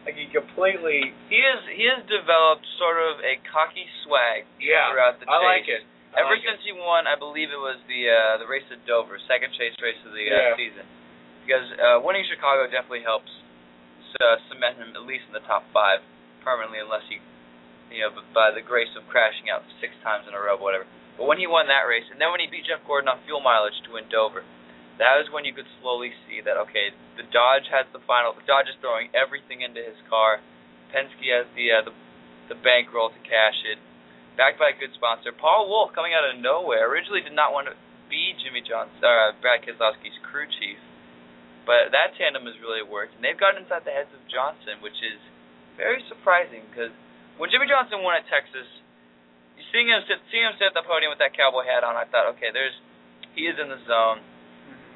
Like 0.05 0.21
he 0.21 0.29
completely, 0.29 1.17
He 1.33 1.41
has 1.41 1.61
he 1.73 1.89
has 1.89 2.05
developed 2.05 2.65
sort 2.77 3.01
of 3.01 3.25
a 3.25 3.41
cocky 3.49 3.89
swag 4.05 4.45
yeah. 4.61 4.93
throughout 4.93 5.17
the 5.17 5.25
chase. 5.25 5.33
I 5.33 5.41
like 5.41 5.65
it. 5.69 5.83
I 6.13 6.23
Ever 6.23 6.37
like 6.37 6.45
since 6.47 6.61
he 6.63 6.71
won, 6.77 7.09
I 7.09 7.17
believe 7.17 7.49
it 7.51 7.59
was 7.59 7.81
the 7.89 8.01
uh, 8.13 8.37
the 8.39 8.47
race 8.47 8.69
at 8.69 8.85
Dover, 8.85 9.17
second 9.27 9.57
chase 9.57 9.73
race 9.81 9.99
of 10.05 10.13
the 10.13 10.29
uh, 10.29 10.37
Yeah. 10.53 10.61
season. 10.61 10.85
Because 11.43 11.67
uh, 11.77 11.99
winning 12.05 12.25
Chicago 12.29 12.69
definitely 12.69 13.05
helps 13.05 13.29
uh, 14.21 14.37
cement 14.53 14.79
him 14.79 14.93
at 14.95 15.05
least 15.09 15.25
in 15.27 15.35
the 15.35 15.45
top 15.49 15.65
five 15.73 16.01
permanently, 16.45 16.79
unless 16.81 17.05
he, 17.09 17.19
you 17.91 18.05
know, 18.05 18.13
by 18.37 18.53
the 18.53 18.63
grace 18.63 18.93
of 18.97 19.05
crashing 19.09 19.49
out 19.49 19.65
six 19.81 19.93
times 20.05 20.29
in 20.29 20.33
a 20.37 20.41
row, 20.41 20.57
whatever. 20.61 20.85
But 21.17 21.27
when 21.27 21.41
he 21.41 21.49
won 21.49 21.67
that 21.73 21.89
race, 21.89 22.07
and 22.13 22.21
then 22.21 22.31
when 22.31 22.41
he 22.41 22.49
beat 22.49 22.69
Jeff 22.69 22.85
Gordon 22.87 23.09
on 23.09 23.21
fuel 23.25 23.41
mileage 23.41 23.77
to 23.89 23.97
win 23.97 24.05
Dover, 24.13 24.45
that 24.99 25.19
was 25.19 25.27
when 25.35 25.43
you 25.43 25.51
could 25.51 25.67
slowly 25.83 26.15
see 26.27 26.39
that 26.45 26.55
okay, 26.69 26.95
the 27.19 27.27
Dodge 27.35 27.67
has 27.71 27.87
the 27.91 28.03
final. 28.07 28.35
The 28.35 28.47
Dodge 28.47 28.71
is 28.71 28.79
throwing 28.79 29.11
everything 29.11 29.63
into 29.63 29.83
his 29.83 29.99
car. 30.07 30.39
Penske 30.95 31.27
has 31.35 31.51
the 31.59 31.67
uh, 31.75 31.83
the 31.83 31.95
the 32.55 32.59
bankroll 32.61 33.11
to 33.11 33.21
cash 33.27 33.59
it. 33.67 33.81
Backed 34.35 34.59
by 34.59 34.75
a 34.75 34.77
good 34.77 34.91
sponsor, 34.99 35.31
Paul 35.31 35.71
Wolfe 35.71 35.95
coming 35.95 36.11
out 36.11 36.27
of 36.27 36.43
nowhere 36.43 36.91
originally 36.91 37.23
did 37.23 37.39
not 37.39 37.55
want 37.55 37.71
to 37.71 37.79
be 38.11 38.35
Jimmie 38.43 38.67
Johnson 38.67 38.99
uh, 38.99 39.31
Brad 39.39 39.63
Keselowski's 39.63 40.19
crew 40.27 40.51
chief, 40.59 40.79
but 41.63 41.95
that 41.95 42.19
tandem 42.19 42.43
has 42.51 42.59
really 42.59 42.83
worked, 42.83 43.15
and 43.15 43.23
they've 43.23 43.39
gotten 43.39 43.63
inside 43.63 43.87
the 43.87 43.95
heads 43.95 44.11
of 44.11 44.19
Johnson, 44.27 44.83
which 44.83 44.99
is 45.07 45.23
very 45.79 46.03
surprising 46.11 46.67
because 46.67 46.91
when 47.39 47.51
Jimmie 47.51 47.71
Johnson 47.71 48.03
won 48.03 48.19
at 48.19 48.27
Texas, 48.27 48.67
you 49.55 49.63
seeing 49.71 49.87
him 49.87 50.03
sit, 50.07 50.19
seeing 50.31 50.47
him 50.47 50.55
sit 50.59 50.71
at 50.71 50.77
the 50.77 50.87
podium 50.87 51.15
with 51.15 51.23
that 51.23 51.35
cowboy 51.35 51.67
hat 51.67 51.87
on, 51.87 51.95
I 51.95 52.07
thought, 52.07 52.35
okay, 52.39 52.51
there's 52.51 52.75
he 53.35 53.51
is 53.51 53.59
in 53.59 53.67
the 53.71 53.83
zone. 53.87 54.23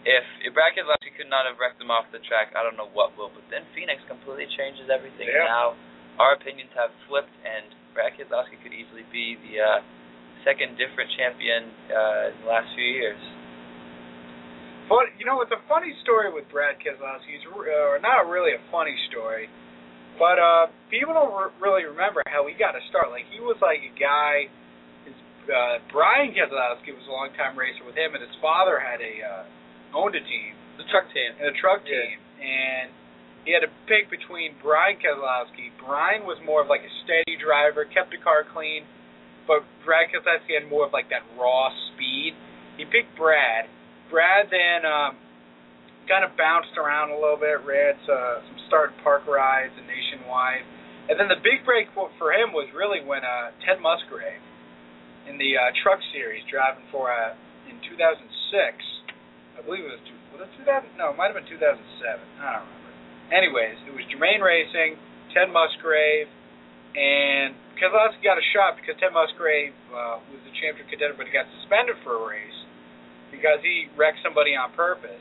If, 0.09 0.25
if 0.49 0.51
Brad 0.57 0.73
Keselowski 0.73 1.13
could 1.21 1.29
not 1.29 1.45
have 1.45 1.61
wrecked 1.61 1.77
him 1.77 1.93
off 1.93 2.09
the 2.09 2.25
track, 2.25 2.57
I 2.57 2.65
don't 2.65 2.81
know 2.81 2.89
what 2.97 3.13
will. 3.21 3.29
But 3.29 3.45
then 3.53 3.69
Phoenix 3.77 4.01
completely 4.09 4.49
changes 4.57 4.89
everything. 4.89 5.29
Yeah. 5.29 5.45
Now 5.45 5.77
our 6.17 6.33
opinions 6.33 6.73
have 6.73 6.89
flipped, 7.05 7.33
and 7.45 7.69
Brad 7.93 8.17
Keselowski 8.17 8.57
could 8.65 8.73
easily 8.73 9.05
be 9.13 9.37
the 9.37 9.61
uh, 9.61 9.79
second 10.49 10.81
different 10.81 11.13
champion 11.13 11.69
uh, 11.93 12.33
in 12.33 12.37
the 12.41 12.49
last 12.49 12.73
few 12.73 12.89
years. 12.89 13.21
But 14.89 15.13
you 15.21 15.29
know, 15.29 15.45
it's 15.45 15.53
a 15.53 15.61
funny 15.69 15.93
story 16.01 16.33
with 16.33 16.49
Brad 16.49 16.81
Keselowski. 16.81 17.37
It's 17.37 17.45
re- 17.45 17.69
uh, 17.69 18.01
not 18.01 18.25
really 18.33 18.57
a 18.57 18.63
funny 18.73 18.97
story, 19.13 19.53
but 20.17 20.41
uh, 20.41 20.73
people 20.89 21.13
don't 21.13 21.37
re- 21.37 21.53
really 21.61 21.85
remember 21.85 22.25
how 22.33 22.49
he 22.49 22.57
got 22.57 22.73
to 22.73 22.83
start. 22.89 23.13
Like 23.13 23.29
he 23.29 23.45
was 23.45 23.61
like 23.61 23.85
a 23.85 23.93
guy. 23.93 24.49
His, 25.05 25.13
uh, 25.53 25.85
Brian 25.93 26.33
Keselowski 26.33 26.97
was 26.97 27.05
a 27.05 27.13
longtime 27.13 27.61
racer 27.61 27.85
with 27.85 28.01
him, 28.01 28.17
and 28.17 28.25
his 28.25 28.33
father 28.41 28.81
had 28.81 29.05
a 29.05 29.15
uh, 29.21 29.45
owned 29.95 30.15
a 30.15 30.21
team, 30.21 30.55
The 30.77 30.85
truck 30.85 31.11
team. 31.13 31.33
and 31.39 31.49
a 31.49 31.53
truck 31.59 31.83
Yeah. 31.87 32.01
team, 32.03 32.19
and 32.41 32.91
he 33.45 33.53
had 33.53 33.61
to 33.63 33.71
pick 33.87 34.11
between 34.11 34.55
Brian 34.63 34.99
Keselowski. 34.99 35.73
Brian 35.79 36.25
was 36.27 36.39
more 36.43 36.61
of 36.61 36.69
like 36.69 36.83
a 36.85 36.91
steady 37.05 37.37
driver, 37.37 37.85
kept 37.85 38.11
the 38.11 38.19
car 38.19 38.45
clean, 38.45 38.85
but 39.47 39.65
Brad 39.85 40.11
Keselowski 40.11 40.55
had 40.55 40.69
more 40.69 40.85
of 40.85 40.93
like 40.93 41.09
that 41.09 41.23
raw 41.39 41.71
speed. 41.95 42.35
He 42.77 42.85
picked 42.85 43.17
Brad. 43.17 43.67
Brad 44.11 44.51
then 44.51 44.85
um, 44.85 45.17
kind 46.09 46.25
of 46.25 46.37
bounced 46.37 46.77
around 46.77 47.11
a 47.11 47.15
little 47.19 47.37
bit, 47.37 47.61
ran 47.65 47.95
uh, 48.09 48.41
some 48.47 48.59
start 48.69 48.93
park 49.03 49.27
rides 49.27 49.73
and 49.77 49.87
nationwide, 49.87 50.65
and 51.09 51.19
then 51.19 51.29
the 51.29 51.41
big 51.43 51.65
break 51.65 51.89
for 51.95 52.11
for 52.19 52.33
him 52.33 52.53
was 52.53 52.69
really 52.75 53.01
when 53.05 53.25
uh, 53.25 53.51
Ted 53.65 53.81
Musgrave 53.81 54.41
in 55.27 55.39
the 55.39 55.57
uh, 55.57 55.73
Truck 55.83 56.01
Series 56.13 56.45
driving 56.51 56.85
for 56.93 57.11
uh, 57.13 57.35
in 57.69 57.77
2006. 57.89 58.25
I 59.59 59.67
believe 59.67 59.83
it 59.85 59.91
was 59.91 60.05
two, 60.07 60.15
was 60.33 60.47
it 60.47 60.51
2000? 60.63 60.95
No, 60.97 61.11
it 61.13 61.17
might 61.19 61.35
have 61.35 61.39
been 61.39 61.51
2007. 61.51 61.59
I 62.39 62.63
don't 62.63 62.67
remember. 62.71 62.95
Anyways, 63.35 63.77
it 63.85 63.93
was 63.93 64.07
Germain 64.09 64.41
Racing, 64.41 64.97
Ted 65.35 65.51
Musgrave, 65.51 66.31
and 66.97 67.53
Keselowski 67.77 68.23
got 68.25 68.39
a 68.41 68.47
shot 68.55 68.79
because 68.79 68.97
Ted 69.03 69.13
Musgrave 69.13 69.75
uh, 69.93 70.23
was 70.33 70.41
the 70.47 70.55
championship 70.63 70.89
contender, 70.89 71.19
but 71.19 71.27
he 71.29 71.33
got 71.35 71.45
suspended 71.61 71.99
for 72.07 72.17
a 72.17 72.23
race 72.25 72.59
because 73.35 73.61
he 73.61 73.91
wrecked 73.99 74.23
somebody 74.25 74.57
on 74.57 74.73
purpose. 74.73 75.21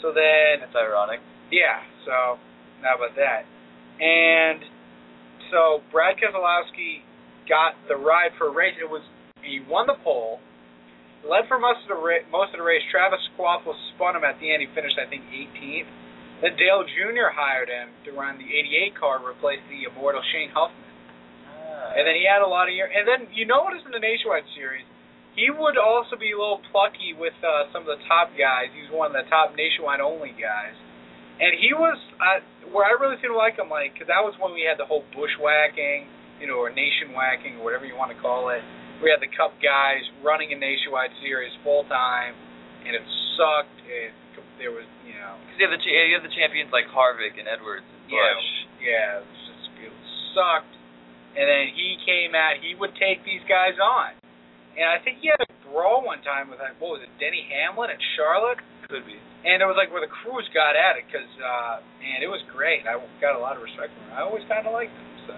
So 0.00 0.14
then, 0.14 0.62
That's 0.64 0.76
ironic. 0.78 1.20
yeah, 1.52 1.82
so 2.08 2.40
how 2.80 2.96
about 2.96 3.12
that? 3.20 3.44
And 4.00 4.60
so 5.52 5.80
Brad 5.92 6.16
Keselowski 6.16 7.04
got 7.48 7.76
the 7.88 7.96
ride 7.96 8.32
for 8.38 8.48
a 8.48 8.54
race. 8.54 8.74
It 8.80 8.88
was 8.88 9.02
he 9.42 9.60
won 9.68 9.86
the 9.86 9.96
pole, 10.02 10.40
led 11.26 11.50
for 11.50 11.58
most 11.58 11.82
of 11.84 11.92
the 11.92 12.00
ra- 12.00 12.26
most 12.30 12.54
of 12.54 12.58
the 12.58 12.66
race. 12.66 12.82
Travis 12.90 13.20
Kvapil 13.34 13.74
spun 13.94 14.16
him 14.16 14.24
at 14.24 14.38
the 14.38 14.48
end. 14.50 14.62
He 14.62 14.68
finished, 14.72 14.96
I 14.96 15.06
think, 15.10 15.26
18th. 15.28 15.90
Then 16.42 16.52
Dale 16.56 16.84
Jr. 16.84 17.32
hired 17.32 17.68
him 17.68 17.92
to 18.04 18.12
run 18.12 18.36
the 18.36 18.44
88 18.44 18.92
car, 18.96 19.18
to 19.18 19.24
replace 19.24 19.60
the 19.72 19.88
immortal 19.88 20.20
Shane 20.32 20.52
Huffman. 20.52 20.92
Ah. 21.48 21.96
And 21.96 22.04
then 22.04 22.16
he 22.16 22.28
had 22.28 22.44
a 22.44 22.48
lot 22.48 22.68
of 22.68 22.76
year. 22.76 22.88
And 22.88 23.08
then 23.08 23.32
you 23.32 23.48
notice 23.48 23.80
in 23.88 23.92
the 23.92 24.02
Nationwide 24.02 24.44
series, 24.52 24.84
he 25.32 25.48
would 25.52 25.76
also 25.76 26.16
be 26.16 26.32
a 26.32 26.38
little 26.38 26.60
plucky 26.72 27.12
with 27.16 27.36
uh, 27.40 27.68
some 27.72 27.84
of 27.84 27.90
the 27.92 28.00
top 28.08 28.32
guys. 28.36 28.72
He 28.72 28.84
was 28.84 28.92
one 28.92 29.12
of 29.12 29.16
the 29.16 29.28
top 29.28 29.52
Nationwide 29.56 30.00
only 30.00 30.32
guys. 30.36 30.76
And 31.36 31.52
he 31.60 31.76
was 31.76 32.00
uh, 32.16 32.40
where 32.72 32.88
I 32.88 32.96
really 32.96 33.20
seemed 33.20 33.36
to 33.36 33.40
like 33.40 33.60
him, 33.60 33.68
like 33.68 33.92
because 33.92 34.08
that 34.08 34.24
was 34.24 34.32
when 34.40 34.56
we 34.56 34.64
had 34.64 34.80
the 34.80 34.88
whole 34.88 35.04
bushwhacking, 35.12 36.08
you 36.40 36.48
know, 36.48 36.56
or 36.56 36.72
nation 36.72 37.12
whacking, 37.12 37.60
or 37.60 37.68
whatever 37.68 37.84
you 37.84 37.92
want 37.92 38.12
to 38.16 38.18
call 38.20 38.48
it. 38.48 38.64
We 39.02 39.12
had 39.12 39.20
the 39.20 39.28
Cup 39.32 39.52
guys 39.60 40.00
running 40.24 40.52
a 40.52 40.58
Nationwide 40.58 41.12
series 41.20 41.52
full 41.60 41.84
time, 41.90 42.32
and 42.88 42.96
it 42.96 43.04
sucked. 43.36 43.78
It 43.84 44.12
there 44.56 44.72
was, 44.72 44.88
you 45.04 45.12
know, 45.20 45.36
Because 45.44 45.56
you 45.60 45.64
have 45.68 45.74
the 45.76 45.82
you 45.84 46.14
have 46.16 46.24
the 46.24 46.32
champions 46.32 46.72
like 46.72 46.88
Harvick 46.88 47.36
and 47.36 47.44
Edwards 47.44 47.84
and 47.84 48.00
Busch. 48.08 48.48
yeah, 48.80 49.20
it 49.20 49.24
was 49.28 49.40
just 49.52 49.64
it 49.84 49.92
sucked. 50.32 50.72
And 51.36 51.44
then 51.44 51.68
he 51.76 52.00
came 52.08 52.32
out. 52.32 52.56
He 52.64 52.72
would 52.72 52.96
take 52.96 53.20
these 53.28 53.44
guys 53.44 53.76
on, 53.76 54.16
and 54.80 54.88
I 54.88 54.96
think 55.04 55.20
he 55.20 55.28
had 55.28 55.36
a 55.44 55.48
brawl 55.68 56.00
one 56.08 56.24
time 56.24 56.48
with 56.48 56.56
like 56.56 56.80
what 56.80 56.96
was 56.96 57.04
it, 57.04 57.12
Denny 57.20 57.44
Hamlin 57.52 57.92
and 57.92 58.00
Charlotte, 58.16 58.64
Could 58.88 59.04
be. 59.04 59.20
and 59.44 59.60
it 59.60 59.68
was 59.68 59.76
like 59.76 59.92
where 59.92 60.00
the 60.00 60.08
crews 60.24 60.48
got 60.56 60.72
at 60.72 60.96
it 60.96 61.04
because, 61.04 61.28
uh, 61.36 61.84
man, 62.00 62.24
it 62.24 62.32
was 62.32 62.40
great. 62.48 62.88
I 62.88 62.96
got 63.20 63.36
a 63.36 63.42
lot 63.44 63.60
of 63.60 63.62
respect 63.64 63.92
for 63.92 64.00
him. 64.08 64.16
I 64.16 64.24
always 64.24 64.48
kind 64.48 64.64
of 64.64 64.72
liked 64.72 64.96
him. 64.96 65.08
So 65.28 65.36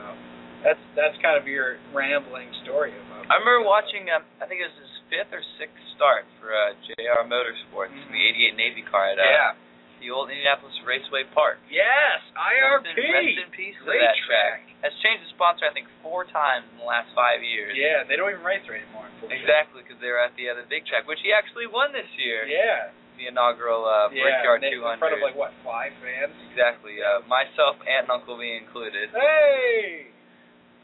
that's 0.62 0.82
that's 0.94 1.18
kind 1.18 1.34
of 1.34 1.50
your 1.50 1.82
rambling 1.90 2.54
story 2.62 2.94
about. 2.94 3.07
I 3.28 3.36
remember 3.36 3.64
watching. 3.68 4.08
Um, 4.10 4.24
I 4.40 4.48
think 4.48 4.60
it 4.64 4.68
was 4.72 4.78
his 4.80 4.94
fifth 5.12 5.32
or 5.32 5.44
sixth 5.60 5.76
start 5.96 6.24
for 6.40 6.48
uh, 6.52 6.72
JR 6.88 7.24
Motorsports, 7.28 7.92
Mhm. 7.92 8.10
the 8.12 8.20
'88 8.52 8.56
Navy 8.56 8.82
car 8.82 9.04
at 9.12 9.18
uh, 9.18 9.22
Yeah. 9.24 9.52
the 10.00 10.10
old 10.10 10.30
Indianapolis 10.30 10.72
Raceway 10.86 11.24
Park. 11.36 11.58
Yes, 11.68 12.22
IRP. 12.34 12.86
Rest 12.86 12.98
in, 12.98 13.12
rest 13.12 13.38
in 13.44 13.50
peace 13.52 13.76
Great 13.84 14.00
that 14.00 14.16
track. 14.24 14.62
Has 14.82 14.94
changed 15.02 15.26
the 15.26 15.30
sponsor, 15.34 15.66
I 15.66 15.72
think, 15.74 15.88
four 16.02 16.24
times 16.24 16.64
in 16.72 16.78
the 16.78 16.86
last 16.86 17.10
five 17.14 17.42
years. 17.42 17.74
Yeah, 17.76 18.04
they 18.06 18.14
don't 18.16 18.30
even 18.30 18.44
race 18.46 18.62
there 18.64 18.76
anymore. 18.78 19.10
Exactly, 19.28 19.82
because 19.82 19.98
they 20.00 20.08
were 20.08 20.22
at 20.22 20.32
the 20.38 20.48
other 20.48 20.62
big 20.70 20.86
track, 20.86 21.06
which 21.10 21.18
he 21.20 21.32
actually 21.32 21.66
won 21.66 21.90
this 21.92 22.06
year. 22.16 22.46
Yeah. 22.46 22.90
The 23.18 23.26
inaugural 23.26 23.82
uh, 23.84 24.08
Yeah. 24.14 24.22
Brickyard 24.22 24.62
and 24.62 24.72
they- 24.72 24.76
200. 24.78 24.92
In 24.94 24.98
front 25.02 25.14
of 25.14 25.20
like 25.20 25.34
what 25.34 25.52
five 25.66 25.92
fans? 26.00 26.30
Exactly. 26.50 27.02
Uh, 27.02 27.20
myself, 27.26 27.74
aunt 27.82 28.06
and 28.06 28.10
uncle 28.10 28.38
being 28.38 28.62
included. 28.62 29.10
Hey. 29.10 30.07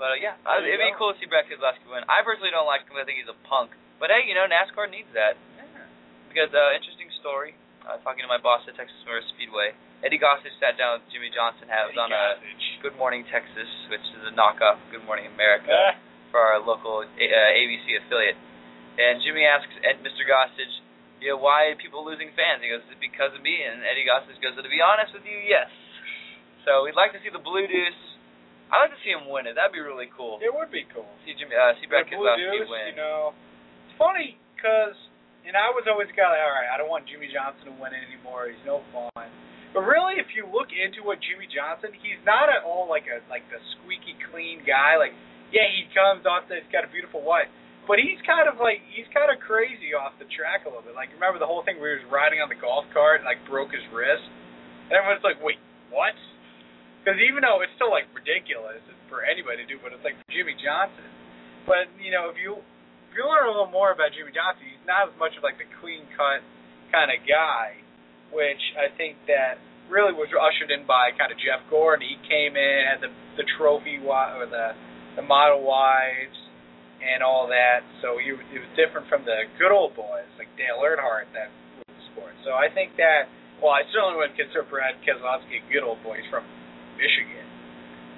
But 0.05 0.21
uh, 0.21 0.21
yeah, 0.21 0.37
I, 0.45 0.61
it'd 0.61 0.77
be 0.85 0.93
cool 1.01 1.17
to 1.17 1.17
see 1.17 1.25
Brad 1.25 1.49
Keselowski 1.49 1.89
win. 1.89 2.05
I 2.13 2.21
personally 2.21 2.53
don't 2.53 2.69
like 2.69 2.85
him. 2.85 3.01
I 3.01 3.09
think 3.09 3.25
he's 3.25 3.33
a 3.33 3.41
punk. 3.49 3.73
But 3.97 4.13
hey, 4.13 4.29
you 4.29 4.37
know, 4.37 4.45
NASCAR 4.45 4.93
needs 4.93 5.09
that. 5.17 5.41
Because 6.29 6.53
uh, 6.53 6.77
interesting 6.77 7.09
story. 7.25 7.57
Uh, 7.89 7.97
talking 8.05 8.21
to 8.21 8.29
my 8.29 8.37
boss 8.37 8.61
at 8.69 8.77
Texas 8.77 9.01
Motor 9.09 9.25
Speedway, 9.33 9.73
Eddie 10.05 10.21
Gossage 10.21 10.53
sat 10.61 10.77
down 10.77 11.01
with 11.01 11.09
Jimmie 11.09 11.33
Johnson. 11.33 11.73
Had 11.73 11.89
was 11.89 11.97
on 11.97 12.13
a 12.13 12.37
Good 12.85 12.97
Morning 13.01 13.25
Texas, 13.33 13.69
which 13.89 14.05
is 14.13 14.29
a 14.29 14.33
knockoff 14.37 14.77
Good 14.93 15.05
Morning 15.09 15.25
America 15.33 15.73
Ah, 15.73 15.97
for 16.29 16.41
our 16.41 16.61
local 16.61 17.01
uh, 17.05 17.61
ABC 17.61 17.97
affiliate. 18.05 18.37
And 19.01 19.25
Jimmie 19.25 19.49
asks 19.49 19.73
Ed, 19.89 20.05
Mr. 20.05 20.29
Gossage, 20.29 20.85
you 21.25 21.33
know, 21.33 21.41
why 21.41 21.73
are 21.73 21.77
people 21.81 22.05
losing 22.05 22.29
fans? 22.37 22.61
He 22.61 22.69
goes, 22.69 22.85
is 22.89 22.97
it 22.97 23.01
because 23.01 23.33
of 23.33 23.41
me? 23.41 23.57
And 23.57 23.81
Eddie 23.89 24.05
Gossage 24.05 24.37
goes, 24.45 24.53
to 24.57 24.69
be 24.69 24.85
honest 24.85 25.17
with 25.17 25.25
you, 25.25 25.41
yes. 25.49 25.73
So 26.69 26.85
we'd 26.85 26.97
like 26.97 27.17
to 27.17 27.21
see 27.25 27.33
the 27.33 27.41
Blue 27.41 27.65
Deuce. 27.65 28.05
I'd 28.75 28.91
like 28.91 28.99
to 28.99 29.01
see 29.07 29.15
him 29.15 29.31
win 29.31 29.47
it. 29.47 29.55
That'd 29.55 29.71
be 29.71 29.79
really 29.79 30.11
cool. 30.11 30.43
it 30.43 30.51
would 30.51 30.75
be 30.75 30.83
cool. 30.91 31.07
See 31.23 31.39
Jimmie, 31.39 31.55
uh, 31.55 31.79
see 31.79 31.87
Brad 31.87 32.11
Keselowski 32.11 32.67
win. 32.67 32.91
You 32.91 32.99
know, 32.99 33.31
it's 33.87 33.95
funny 33.95 34.35
because, 34.59 34.99
and 35.47 35.55
I 35.55 35.71
was 35.71 35.87
always 35.87 36.11
the 36.11 36.17
guy 36.19 36.27
like, 36.27 36.43
all 36.43 36.51
right, 36.51 36.67
I 36.67 36.75
don't 36.75 36.91
want 36.91 37.07
Jimmie 37.07 37.31
Johnson 37.31 37.71
to 37.71 37.75
win 37.79 37.95
it 37.95 38.03
anymore. 38.11 38.51
He's 38.51 38.59
no 38.67 38.83
fun. 38.91 39.31
But 39.71 39.87
really, 39.87 40.19
if 40.19 40.35
you 40.35 40.47
look 40.51 40.75
into 40.75 41.07
what 41.07 41.23
Jimmie 41.23 41.47
Johnson, 41.51 41.95
he's 41.95 42.19
not 42.27 42.51
at 42.51 42.67
all 42.67 42.91
like 42.91 43.07
a 43.07 43.23
like 43.31 43.47
the 43.51 43.63
squeaky 43.79 44.19
clean 44.31 44.67
guy. 44.67 44.99
Like 44.99 45.15
yeah, 45.55 45.71
he 45.71 45.87
comes 45.95 46.27
off 46.27 46.51
that 46.51 46.59
he's 46.59 46.71
got 46.75 46.83
a 46.83 46.91
beautiful 46.91 47.23
wife. 47.23 47.47
But 47.87 48.01
he's 48.01 48.17
kind 48.25 48.47
of 48.49 48.59
like 48.63 48.83
he's 48.91 49.07
kind 49.11 49.29
of 49.35 49.39
crazy 49.43 49.93
off 49.93 50.15
the 50.19 50.27
track 50.31 50.65
a 50.65 50.71
little 50.71 50.83
bit. 50.87 50.95
Like 50.99 51.11
remember 51.15 51.39
the 51.43 51.47
whole 51.51 51.63
thing 51.67 51.79
where 51.83 51.95
he 51.95 52.03
was 52.03 52.11
riding 52.11 52.39
on 52.43 52.51
the 52.51 52.59
golf 52.59 52.87
cart 52.95 53.23
and 53.23 53.27
like 53.27 53.43
broke 53.51 53.75
his 53.75 53.83
wrist, 53.91 54.25
and 54.89 54.95
everyone's 54.95 55.27
like, 55.27 55.43
wait, 55.43 55.59
what? 55.91 56.15
Because 57.05 57.21
even 57.21 57.45
though 57.45 57.61
it's 57.61 57.77
still 57.77 57.93
like 57.93 58.09
ridiculous 58.17 58.81
for 59.13 59.29
anybody 59.29 59.61
to 59.61 59.69
do, 59.69 59.77
but 59.85 59.93
it's 59.93 60.01
like 60.01 60.17
for 60.17 60.29
Jimmie 60.33 60.57
Johnson. 60.57 61.05
But 61.69 61.93
you 62.01 62.09
know, 62.09 62.33
if 62.33 62.41
you 62.41 62.57
if 62.57 63.13
you 63.13 63.29
learn 63.29 63.45
a 63.45 63.53
little 63.53 63.69
more 63.69 63.93
about 63.93 64.17
Jimmie 64.17 64.33
Johnson, 64.33 64.65
he's 64.65 64.81
not 64.89 65.13
as 65.13 65.15
much 65.21 65.37
of 65.37 65.45
like 65.45 65.61
the 65.61 65.69
clean 65.85 66.09
cut 66.17 66.41
kind 66.89 67.13
of 67.13 67.21
guy, 67.29 67.77
which 68.33 68.65
I 68.81 68.89
think 68.97 69.21
that 69.29 69.61
really 69.93 70.17
was 70.17 70.33
ushered 70.33 70.73
in 70.73 70.89
by 70.89 71.13
kind 71.13 71.29
of 71.29 71.37
Jeff 71.37 71.61
Gordon. 71.69 72.09
He 72.09 72.17
came 72.25 72.57
in 72.57 72.89
had 72.89 73.05
the 73.05 73.13
the 73.37 73.45
trophy 73.61 74.01
or 74.01 74.49
the 74.49 74.73
the 75.21 75.25
model 75.29 75.61
wives 75.61 76.41
and 77.05 77.21
all 77.21 77.45
that. 77.53 77.85
So 78.01 78.17
he, 78.17 78.33
it 78.33 78.61
was 78.65 78.73
different 78.81 79.13
from 79.13 79.29
the 79.29 79.45
good 79.61 79.77
old 79.77 79.93
boys 79.93 80.25
like 80.41 80.49
Dale 80.57 80.81
Earnhardt 80.81 81.29
that 81.37 81.53
was 81.77 81.85
the 81.85 82.05
sport. 82.17 82.33
So 82.49 82.57
I 82.57 82.73
think 82.73 82.97
that 82.97 83.29
well, 83.61 83.77
I 83.77 83.85
certainly 83.93 84.17
wouldn't 84.17 84.41
consider 84.41 84.65
Brad 84.67 84.97
Keselowski 85.05 85.61
a 85.61 85.65
good 85.69 85.85
old 85.85 86.01
boy. 86.01 86.19
He's 86.19 86.29
from 86.33 86.49
Michigan. 86.97 87.47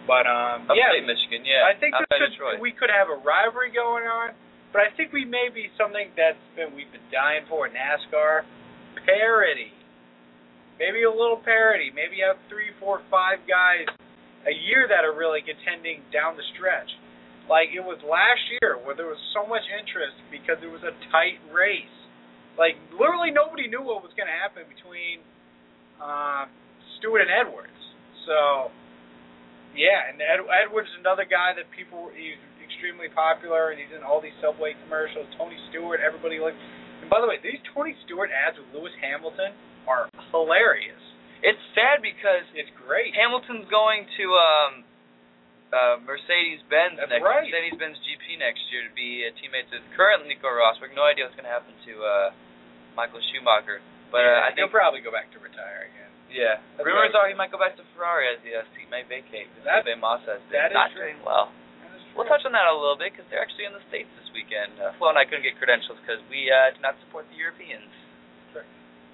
But 0.07 0.25
um 0.31 0.71
Upstate 0.71 1.03
yeah, 1.03 1.11
Michigan, 1.11 1.43
yeah. 1.43 1.67
I 1.67 1.75
think 1.75 1.93
this 1.99 2.39
could, 2.39 2.63
we 2.63 2.71
could 2.71 2.93
have 2.95 3.11
a 3.11 3.19
rivalry 3.21 3.75
going 3.75 4.07
on, 4.07 4.39
but 4.71 4.87
I 4.87 4.95
think 4.95 5.11
we 5.11 5.27
may 5.27 5.51
be 5.51 5.69
something 5.75 6.15
that's 6.15 6.41
been 6.55 6.71
we've 6.73 6.91
been 6.95 7.05
dying 7.11 7.43
for 7.51 7.67
in 7.67 7.75
NASCAR. 7.75 8.47
Parity. 9.03 9.75
Maybe 10.79 11.09
a 11.09 11.11
little 11.11 11.41
parity. 11.41 11.89
Maybe 11.95 12.21
have 12.21 12.37
three, 12.53 12.75
four, 12.79 13.01
five 13.09 13.41
guys 13.49 13.89
a 14.47 14.55
year 14.55 14.87
that 14.87 15.03
are 15.03 15.15
really 15.15 15.43
contending 15.43 16.05
down 16.15 16.39
the 16.39 16.47
stretch. 16.55 16.91
Like 17.47 17.71
it 17.75 17.83
was 17.83 17.99
last 18.03 18.43
year 18.59 18.79
where 18.83 18.95
there 18.95 19.07
was 19.07 19.21
so 19.35 19.47
much 19.47 19.63
interest 19.71 20.19
because 20.31 20.59
it 20.63 20.71
was 20.71 20.83
a 20.83 20.95
tight 21.15 21.39
race. 21.51 21.97
Like 22.59 22.79
literally 22.95 23.31
nobody 23.31 23.71
knew 23.71 23.83
what 23.83 24.03
was 24.03 24.15
going 24.19 24.31
to 24.31 24.39
happen 24.39 24.67
between 24.67 25.23
uh, 26.03 26.51
Stewart 26.99 27.23
and 27.23 27.31
Edwards. 27.31 27.86
So 28.27 28.71
yeah, 29.77 30.11
and 30.11 30.19
Ed, 30.19 30.43
Edwards 30.43 30.91
is 30.91 30.99
another 31.01 31.25
guy 31.25 31.55
that 31.55 31.71
people 31.71 32.11
he's 32.13 32.39
extremely 32.65 33.09
popular 33.13 33.71
and 33.71 33.79
he's 33.79 33.93
in 33.95 34.03
all 34.03 34.19
these 34.19 34.37
Subway 34.43 34.75
commercials. 34.85 35.31
Tony 35.39 35.57
Stewart, 35.71 36.03
everybody 36.03 36.43
like. 36.43 36.59
And 37.01 37.09
by 37.09 37.23
the 37.23 37.29
way, 37.29 37.39
these 37.41 37.63
Tony 37.71 37.95
Stewart 38.05 38.33
ads 38.35 38.59
with 38.59 38.67
Lewis 38.75 38.93
Hamilton 38.99 39.55
are 39.87 40.11
hilarious. 40.35 40.99
It's 41.45 41.61
sad 41.77 42.03
because 42.03 42.43
It's 42.57 42.73
great. 42.75 43.15
Hamilton's 43.15 43.69
going 43.71 44.09
to 44.19 44.25
um 44.35 44.73
uh 45.71 45.97
Mercedes 46.03 46.65
Benz 46.67 46.99
next 46.99 47.23
right. 47.23 47.47
Mercedes 47.47 47.79
Benz 47.79 47.97
GP 48.03 48.41
next 48.43 48.65
year 48.73 48.87
to 48.89 48.93
be 48.97 49.23
uh, 49.23 49.35
teammates 49.39 49.71
with 49.71 49.85
current 49.95 50.27
Nico 50.27 50.51
Rosberg. 50.51 50.97
No 50.97 51.07
idea 51.07 51.29
what's 51.29 51.37
gonna 51.39 51.53
happen 51.53 51.77
to 51.87 51.93
uh 52.03 52.29
Michael 52.97 53.21
Schumacher. 53.31 53.85
But 54.09 54.25
uh, 54.25 54.47
I 54.49 54.57
he'll 54.57 54.73
probably 54.73 55.05
go 55.05 55.13
back 55.13 55.29
to 55.35 55.39
retire 55.39 55.91
again. 55.93 56.06
Yeah. 56.33 56.59
That's 56.77 56.85
Rumors 56.87 57.15
right. 57.15 57.27
are 57.27 57.27
he 57.31 57.37
might 57.39 57.51
go 57.55 57.59
back 57.61 57.79
to 57.79 57.85
Ferrari 57.95 58.29
as 58.35 58.39
the 58.43 58.61
uh, 58.61 58.67
seat 58.75 58.91
may 58.93 59.03
vacate. 59.07 59.49
because 59.53 59.65
That- 59.65 59.83
Felipe 59.87 60.03
Massa 60.03 60.39
has 60.41 60.45
been 60.51 60.73
not 60.75 60.91
true. 60.93 61.07
doing 61.07 61.21
well. 61.25 61.51
We'll 62.17 62.25
touch 62.29 62.43
on 62.49 62.53
that 62.57 62.65
a 62.65 62.73
little 62.73 62.97
bit 62.97 63.13
because 63.13 63.29
they're 63.29 63.45
actually 63.45 63.69
in 63.69 63.77
the 63.77 63.85
states 63.93 64.09
this 64.17 64.25
weekend. 64.33 64.73
Uh, 64.81 64.97
Flo 64.97 65.13
and 65.13 65.21
I 65.21 65.29
couldn't 65.29 65.45
get 65.45 65.61
credentials 65.61 66.01
because 66.01 66.17
we 66.33 66.49
uh, 66.49 66.73
do 66.73 66.81
not 66.81 66.97
support 67.05 67.29
the 67.29 67.37
Europeans. 67.37 67.93
Sure. 68.57 68.65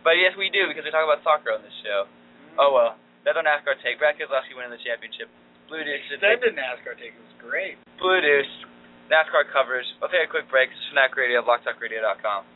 But 0.07 0.23
yes, 0.23 0.39
we 0.39 0.55
do 0.55 0.71
because 0.71 0.87
we 0.87 0.95
talk 0.95 1.03
about 1.03 1.19
soccer 1.27 1.51
on 1.51 1.67
this 1.67 1.75
show. 1.83 2.07
Mm-hmm. 2.07 2.63
Oh 2.63 2.71
well, 2.71 2.95
that's 3.27 3.35
our 3.35 3.43
NASCAR 3.43 3.75
take. 3.83 3.99
Brad 3.99 4.15
Keselowski 4.15 4.55
winning 4.55 4.71
the 4.71 4.79
championship. 4.87 5.27
Blue 5.67 5.83
Deuce 5.83 5.99
Extended 6.15 6.55
NASCAR 6.55 6.95
take 6.95 7.19
It 7.19 7.23
was 7.27 7.35
great. 7.43 7.75
Blue 7.99 8.23
Deuce. 8.23 8.55
NASCAR 9.11 9.51
covers. 9.51 9.85
We'll 9.99 10.09
take 10.15 10.23
a 10.25 10.31
quick 10.31 10.47
break. 10.47 10.71
This 10.71 10.79
is 10.79 10.87
Fanatic 10.95 11.19
Radio, 11.19 11.43
BlogTalkRadio.com. 11.43 12.47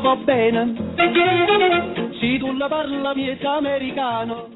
va 0.00 0.16
bene 0.16 0.74
Se 2.20 2.38
tu 2.38 2.52
la 2.56 2.68
parla 2.68 3.14
miezza 3.14 3.52
americano 3.56 4.48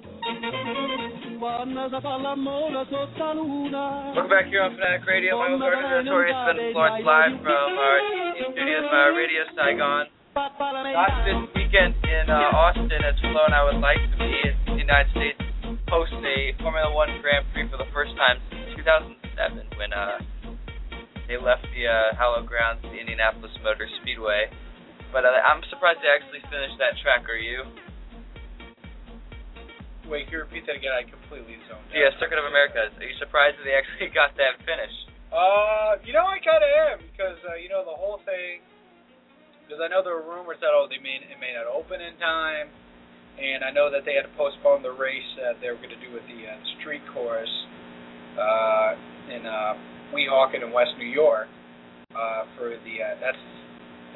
Quando 1.39 1.89
si 1.89 2.01
fa 2.01 2.17
l'amore 2.17 2.87
sotto 2.89 3.25
la 3.25 3.33
luna 3.35 4.13
Welcome 4.15 4.29
back 4.29 4.47
here 4.47 4.63
on 4.63 4.75
Fanatic 4.75 5.07
Radio. 5.07 5.39
My 5.39 5.49
name 5.49 5.63
is 5.63 6.05
Notorious 6.07 6.37
Ben 6.47 6.73
Florence 6.73 7.05
live 7.05 7.41
from 7.43 7.79
our 7.79 7.99
studios, 8.51 8.85
uh, 8.91 9.13
Radio 9.15 9.45
Saigon. 9.55 10.07
Not 10.35 11.25
this 11.25 11.41
weekend 11.55 11.95
in 12.05 12.29
uh, 12.29 12.53
Austin 12.53 13.05
as 13.05 13.17
Flo 13.21 13.45
and 13.47 13.55
I 13.55 13.63
would 13.65 13.81
like 13.81 14.01
to 14.01 14.17
be 14.19 14.33
in 14.45 14.75
the 14.75 14.81
United 14.81 15.11
States 15.13 15.41
host 15.89 16.13
a 16.13 16.53
Formula 16.63 16.93
One 16.93 17.09
Grand 17.23 17.47
Prix 17.53 17.69
for 17.71 17.79
the 17.79 17.89
first 17.95 18.17
time 18.17 18.43
since 18.51 18.77
2007 18.83 19.79
when 19.79 19.93
uh, 19.93 20.19
they 21.29 21.39
left 21.39 21.63
the 21.71 21.87
uh, 21.87 22.17
hallowed 22.19 22.47
grounds 22.47 22.83
the 22.83 22.99
Indianapolis 22.99 23.53
Motor 23.63 23.87
Speedway. 24.03 24.51
But 25.17 25.25
uh, 25.25 25.33
I'm 25.33 25.65
surprised 25.73 26.05
they 26.05 26.13
actually 26.13 26.45
finished 26.53 26.77
that 26.77 26.93
track. 27.01 27.25
Are 27.25 27.41
you? 27.41 27.65
Wait, 30.13 30.29
can 30.29 30.37
you 30.37 30.45
repeat 30.45 30.69
that 30.69 30.77
again? 30.77 30.93
I 30.93 31.09
completely 31.09 31.57
zoned 31.65 31.89
out. 31.89 31.97
Yeah, 31.97 32.13
Circuit 32.21 32.37
of 32.37 32.45
Americas. 32.45 32.93
Are 33.01 33.01
you 33.01 33.17
surprised 33.17 33.57
that 33.57 33.65
they 33.65 33.73
actually 33.73 34.13
got 34.21 34.37
that 34.37 34.61
finished? 34.69 35.09
Uh, 35.33 35.97
you 36.05 36.13
know, 36.13 36.29
I 36.29 36.37
kind 36.45 36.61
of 36.61 36.69
am 36.69 36.99
because 37.09 37.41
uh, 37.49 37.57
you 37.57 37.73
know 37.73 37.81
the 37.81 37.97
whole 37.97 38.21
thing. 38.29 38.61
Because 39.65 39.81
I 39.81 39.89
know 39.89 40.05
there 40.05 40.21
were 40.21 40.29
rumors 40.29 40.61
that 40.61 40.77
oh 40.77 40.85
they 40.85 41.01
may 41.01 41.17
it 41.17 41.41
may 41.41 41.57
not 41.57 41.65
open 41.65 41.97
in 42.05 42.13
time, 42.21 42.69
and 43.41 43.65
I 43.65 43.73
know 43.73 43.89
that 43.89 44.05
they 44.05 44.21
had 44.21 44.29
to 44.29 44.35
postpone 44.37 44.85
the 44.85 44.93
race 44.93 45.25
that 45.41 45.65
they 45.65 45.73
were 45.73 45.81
going 45.81 45.97
to 45.97 46.03
do 46.05 46.13
with 46.13 46.29
the 46.29 46.45
uh, 46.45 46.61
street 46.77 47.01
course 47.17 47.57
uh, 48.37 49.33
in 49.33 49.49
uh, 49.49 49.81
Weehawken 50.13 50.61
in 50.61 50.77
West 50.77 50.93
New 51.01 51.09
York 51.09 51.49
uh, 52.13 52.45
for 52.61 52.77
the 52.85 52.95
uh, 53.01 53.17
that's 53.17 53.41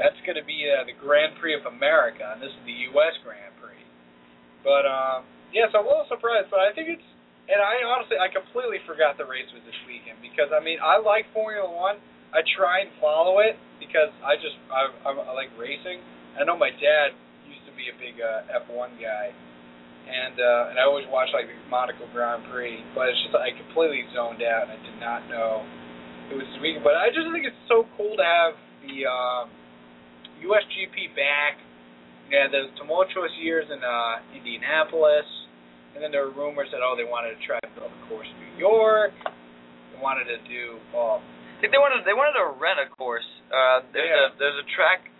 that's 0.00 0.16
going 0.24 0.40
to 0.40 0.46
be 0.48 0.64
uh, 0.64 0.88
the 0.88 0.96
Grand 0.96 1.36
Prix 1.36 1.52
of 1.52 1.68
America, 1.68 2.24
and 2.24 2.40
this 2.40 2.48
is 2.48 2.62
the 2.64 2.88
U.S. 2.96 3.14
Grand 3.20 3.52
Prix. 3.60 3.84
But 4.64 4.88
um, 4.88 5.28
yeah, 5.52 5.68
so 5.68 5.84
I'm 5.84 5.86
a 5.86 5.92
little 5.92 6.08
surprised, 6.08 6.48
but 6.48 6.64
I 6.64 6.72
think 6.72 6.88
it's 6.88 7.04
and 7.52 7.60
I 7.60 7.84
honestly 7.84 8.16
I 8.16 8.32
completely 8.32 8.80
forgot 8.88 9.20
the 9.20 9.28
race 9.28 9.48
was 9.52 9.60
this 9.68 9.76
weekend 9.84 10.22
because 10.24 10.48
I 10.54 10.64
mean 10.64 10.80
I 10.80 10.96
like 11.02 11.28
Formula 11.36 11.68
One. 11.68 12.00
I 12.32 12.46
try 12.56 12.86
and 12.86 12.90
follow 13.02 13.42
it 13.42 13.58
because 13.82 14.08
I 14.24 14.40
just 14.40 14.56
I, 14.72 14.88
I, 15.04 15.10
I 15.12 15.32
like 15.36 15.52
racing. 15.60 16.00
I 16.38 16.48
know 16.48 16.56
my 16.56 16.70
dad 16.70 17.12
used 17.44 17.66
to 17.66 17.74
be 17.74 17.90
a 17.90 17.96
big 17.98 18.22
uh, 18.22 18.62
F1 18.64 18.96
guy, 19.02 19.34
and 20.06 20.36
uh, 20.38 20.70
and 20.72 20.76
I 20.80 20.86
always 20.86 21.10
watch 21.10 21.28
like 21.36 21.50
the 21.50 21.58
Monaco 21.68 22.08
Grand 22.14 22.46
Prix, 22.48 22.80
but 22.96 23.12
it's 23.12 23.20
just 23.20 23.36
I 23.36 23.52
completely 23.52 24.06
zoned 24.16 24.40
out 24.40 24.70
and 24.70 24.72
I 24.72 24.80
did 24.80 24.96
not 25.02 25.26
know 25.28 25.66
it 26.30 26.38
was 26.38 26.46
this 26.46 26.60
weekend. 26.62 26.86
But 26.86 26.96
I 26.96 27.10
just 27.10 27.26
think 27.34 27.44
it's 27.44 27.64
so 27.66 27.84
cool 27.98 28.14
to 28.14 28.24
have 28.24 28.54
the 28.86 29.10
um, 29.10 29.50
USGP 30.44 31.14
back. 31.16 31.60
Yeah, 32.30 32.46
those 32.46 32.70
tumultuous 32.78 33.34
years 33.42 33.66
in 33.66 33.82
uh, 33.82 34.22
Indianapolis, 34.36 35.26
and 35.94 36.00
then 36.00 36.14
there 36.14 36.30
were 36.30 36.34
rumors 36.34 36.70
that 36.70 36.78
oh 36.78 36.94
they 36.94 37.02
wanted 37.08 37.34
to 37.34 37.40
try 37.42 37.58
to 37.58 37.70
build 37.74 37.90
a 37.90 38.00
course 38.06 38.30
in 38.30 38.38
New 38.38 38.54
York. 38.62 39.10
They 39.90 39.98
wanted 39.98 40.30
to 40.30 40.38
do 40.46 40.78
well. 40.94 41.18
I 41.18 41.58
think 41.58 41.74
they 41.74 41.82
wanted 41.82 42.06
they 42.06 42.14
wanted 42.14 42.38
to 42.38 42.54
rent 42.54 42.78
a 42.78 42.86
course. 42.94 43.26
Uh, 43.50 43.82
there's 43.90 44.06
Yeah. 44.08 44.30
a 44.30 44.38
there's 44.38 44.58
a 44.62 44.66
track. 44.78 45.10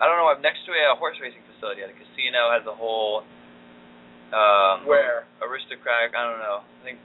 I 0.00 0.08
don't 0.08 0.20
know. 0.20 0.28
I'm 0.28 0.44
Next 0.44 0.60
to 0.68 0.72
a 0.76 0.96
horse 1.00 1.16
racing 1.20 1.40
facility 1.48 1.80
at 1.80 1.88
a 1.92 1.96
casino 1.96 2.52
has 2.52 2.64
a 2.68 2.76
whole. 2.76 3.24
Um, 4.30 4.86
Where? 4.86 5.26
Aristocratic. 5.42 6.14
I 6.14 6.22
don't 6.28 6.38
know. 6.38 6.62
I 6.62 6.80
think 6.86 6.98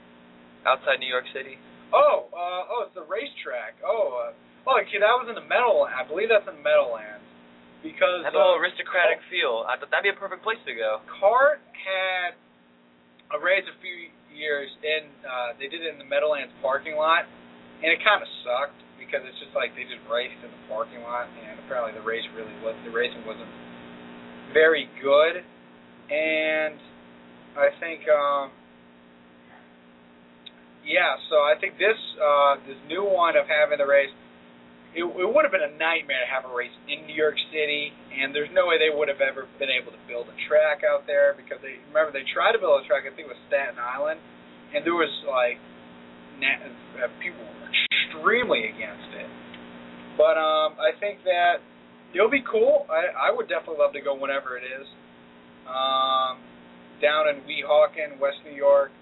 outside 0.68 1.02
New 1.02 1.10
York 1.10 1.26
City. 1.34 1.58
Oh, 1.90 2.30
uh, 2.30 2.62
oh, 2.70 2.86
it's 2.86 2.94
the 2.94 3.02
racetrack. 3.08 3.74
Oh, 3.82 4.30
uh, 4.30 4.70
oh, 4.70 4.78
okay, 4.86 4.98
that 5.02 5.14
was 5.18 5.26
in 5.26 5.34
the 5.34 5.42
Meadowlands. 5.48 5.90
I 5.96 6.06
believe 6.06 6.30
that's 6.30 6.46
in 6.46 6.54
the 6.58 6.66
Meadowlands. 6.66 7.25
Because 7.86 8.26
a 8.26 8.34
uh, 8.34 8.58
aristocratic 8.58 9.22
feel. 9.30 9.62
I 9.70 9.78
thought 9.78 9.94
that'd 9.94 10.02
be 10.02 10.10
a 10.10 10.18
perfect 10.18 10.42
place 10.42 10.58
to 10.66 10.74
go. 10.74 10.98
Cart 11.22 11.62
had 11.72 12.34
a 13.30 13.38
race 13.38 13.62
a 13.70 13.76
few 13.78 14.10
years 14.34 14.66
in. 14.82 15.06
Uh, 15.22 15.54
they 15.56 15.70
did 15.70 15.86
it 15.86 15.94
in 15.94 16.02
the 16.02 16.08
Meadowlands 16.08 16.50
parking 16.58 16.98
lot, 16.98 17.24
and 17.80 17.88
it 17.94 18.02
kind 18.02 18.20
of 18.20 18.28
sucked 18.42 18.80
because 18.98 19.22
it's 19.22 19.38
just 19.38 19.54
like 19.54 19.70
they 19.78 19.86
just 19.86 20.02
raced 20.10 20.38
in 20.42 20.50
the 20.50 20.62
parking 20.66 21.00
lot, 21.06 21.30
and 21.30 21.62
apparently 21.62 21.94
the 21.94 22.02
race 22.02 22.26
really 22.34 22.54
was 22.66 22.74
the 22.82 22.90
racing 22.90 23.22
wasn't 23.22 23.50
very 24.50 24.90
good, 24.98 25.46
and 26.10 26.76
I 27.54 27.70
think. 27.78 28.02
um 28.10 28.50
yeah, 30.86 31.18
so 31.28 31.42
I 31.42 31.58
think 31.58 31.74
this 31.82 31.98
uh, 32.22 32.62
this 32.62 32.78
new 32.86 33.02
one 33.02 33.34
of 33.34 33.50
having 33.50 33.82
the 33.82 33.90
race, 33.90 34.14
it, 34.96 35.04
it 35.04 35.28
would 35.28 35.44
have 35.44 35.52
been 35.52 35.68
a 35.68 35.76
nightmare 35.76 36.24
to 36.24 36.30
have 36.32 36.48
a 36.48 36.52
race 36.52 36.72
in 36.88 37.04
New 37.04 37.12
York 37.12 37.36
City, 37.52 37.92
and 38.16 38.32
there's 38.32 38.48
no 38.56 38.64
way 38.64 38.80
they 38.80 38.88
would 38.88 39.12
have 39.12 39.20
ever 39.20 39.44
been 39.60 39.68
able 39.68 39.92
to 39.92 40.00
build 40.08 40.24
a 40.32 40.36
track 40.48 40.80
out 40.88 41.04
there 41.04 41.36
because 41.36 41.60
they 41.60 41.76
remember 41.92 42.16
they 42.16 42.24
tried 42.32 42.56
to 42.56 42.60
build 42.60 42.80
a 42.80 42.84
track. 42.88 43.04
I 43.04 43.12
think 43.12 43.28
it 43.28 43.32
was 43.36 43.40
Staten 43.52 43.76
Island, 43.76 44.16
and 44.72 44.80
there 44.88 44.96
was 44.96 45.12
like 45.28 45.60
na- 46.40 46.64
uh, 47.04 47.12
people 47.20 47.44
were 47.44 47.68
extremely 47.68 48.72
against 48.72 49.12
it. 49.20 49.28
But 50.16 50.40
um, 50.40 50.80
I 50.80 50.96
think 50.96 51.20
that 51.28 51.60
it'll 52.16 52.32
be 52.32 52.44
cool. 52.48 52.88
I 52.88 53.28
I 53.28 53.28
would 53.28 53.52
definitely 53.52 53.84
love 53.84 53.92
to 53.92 54.00
go 54.00 54.16
whenever 54.16 54.56
it 54.56 54.64
is. 54.64 54.88
Um, 55.68 56.40
down 57.04 57.28
in 57.28 57.44
Weehawken, 57.44 58.16
West 58.16 58.40
New 58.48 58.56
York 58.56 58.96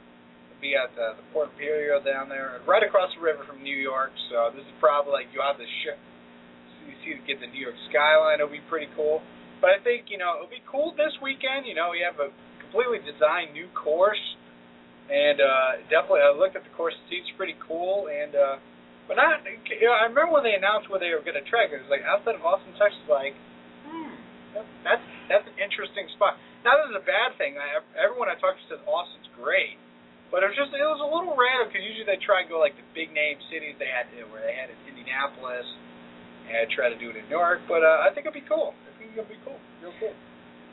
be 0.64 0.72
at 0.72 0.88
the, 0.96 1.20
the 1.20 1.24
Port 1.36 1.52
Imperial 1.52 2.00
down 2.00 2.32
there, 2.32 2.56
right 2.64 2.80
across 2.80 3.12
the 3.12 3.20
river 3.20 3.44
from 3.44 3.60
New 3.60 3.76
York. 3.76 4.16
So 4.32 4.48
this 4.56 4.64
is 4.64 4.76
probably 4.80 5.12
like 5.12 5.28
you 5.36 5.44
have 5.44 5.60
the 5.60 5.68
ship. 5.84 6.00
You 6.88 6.96
see, 7.04 7.20
get 7.28 7.44
the 7.44 7.52
New 7.52 7.60
York 7.60 7.76
skyline. 7.92 8.40
It'll 8.40 8.48
be 8.48 8.64
pretty 8.72 8.88
cool. 8.96 9.20
But 9.60 9.76
I 9.76 9.78
think 9.84 10.08
you 10.08 10.16
know 10.16 10.40
it'll 10.40 10.52
be 10.52 10.64
cool 10.64 10.96
this 10.96 11.12
weekend. 11.20 11.68
You 11.68 11.76
know, 11.76 11.92
you 11.92 12.08
have 12.08 12.16
a 12.16 12.32
completely 12.64 13.04
designed 13.04 13.52
new 13.52 13.68
course, 13.76 14.20
and 15.12 15.40
uh, 15.40 15.70
definitely 15.92 16.24
I 16.24 16.32
looked 16.32 16.56
at 16.56 16.64
the 16.64 16.72
course. 16.72 16.96
It 16.96 17.06
seems 17.12 17.28
pretty 17.36 17.56
cool, 17.60 18.08
and 18.08 18.32
uh, 18.32 18.56
but 19.04 19.20
not. 19.20 19.44
You 19.44 19.88
know, 19.88 19.96
I 19.96 20.08
remember 20.08 20.40
when 20.40 20.44
they 20.48 20.56
announced 20.56 20.88
where 20.88 21.00
they 21.00 21.12
were 21.12 21.24
going 21.24 21.36
to 21.36 21.44
track. 21.48 21.72
It 21.72 21.84
was 21.84 21.92
like 21.92 22.04
outside 22.08 22.40
of 22.40 22.44
Austin, 22.44 22.72
Texas. 22.80 23.04
Like, 23.08 23.36
hmm, 23.84 24.16
that's 24.84 25.04
that's 25.28 25.44
an 25.48 25.56
interesting 25.60 26.08
spot. 26.16 26.40
Now 26.64 26.80
this 26.80 26.96
is 26.96 26.98
a 27.00 27.04
bad 27.04 27.36
thing. 27.36 27.56
I, 27.60 27.80
everyone 27.96 28.32
I 28.32 28.36
talked 28.40 28.60
to 28.64 28.66
says 28.68 28.80
Austin's 28.88 29.28
great. 29.36 29.80
But 30.34 30.42
it 30.42 30.50
was 30.50 30.58
just 30.58 30.74
it 30.74 30.82
was 30.82 30.98
a 30.98 31.06
little 31.06 31.38
random 31.38 31.70
because 31.70 31.86
usually 31.86 32.02
they 32.10 32.18
try 32.18 32.42
and 32.42 32.50
go 32.50 32.58
like 32.58 32.74
the 32.74 32.82
big 32.90 33.14
name 33.14 33.38
cities 33.54 33.78
they 33.78 33.86
had 33.86 34.10
to 34.18 34.26
where 34.34 34.42
they 34.42 34.50
had 34.50 34.66
it 34.66 34.74
in 34.82 34.98
Indianapolis 34.98 35.62
and 36.50 36.66
try 36.74 36.90
to 36.90 36.98
do 36.98 37.14
it 37.14 37.22
in 37.22 37.30
New 37.30 37.38
York. 37.38 37.62
But 37.70 37.86
uh, 37.86 38.02
I 38.02 38.10
think 38.10 38.26
it'll 38.26 38.34
be 38.34 38.42
cool. 38.42 38.74
I 38.74 38.90
think 38.98 39.14
it'll 39.14 39.30
be 39.30 39.38
cool. 39.46 39.62
Real 39.78 39.94
cool. 40.02 40.10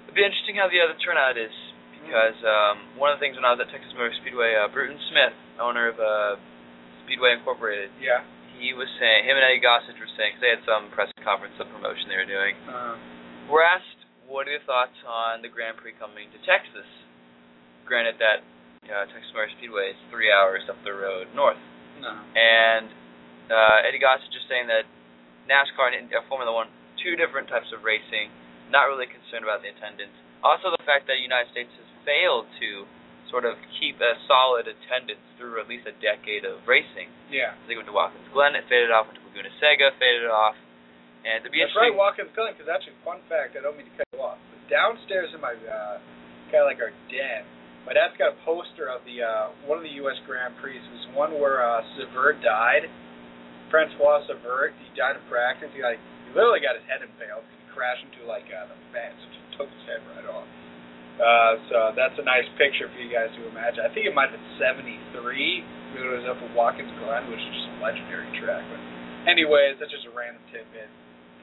It'd 0.09 0.17
be 0.17 0.25
interesting 0.25 0.57
how 0.57 0.65
the 0.65 0.81
other 0.81 0.97
turnout 1.05 1.37
is 1.37 1.53
because 2.01 2.33
um, 2.41 2.97
one 2.97 3.13
of 3.13 3.21
the 3.21 3.21
things 3.21 3.37
when 3.37 3.45
I 3.45 3.53
was 3.53 3.61
at 3.61 3.69
Texas 3.69 3.93
Motor 3.93 4.17
Speedway, 4.25 4.57
uh, 4.57 4.65
Bruton 4.73 4.97
Smith, 5.13 5.37
owner 5.61 5.93
of 5.93 5.97
uh, 6.01 6.41
Speedway 7.05 7.37
Incorporated, 7.37 7.93
Yeah. 8.01 8.25
he 8.57 8.73
was 8.73 8.89
saying 8.97 9.29
him 9.29 9.37
and 9.37 9.45
Eddie 9.45 9.61
Gossage 9.61 9.93
were 10.01 10.09
saying 10.17 10.33
'cause 10.35 10.41
they 10.41 10.57
had 10.57 10.65
some 10.65 10.89
press 10.89 11.13
conference, 11.21 11.53
some 11.61 11.69
promotion 11.69 12.09
they 12.09 12.17
were 12.17 12.25
doing. 12.25 12.57
Uh, 12.65 12.97
We're 13.45 13.61
asked 13.61 14.09
what 14.25 14.49
are 14.49 14.57
your 14.57 14.65
thoughts 14.65 14.97
on 15.05 15.45
the 15.45 15.51
Grand 15.53 15.77
Prix 15.77 15.93
coming 16.01 16.33
to 16.33 16.39
Texas? 16.49 16.87
Granted 17.85 18.17
that 18.17 18.41
uh, 18.89 19.05
Texas 19.13 19.29
Motor 19.31 19.53
Speedway 19.61 19.93
is 19.93 19.99
three 20.09 20.33
hours 20.33 20.65
up 20.65 20.77
the 20.81 20.91
road 20.93 21.29
north. 21.37 21.59
no. 22.01 22.17
And 22.33 22.89
uh, 23.47 23.85
Eddie 23.85 24.01
Gossage 24.01 24.25
is 24.25 24.33
just 24.33 24.49
saying 24.49 24.65
that 24.73 24.89
NASCAR 25.45 25.93
and 25.93 26.09
uh, 26.09 26.25
Formula 26.25 26.49
One, 26.49 26.67
two 26.97 27.13
different 27.13 27.45
types 27.45 27.69
of 27.71 27.85
racing, 27.85 28.33
not 28.73 28.89
really 28.89 29.05
concerned 29.05 29.45
about 29.45 29.61
the 29.61 29.69
attendance. 29.69 30.13
Also, 30.41 30.73
the 30.73 30.81
fact 30.81 31.05
that 31.05 31.21
the 31.21 31.25
United 31.25 31.53
States 31.53 31.69
has 31.77 31.89
failed 32.01 32.49
to 32.57 32.89
sort 33.29 33.45
of 33.45 33.55
keep 33.77 34.01
a 34.01 34.17
solid 34.25 34.65
attendance 34.65 35.21
through 35.37 35.61
at 35.61 35.69
least 35.69 35.85
a 35.85 35.95
decade 36.01 36.43
of 36.43 36.65
racing. 36.65 37.07
Yeah. 37.29 37.53
They 37.69 37.77
went 37.77 37.85
to 37.87 37.95
Watkins 37.95 38.25
Glen, 38.33 38.57
it 38.57 38.65
faded 38.65 38.89
off. 38.89 39.07
Went 39.07 39.21
to 39.21 39.25
Laguna 39.29 39.53
Seca, 39.61 39.93
faded 40.01 40.27
off. 40.27 40.57
And 41.21 41.45
to 41.45 41.53
be 41.53 41.61
That's 41.61 41.77
right, 41.77 41.93
Watkins 41.93 42.33
Glen. 42.33 42.57
Because 42.57 42.65
actually, 42.65 42.97
fun 43.05 43.21
fact. 43.29 43.53
I 43.53 43.61
don't 43.61 43.77
mean 43.77 43.85
to 43.87 43.93
cut 43.93 44.09
you 44.09 44.25
off. 44.25 44.41
But 44.49 44.59
downstairs 44.73 45.29
in 45.37 45.39
my 45.39 45.53
uh, 45.53 46.01
kind 46.49 46.65
of 46.65 46.67
like 46.67 46.81
our 46.81 46.89
den, 47.13 47.45
my 47.85 47.97
dad's 47.97 48.13
got 48.17 48.37
a 48.37 48.37
poster 48.45 48.89
of 48.89 49.01
the 49.09 49.25
uh, 49.25 49.49
one 49.65 49.81
of 49.81 49.85
the 49.85 49.95
U.S. 50.05 50.17
Grand 50.29 50.53
Prix. 50.61 50.77
It 50.77 50.85
was 50.93 51.05
one 51.17 51.33
where 51.41 51.65
uh, 51.65 51.81
Cevert 51.97 52.41
died. 52.45 52.85
Francois 53.73 54.21
Cevert. 54.29 54.75
He 54.77 54.87
died 54.93 55.17
in 55.17 55.23
practice. 55.31 55.71
He 55.73 55.81
got 55.81 55.97
he 55.97 56.29
literally 56.37 56.61
got 56.61 56.77
his 56.77 56.85
head 56.85 57.01
impaled. 57.01 57.47
He 57.49 57.63
crashed 57.73 58.05
into 58.05 58.27
like 58.29 58.45
uh, 58.53 58.69
the 58.69 58.77
fence 58.93 59.17
and 59.17 59.31
took 59.57 59.69
his 59.71 59.83
head 59.89 60.01
right 60.13 60.27
off. 60.29 60.45
Uh, 61.21 61.53
so 61.69 61.77
that's 61.93 62.17
a 62.17 62.25
nice 62.25 62.47
picture 62.57 62.89
for 62.89 62.97
you 62.97 63.09
guys 63.11 63.29
to 63.37 63.41
imagine. 63.49 63.85
I 63.85 63.91
think 63.93 64.09
it 64.09 64.13
might 64.15 64.33
have 64.33 64.39
been 64.41 64.57
73 64.57 65.13
when 65.93 66.01
it 66.01 66.11
was 66.17 66.25
up 66.25 66.39
at 66.41 66.49
Watkins 66.57 66.89
Glen, 66.97 67.29
which 67.29 67.37
is 67.37 67.51
just 67.51 67.67
a 67.67 67.77
legendary 67.77 68.25
track. 68.41 68.63
But 68.65 68.81
anyways, 69.29 69.77
that's 69.77 69.91
just 69.91 70.07
a 70.09 70.13
random 70.13 70.41
tidbit. 70.49 70.89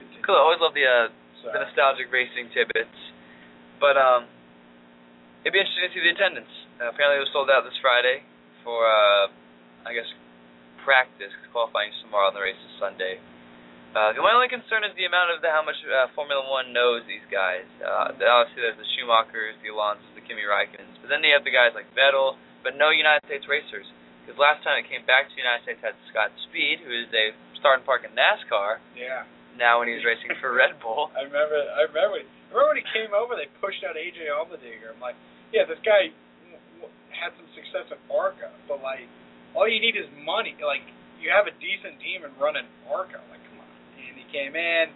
Continue. 0.03 0.25
Cool. 0.27 0.39
I 0.39 0.43
always 0.43 0.63
love 0.63 0.75
the 0.75 0.87
uh, 0.87 1.07
the 1.53 1.63
nostalgic 1.63 2.11
racing 2.11 2.51
tidbits. 2.51 2.99
But 3.79 3.95
um, 3.95 4.27
it'd 5.43 5.53
be 5.55 5.61
interesting 5.61 5.87
to 5.89 5.93
see 5.95 6.03
the 6.05 6.13
attendance. 6.15 6.51
Uh, 6.81 6.91
apparently, 6.93 7.19
it 7.21 7.25
was 7.27 7.33
sold 7.35 7.51
out 7.51 7.65
this 7.67 7.77
Friday 7.83 8.23
for 8.63 8.87
uh, 8.87 9.29
I 9.87 9.93
guess 9.95 10.09
practice. 10.85 11.33
'cause 11.35 11.51
qualifying 11.53 11.91
is 11.93 11.99
tomorrow, 12.03 12.29
and 12.33 12.37
the 12.37 12.45
race 12.45 12.59
is 12.59 12.73
Sunday. 12.81 13.19
Uh, 13.97 14.13
my 14.21 14.33
only 14.37 14.53
concern 14.53 14.85
is 14.85 14.93
the 15.01 15.09
amount 15.09 15.33
of 15.33 15.41
the, 15.41 15.49
how 15.49 15.65
much 15.65 15.77
uh, 15.89 16.07
Formula 16.13 16.45
One 16.45 16.73
knows 16.77 17.03
these 17.09 17.25
guys. 17.33 17.65
Uh, 17.81 18.13
obviously, 18.13 18.61
there's 18.63 18.77
the 18.77 18.85
Schumachers, 18.95 19.57
the 19.65 19.73
Alonsos, 19.73 20.13
the 20.15 20.21
Kimi 20.21 20.45
Raikkonens, 20.45 21.01
but 21.01 21.09
then 21.09 21.25
they 21.25 21.33
have 21.33 21.43
the 21.43 21.51
guys 21.51 21.73
like 21.73 21.89
Vettel, 21.97 22.37
but 22.63 22.77
no 22.77 22.91
United 22.93 23.25
States 23.25 23.49
racers. 23.49 23.89
Because 24.23 24.37
last 24.37 24.61
time 24.63 24.77
it 24.85 24.87
came 24.93 25.09
back 25.09 25.25
to 25.29 25.35
the 25.35 25.41
United 25.41 25.65
States, 25.65 25.81
had 25.81 25.97
Scott 26.13 26.31
Speed, 26.53 26.85
who 26.85 26.93
is 26.93 27.09
a 27.17 27.33
starting 27.57 27.81
park 27.89 28.05
in 28.05 28.13
NASCAR. 28.13 28.79
yeah. 28.95 29.25
Now, 29.57 29.81
when 29.81 29.89
he's 29.89 30.05
racing 30.07 30.31
for 30.39 30.53
Red 30.55 30.79
Bull, 30.79 31.11
I 31.19 31.25
remember. 31.27 31.59
I 31.59 31.83
remember. 31.91 32.23
Remember 32.51 32.73
when 32.73 32.81
he 32.81 32.87
came 32.97 33.13
over? 33.13 33.37
They 33.37 33.49
pushed 33.61 33.85
out 33.85 33.97
AJ 33.97 34.29
Allmendinger. 34.33 34.93
I'm 34.95 35.03
like, 35.03 35.17
yeah, 35.53 35.69
this 35.69 35.81
guy 35.85 36.13
had 37.13 37.33
some 37.37 37.49
success 37.57 37.89
at 37.93 38.01
ARCA, 38.09 38.53
but 38.71 38.81
like, 38.81 39.05
all 39.57 39.69
you 39.69 39.81
need 39.81 39.97
is 39.97 40.07
money. 40.25 40.55
Like, 40.61 40.85
you 41.19 41.29
have 41.35 41.51
a 41.51 41.55
decent 41.59 41.99
team 42.01 42.23
and 42.23 42.33
run 42.39 42.55
an 42.57 42.69
ARCA. 42.87 43.19
Like, 43.29 43.43
come 43.49 43.59
on. 43.61 43.69
And 43.99 44.17
he 44.17 44.27
came 44.31 44.55
in. 44.55 44.93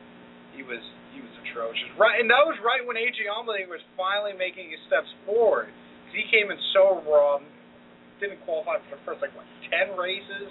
He 0.57 0.63
was 0.63 0.81
he 1.17 1.21
was 1.21 1.33
atrocious. 1.45 1.89
Right, 1.97 2.21
and 2.21 2.29
that 2.29 2.45
was 2.45 2.57
right 2.65 2.85
when 2.85 2.97
AJ 2.97 3.29
Allmendinger 3.29 3.69
was 3.73 3.85
finally 3.97 4.37
making 4.37 4.69
his 4.73 4.81
steps 4.89 5.09
forward. 5.25 5.69
'Cause 5.69 6.17
he 6.17 6.25
came 6.29 6.53
in 6.53 6.61
so 6.77 7.01
raw, 7.09 7.41
didn't 8.21 8.41
qualify 8.45 8.79
for 8.89 8.97
the 8.97 9.03
first 9.05 9.21
like 9.21 9.33
what 9.37 9.45
ten 9.69 9.97
races, 9.97 10.49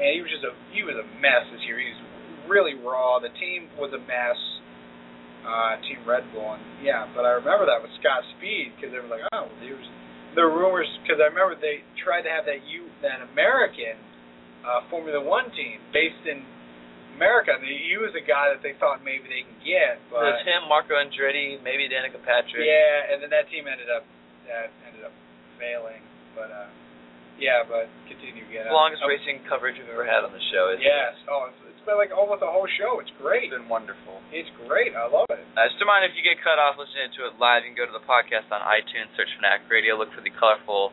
and 0.00 0.08
he 0.08 0.20
was 0.24 0.30
just 0.32 0.44
a 0.44 0.52
he 0.72 0.82
was 0.82 0.96
a 0.96 1.06
mess 1.20 1.44
this 1.52 1.62
year. 1.68 1.78
He 1.78 1.92
was 1.92 2.02
really 2.48 2.74
raw. 2.80 3.20
The 3.20 3.32
team 3.40 3.68
was 3.76 3.92
a 3.92 4.00
mess. 4.04 4.40
Uh, 5.44 5.76
Team 5.84 6.00
Red 6.08 6.24
Bull, 6.32 6.56
and 6.56 6.64
yeah, 6.80 7.04
but 7.12 7.28
I 7.28 7.36
remember 7.36 7.68
that 7.68 7.84
with 7.84 7.92
Scott 8.00 8.24
Speed 8.40 8.72
because 8.74 8.96
they 8.96 9.00
were 9.00 9.12
like, 9.12 9.28
oh, 9.36 9.52
there 9.60 9.76
was 9.76 9.90
the 10.32 10.44
rumors 10.48 10.88
because 11.04 11.20
I 11.20 11.28
remember 11.28 11.52
they 11.60 11.84
tried 12.00 12.24
to 12.24 12.32
have 12.32 12.48
that 12.48 12.64
you 12.64 12.88
that 13.04 13.20
American 13.28 14.00
uh, 14.64 14.88
Formula 14.88 15.20
One 15.20 15.52
team 15.52 15.84
based 15.92 16.24
in 16.24 16.40
America. 17.14 17.54
And 17.54 17.62
he 17.62 17.94
was 18.00 18.10
a 18.16 18.24
guy 18.24 18.50
that 18.50 18.64
they 18.64 18.72
thought 18.80 19.04
maybe 19.04 19.28
they 19.28 19.44
can 19.46 19.58
get, 19.62 20.00
but 20.10 20.24
there's 20.26 20.42
him, 20.48 20.64
Marco 20.66 20.96
Andretti, 20.96 21.60
maybe 21.62 21.86
Danica 21.92 22.18
Patrick. 22.24 22.64
yeah, 22.64 23.12
and 23.14 23.20
then 23.22 23.30
that 23.30 23.46
team 23.52 23.68
ended 23.68 23.86
up 23.92 24.02
that 24.48 24.72
ended 24.88 25.04
up 25.06 25.12
failing. 25.60 26.02
But 26.34 26.50
uh, 26.50 26.68
yeah, 27.38 27.62
but 27.68 27.86
continue. 28.10 28.42
It's 28.48 28.66
the 28.66 28.74
longest 28.74 29.04
I'm- 29.04 29.12
racing 29.12 29.44
coverage 29.46 29.76
we've 29.78 29.92
ever 29.92 30.08
had 30.08 30.24
on 30.26 30.32
the 30.34 30.42
show. 30.50 30.72
Isn't 30.74 30.82
Yes. 30.82 31.14
Oh, 31.30 31.52
it's, 31.52 31.60
been 31.86 32.00
like 32.00 32.10
almost 32.12 32.40
a 32.44 32.50
whole 32.50 32.66
show. 32.80 32.98
It's 33.00 33.12
great. 33.20 33.48
It's 33.48 33.56
been 33.56 33.68
wonderful. 33.68 34.20
It's 34.32 34.48
great. 34.66 34.92
I 34.96 35.06
love 35.08 35.28
it. 35.30 35.40
Uh, 35.56 35.64
just 35.68 35.78
a 35.80 35.84
reminder, 35.84 36.08
if 36.10 36.16
you 36.18 36.24
get 36.24 36.40
cut 36.42 36.58
off 36.58 36.76
listening 36.80 37.12
to 37.20 37.28
it 37.30 37.36
live, 37.38 37.62
you 37.64 37.72
can 37.72 37.78
go 37.78 37.86
to 37.88 37.94
the 37.94 38.02
podcast 38.04 38.48
on 38.50 38.60
iTunes, 38.64 39.12
search 39.16 39.30
Fanatic 39.38 39.68
Radio, 39.70 39.94
look 39.96 40.10
for 40.16 40.24
the 40.24 40.32
colorful 40.34 40.90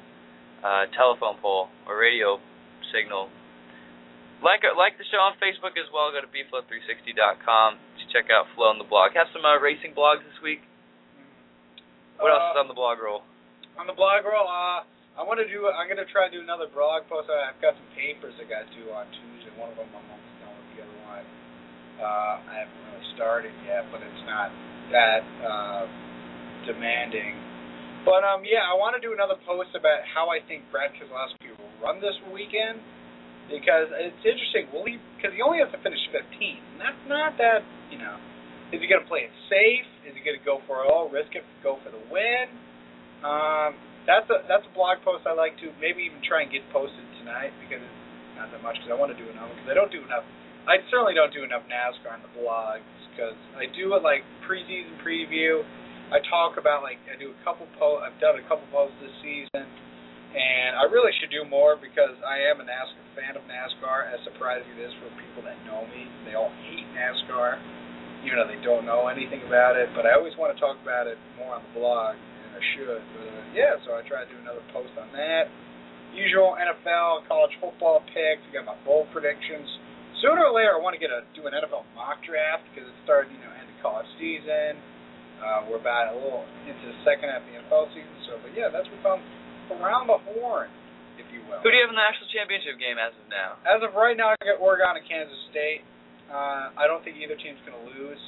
uh, 0.62 0.86
telephone 0.94 1.40
pole 1.42 1.72
or 1.90 1.98
radio 1.98 2.38
signal. 2.94 3.32
Like 4.42 4.66
like 4.74 4.98
the 4.98 5.06
show 5.10 5.22
on 5.22 5.38
Facebook 5.38 5.78
as 5.78 5.86
well. 5.94 6.10
Go 6.10 6.22
to 6.26 6.30
bflow360.com 6.34 7.70
to 7.78 8.04
check 8.10 8.30
out 8.34 8.50
Flo 8.58 8.74
on 8.74 8.82
the 8.82 8.88
blog. 8.90 9.14
Have 9.14 9.30
some 9.34 9.46
uh, 9.46 9.62
racing 9.62 9.94
blogs 9.94 10.26
this 10.26 10.38
week. 10.42 10.66
What 12.18 12.34
else 12.34 12.54
is 12.54 12.58
Uh, 12.58 12.62
on 12.66 12.68
the 12.70 12.74
blog 12.78 12.98
roll? 13.02 13.22
On 13.78 13.86
the 13.86 13.94
blog 13.94 14.26
roll, 14.26 14.50
uh, 14.50 14.82
I 15.14 15.22
want 15.22 15.38
to 15.42 15.48
do. 15.50 15.70
I'm 15.70 15.86
gonna 15.86 16.10
try 16.10 16.26
to 16.26 16.34
do 16.34 16.42
another 16.42 16.66
blog 16.74 17.06
post. 17.06 17.30
I've 17.30 17.62
got 17.62 17.78
some 17.78 17.90
papers 17.94 18.34
I 18.42 18.46
got 18.50 18.66
to 18.66 18.72
do 18.74 18.90
on 18.90 19.06
Tuesday. 19.14 19.54
One 19.62 19.70
of 19.74 19.78
them 19.78 19.90
I'm 19.94 20.10
almost 20.10 20.36
done 20.42 20.54
with. 20.58 20.68
The 20.74 20.80
other 20.90 20.98
one, 21.06 21.26
uh, 22.02 22.42
I 22.42 22.66
haven't 22.66 22.82
really 22.90 23.08
started 23.14 23.54
yet, 23.64 23.86
but 23.94 24.02
it's 24.02 24.26
not 24.26 24.50
that 24.92 25.22
uh, 25.46 25.86
demanding. 26.66 27.38
But 28.04 28.26
um, 28.26 28.42
yeah, 28.42 28.66
I 28.66 28.74
want 28.76 28.98
to 28.98 29.02
do 29.02 29.14
another 29.14 29.38
post 29.46 29.78
about 29.78 30.02
how 30.10 30.34
I 30.34 30.42
think 30.50 30.66
Brad 30.74 30.90
Keselowski 30.98 31.54
will 31.54 31.70
run 31.78 32.02
this 32.02 32.18
weekend 32.34 32.82
because 33.46 33.94
it's 33.94 34.24
interesting. 34.26 34.66
Will 34.74 34.90
he? 34.90 34.98
Because 35.18 35.38
he 35.38 35.42
only 35.46 35.62
has 35.62 35.70
to 35.70 35.80
finish 35.86 36.02
15, 36.10 36.18
and 36.18 36.78
that's 36.82 37.04
not 37.06 37.38
that. 37.38 37.62
You 37.94 38.02
know, 38.02 38.18
is 38.74 38.82
he 38.82 38.90
gonna 38.90 39.06
play 39.06 39.30
it 39.30 39.34
safe? 39.54 39.86
Is 40.10 40.18
he 40.18 40.22
gonna 40.26 40.42
go 40.42 40.66
for 40.66 40.82
it 40.82 40.90
all, 40.90 41.14
risk 41.14 41.38
it, 41.38 41.46
go 41.62 41.78
for 41.86 41.94
the 41.94 42.02
win? 42.10 42.50
Um, 43.22 43.78
that's 44.10 44.26
a 44.34 44.42
that's 44.50 44.66
a 44.66 44.74
blog 44.74 44.98
post 45.06 45.30
I 45.30 45.38
like 45.38 45.54
to 45.62 45.70
maybe 45.78 46.02
even 46.10 46.26
try 46.26 46.42
and 46.42 46.50
get 46.50 46.66
posted 46.74 47.06
tonight 47.22 47.54
because 47.62 47.86
it's 47.86 48.34
not 48.34 48.50
that 48.50 48.66
much 48.66 48.82
because 48.82 48.90
I 48.90 48.98
want 48.98 49.14
to 49.14 49.20
do 49.20 49.30
another 49.30 49.54
because 49.54 49.70
I 49.70 49.78
don't 49.78 49.94
do 49.94 50.02
enough. 50.02 50.26
I 50.70 50.78
certainly 50.94 51.18
don't 51.18 51.34
do 51.34 51.42
enough 51.42 51.66
NASCAR 51.66 52.14
on 52.14 52.22
the 52.22 52.30
blogs 52.38 52.86
because 53.10 53.38
I 53.58 53.66
do 53.74 53.98
it 53.98 54.06
like 54.06 54.22
preseason 54.46 54.94
preview. 55.02 55.66
I 56.14 56.22
talk 56.30 56.62
about 56.62 56.86
like 56.86 57.02
I 57.10 57.18
do 57.18 57.34
a 57.34 57.40
couple 57.42 57.66
po 57.82 57.98
I've 58.04 58.16
done 58.22 58.38
a 58.38 58.46
couple 58.46 58.68
posts 58.70 58.94
this 59.02 59.16
season, 59.26 59.66
and 59.66 60.72
I 60.78 60.86
really 60.92 61.10
should 61.18 61.34
do 61.34 61.48
more 61.50 61.80
because 61.82 62.14
I 62.22 62.46
am 62.52 62.62
a 62.62 62.66
NASCAR 62.68 63.06
fan 63.18 63.34
of 63.34 63.44
NASCAR. 63.50 64.14
As 64.14 64.22
surprising 64.28 64.70
as 64.76 64.78
it 64.78 64.92
is 64.92 64.94
for 65.02 65.10
people 65.18 65.42
that 65.50 65.58
know 65.66 65.88
me, 65.90 66.06
they 66.30 66.38
all 66.38 66.54
hate 66.70 66.86
NASCAR, 66.94 67.58
even 68.28 68.38
though 68.38 68.50
they 68.52 68.62
don't 68.62 68.86
know 68.86 69.10
anything 69.10 69.42
about 69.50 69.82
it. 69.82 69.90
But 69.98 70.06
I 70.06 70.14
always 70.14 70.38
want 70.38 70.54
to 70.54 70.60
talk 70.62 70.78
about 70.86 71.10
it 71.10 71.18
more 71.42 71.58
on 71.58 71.66
the 71.66 71.74
blog, 71.74 72.14
and 72.14 72.50
I 72.54 72.62
should. 72.78 73.02
But 73.18 73.26
uh, 73.34 73.58
yeah, 73.58 73.82
so 73.82 73.98
I 73.98 74.06
try 74.06 74.22
to 74.22 74.30
do 74.30 74.38
another 74.46 74.62
post 74.70 74.94
on 75.02 75.10
that. 75.18 75.50
Usual 76.14 76.54
NFL, 76.60 77.26
college 77.26 77.56
football 77.58 78.06
picks. 78.14 78.46
I 78.46 78.62
got 78.62 78.68
my 78.68 78.78
bowl 78.84 79.10
predictions. 79.10 79.81
Sooner 80.22 80.46
or 80.46 80.54
later, 80.54 80.78
I 80.78 80.80
want 80.82 80.94
to 80.94 81.02
get 81.02 81.10
a 81.10 81.26
do 81.34 81.50
an 81.50 81.58
NFL 81.58 81.82
mock 81.98 82.22
draft 82.22 82.62
because 82.70 82.86
it's 82.86 83.02
starting, 83.04 83.34
you 83.34 83.42
know, 83.42 83.50
end 83.58 83.66
of 83.66 83.78
college 83.82 84.06
season. 84.22 84.78
Uh, 85.42 85.66
we're 85.66 85.82
about 85.82 86.14
a 86.14 86.16
little 86.16 86.46
into 86.70 86.86
the 86.86 86.98
second 87.02 87.34
half 87.34 87.42
of 87.42 87.50
the 87.50 87.58
NFL 87.58 87.90
season. 87.98 88.14
So, 88.30 88.38
but 88.46 88.54
yeah, 88.54 88.70
that's 88.70 88.86
what's 88.94 89.02
on 89.02 89.18
around 89.82 90.06
the 90.06 90.22
horn, 90.38 90.70
if 91.18 91.26
you 91.34 91.42
will. 91.50 91.58
Who 91.66 91.74
do 91.74 91.76
you 91.76 91.82
have 91.82 91.90
in 91.90 91.98
the 91.98 92.06
national 92.06 92.30
championship 92.30 92.78
game 92.78 93.02
as 93.02 93.18
of 93.18 93.26
now? 93.34 93.58
As 93.66 93.82
of 93.82 93.98
right 93.98 94.14
now, 94.14 94.38
I 94.38 94.38
got 94.46 94.62
Oregon 94.62 95.02
and 95.02 95.06
Kansas 95.10 95.42
State. 95.50 95.82
Uh, 96.30 96.70
I 96.78 96.86
don't 96.86 97.02
think 97.02 97.18
either 97.18 97.34
team's 97.42 97.60
going 97.66 97.76
to 97.76 97.86
lose. 97.98 98.22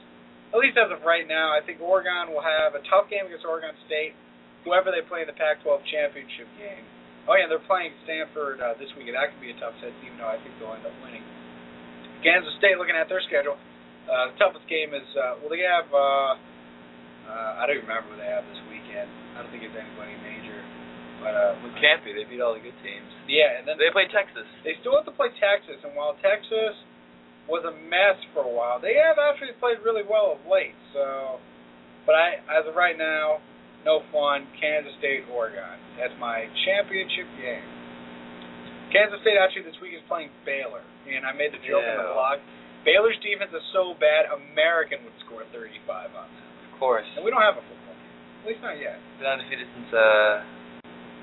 At 0.50 0.58
least 0.58 0.78
as 0.82 0.89
of 0.89 1.06
right 1.06 1.30
now, 1.30 1.54
I 1.54 1.62
think 1.62 1.78
Oregon 1.78 2.34
will 2.34 2.44
have 2.44 2.74
a 2.74 2.82
tough 2.89 3.10
game 3.14 3.30
against 3.30 3.46
Oregon 3.46 3.74
State, 3.86 4.18
whoever 4.66 4.89
they 4.89 5.06
play 5.06 5.26
in 5.26 5.30
the 5.30 5.38
Pac-12 5.38 5.82
championship 5.94 6.50
game. 6.58 6.86
Oh 7.30 7.38
yeah, 7.39 7.48
they're 7.48 7.64
playing 7.64 7.96
Stanford 8.04 8.60
uh, 8.60 8.76
this 8.76 8.91
week, 9.00 9.08
and 9.08 9.16
that 9.16 9.32
could 9.32 9.39
be 9.39 9.54
a 9.54 9.58
tough 9.62 9.74
set, 9.80 9.96
even 10.04 10.20
though 10.20 10.28
I 10.28 10.36
think 10.44 10.52
they'll 10.60 10.76
end 10.76 10.84
up 10.84 10.94
winning. 11.00 11.24
Kansas 12.24 12.55
State, 12.57 12.80
looking 12.80 12.95
at 12.97 13.11
their 13.11 13.21
schedule, 13.28 13.59
uh, 14.07 14.32
the 14.32 14.36
toughest 14.39 14.65
game 14.71 14.95
is 14.95 15.05
uh, 15.19 15.39
well, 15.43 15.51
they 15.51 15.61
have. 15.63 15.88
Uh, 15.91 16.39
uh, 17.24 17.59
I 17.59 17.67
don't 17.67 17.80
even 17.80 17.88
remember 17.88 18.11
what 18.15 18.19
they 18.19 18.28
have 18.32 18.43
this 18.51 18.59
weekend. 18.67 19.07
I 19.36 19.43
don't 19.43 19.51
think 19.51 19.63
it's 19.63 19.76
anybody 19.76 20.11
major, 20.28 20.59
but 21.24 21.32
uh, 21.36 21.55
It 21.71 21.76
can't 21.80 22.03
be. 22.03 22.11
They 22.11 22.28
beat 22.28 22.43
all 22.43 22.51
the 22.55 22.59
good 22.63 22.76
teams. 22.84 23.07
yeah, 23.32 23.59
and 23.59 23.63
then 23.63 23.80
They 23.80 23.88
play 23.95 24.11
Texas. 24.11 24.43
they 24.67 24.76
still 24.84 24.95
have 24.99 25.07
to 25.07 25.15
play 25.15 25.32
Texas, 25.39 25.80
and 25.88 25.95
while 25.95 26.19
Texas 26.19 26.76
was 27.47 27.63
a 27.63 27.71
mess 27.88 28.19
for 28.36 28.43
a 28.43 28.51
while, 28.51 28.80
they 28.80 28.95
have 28.99 29.15
actually 29.19 29.55
played 29.59 29.80
really 29.88 30.03
well 30.03 30.36
of 30.36 30.43
late. 30.47 30.76
So, 30.91 31.39
but 32.07 32.15
I, 32.15 32.39
as 32.51 32.67
of 32.67 32.76
right 32.76 32.95
now, 32.99 33.39
no 33.88 34.03
fun. 34.11 34.47
Kansas 34.59 34.91
State, 34.99 35.24
Oregon. 35.32 35.80
That's 35.99 36.15
my 36.19 36.47
championship 36.67 37.28
game. 37.39 37.67
Kansas 38.91 39.19
State 39.24 39.39
actually 39.39 39.63
this 39.67 39.80
week 39.82 39.95
is 39.95 40.03
playing 40.07 40.30
Baylor, 40.45 40.84
and 41.08 41.26
I 41.28 41.32
made 41.34 41.51
the 41.51 41.62
joke 41.64 41.84
in 41.84 41.97
the 41.97 42.04
Yeah. 42.08 42.14
blog. 42.16 42.39
Baylor's 42.84 43.18
defense 43.24 43.51
is 43.54 43.64
so 43.72 43.93
bad, 43.95 44.28
American 44.32 45.04
would 45.08 45.16
score 45.24 45.43
35 45.56 46.12
on 46.16 46.28
them, 46.36 46.47
Of 46.74 46.80
course. 46.80 47.08
and 47.16 47.24
we 47.24 47.32
don't 47.32 47.41
have 47.41 47.56
a 47.58 47.64
football 47.64 47.95
team. 47.95 48.12
At 48.43 48.47
least 48.47 48.62
not 48.62 48.78
yet, 48.78 48.99
Been 49.20 49.28
undefeated 49.28 49.68
since 49.76 49.93
uh 49.93 50.43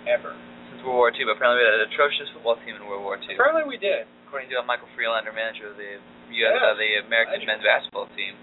ever. 0.06 0.32
since 0.72 0.80
World 0.84 0.96
War 0.96 1.10
II, 1.12 1.24
but 1.28 1.36
apparently 1.36 1.60
we 1.60 1.66
had 1.68 1.74
an 1.84 1.92
atrocious 1.92 2.28
football 2.32 2.56
team 2.64 2.76
in 2.76 2.86
World 2.86 3.02
War 3.04 3.16
II. 3.20 3.34
Apparently 3.34 3.64
we 3.68 3.76
did. 3.76 4.06
according 4.26 4.48
to 4.48 4.62
Michael 4.62 4.86
Freelander, 4.94 5.32
manager 5.32 5.66
of 5.68 5.76
the 5.76 5.98
US, 5.98 6.00
Yes. 6.30 6.62
uh, 6.62 6.74
the 6.74 6.96
American 7.04 7.44
men's 7.44 7.64
basketball 7.64 8.06
team, 8.14 8.36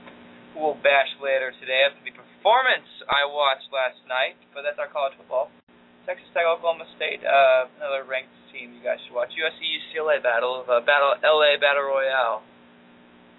who 0.53 0.59
will 0.59 0.75
bash 0.75 1.07
later 1.23 1.51
today 1.63 1.83
after 1.87 2.03
the 2.03 2.11
performance 2.11 2.85
I 3.09 3.23
watched 3.25 3.71
last 3.71 3.95
night. 4.05 4.35
But 4.53 4.63
that's 4.63 4.77
our 4.77 4.87
college 4.87 5.13
football. 5.15 5.49
Texas 6.07 6.31
Tech, 6.31 6.47
Oklahoma 6.47 6.87
State, 6.95 7.19
uh, 7.19 7.67
another 7.83 8.07
ranked 8.07 8.31
team 8.55 8.71
you 8.71 8.79
guys 8.79 8.95
should 9.03 9.11
watch. 9.11 9.27
USC 9.35 9.59
UCLA 9.59 10.23
battle 10.23 10.63
of 10.63 10.71
uh, 10.71 10.79
battle 10.87 11.19
LA 11.19 11.59
battle 11.59 11.83
royale. 11.83 12.47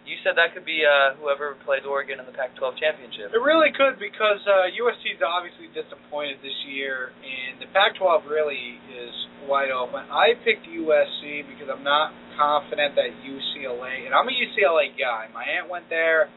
You 0.04 0.20
said 0.20 0.36
that 0.36 0.52
could 0.52 0.68
be 0.68 0.84
uh, 0.84 1.16
whoever 1.16 1.56
plays 1.64 1.88
Oregon 1.88 2.20
in 2.20 2.28
the 2.28 2.36
Pac-12 2.36 2.76
championship. 2.76 3.32
It 3.32 3.40
really 3.40 3.72
could 3.72 3.96
because 3.96 4.40
uh, 4.44 4.68
USC 4.68 5.16
is 5.16 5.20
obviously 5.24 5.72
disappointed 5.72 6.44
this 6.44 6.56
year, 6.68 7.12
and 7.24 7.56
the 7.56 7.68
Pac-12 7.72 8.28
really 8.28 8.80
is 8.92 9.16
wide 9.48 9.72
open. 9.72 10.04
I 10.12 10.36
picked 10.44 10.68
USC 10.68 11.48
because 11.48 11.72
I'm 11.72 11.84
not 11.84 12.12
confident 12.36 12.96
that 13.00 13.16
UCLA, 13.24 14.04
and 14.04 14.12
I'm 14.12 14.28
a 14.28 14.36
UCLA 14.36 14.92
guy. 14.92 15.32
My 15.32 15.44
aunt 15.44 15.72
went 15.72 15.88
there. 15.88 16.28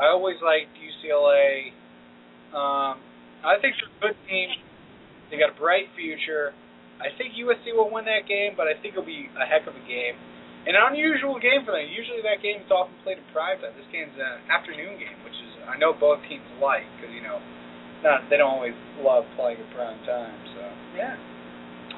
I 0.00 0.08
always 0.12 0.40
liked 0.40 0.72
UCLA. 0.80 1.76
Um, 2.56 3.00
I 3.44 3.60
think 3.60 3.76
they're 3.76 3.92
a 3.92 4.12
good 4.12 4.20
team. 4.28 4.48
They 5.30 5.38
got 5.40 5.52
a 5.52 5.58
bright 5.58 5.88
future. 5.96 6.52
I 7.02 7.10
think 7.18 7.34
USC 7.34 7.74
will 7.74 7.90
win 7.90 8.06
that 8.06 8.24
game, 8.30 8.54
but 8.54 8.70
I 8.70 8.78
think 8.78 8.94
it'll 8.94 9.06
be 9.06 9.26
a 9.34 9.44
heck 9.44 9.66
of 9.66 9.74
a 9.74 9.84
game. 9.88 10.14
And 10.64 10.72
an 10.78 10.84
unusual 10.96 11.36
game 11.36 11.60
for 11.66 11.76
them. 11.76 11.84
Usually 11.90 12.24
that 12.24 12.40
game 12.40 12.64
is 12.64 12.70
often 12.72 12.96
played 13.04 13.20
in 13.20 13.26
prime 13.36 13.60
time. 13.60 13.76
This 13.76 13.84
game's 13.92 14.16
an 14.16 14.40
afternoon 14.48 14.96
game, 14.96 15.18
which 15.20 15.36
is 15.36 15.50
I 15.68 15.76
know 15.76 15.92
both 15.92 16.24
teams 16.24 16.46
like 16.56 16.88
because 16.96 17.12
you 17.12 17.20
know, 17.20 17.36
not 18.00 18.24
they 18.32 18.40
don't 18.40 18.48
always 18.48 18.76
love 19.04 19.28
playing 19.36 19.60
at 19.60 19.68
prime 19.76 20.00
time. 20.08 20.32
So 20.56 20.62
yeah. 20.96 21.20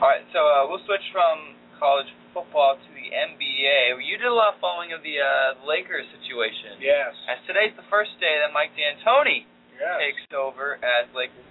All 0.02 0.10
right, 0.10 0.26
so 0.34 0.42
uh, 0.42 0.66
we'll 0.66 0.82
switch 0.84 1.04
from 1.14 1.54
college 1.78 2.10
football 2.34 2.74
to 2.76 2.88
the 2.92 3.06
NBA. 3.06 3.96
You 4.02 4.18
did 4.18 4.28
a 4.28 4.34
lot 4.34 4.52
of 4.52 4.60
following 4.60 4.92
of 4.92 5.00
the 5.06 5.16
uh, 5.22 5.62
Lakers 5.64 6.04
situation. 6.18 6.76
Yes. 6.82 7.14
As 7.30 7.38
today's 7.48 7.72
the 7.80 7.86
first 7.88 8.12
day 8.20 8.34
that 8.44 8.50
Mike 8.52 8.74
D'Antoni 8.76 9.46
Yes. 9.72 9.96
takes 10.00 10.24
over 10.36 10.76
as 10.84 11.06
Lakers. 11.16 11.44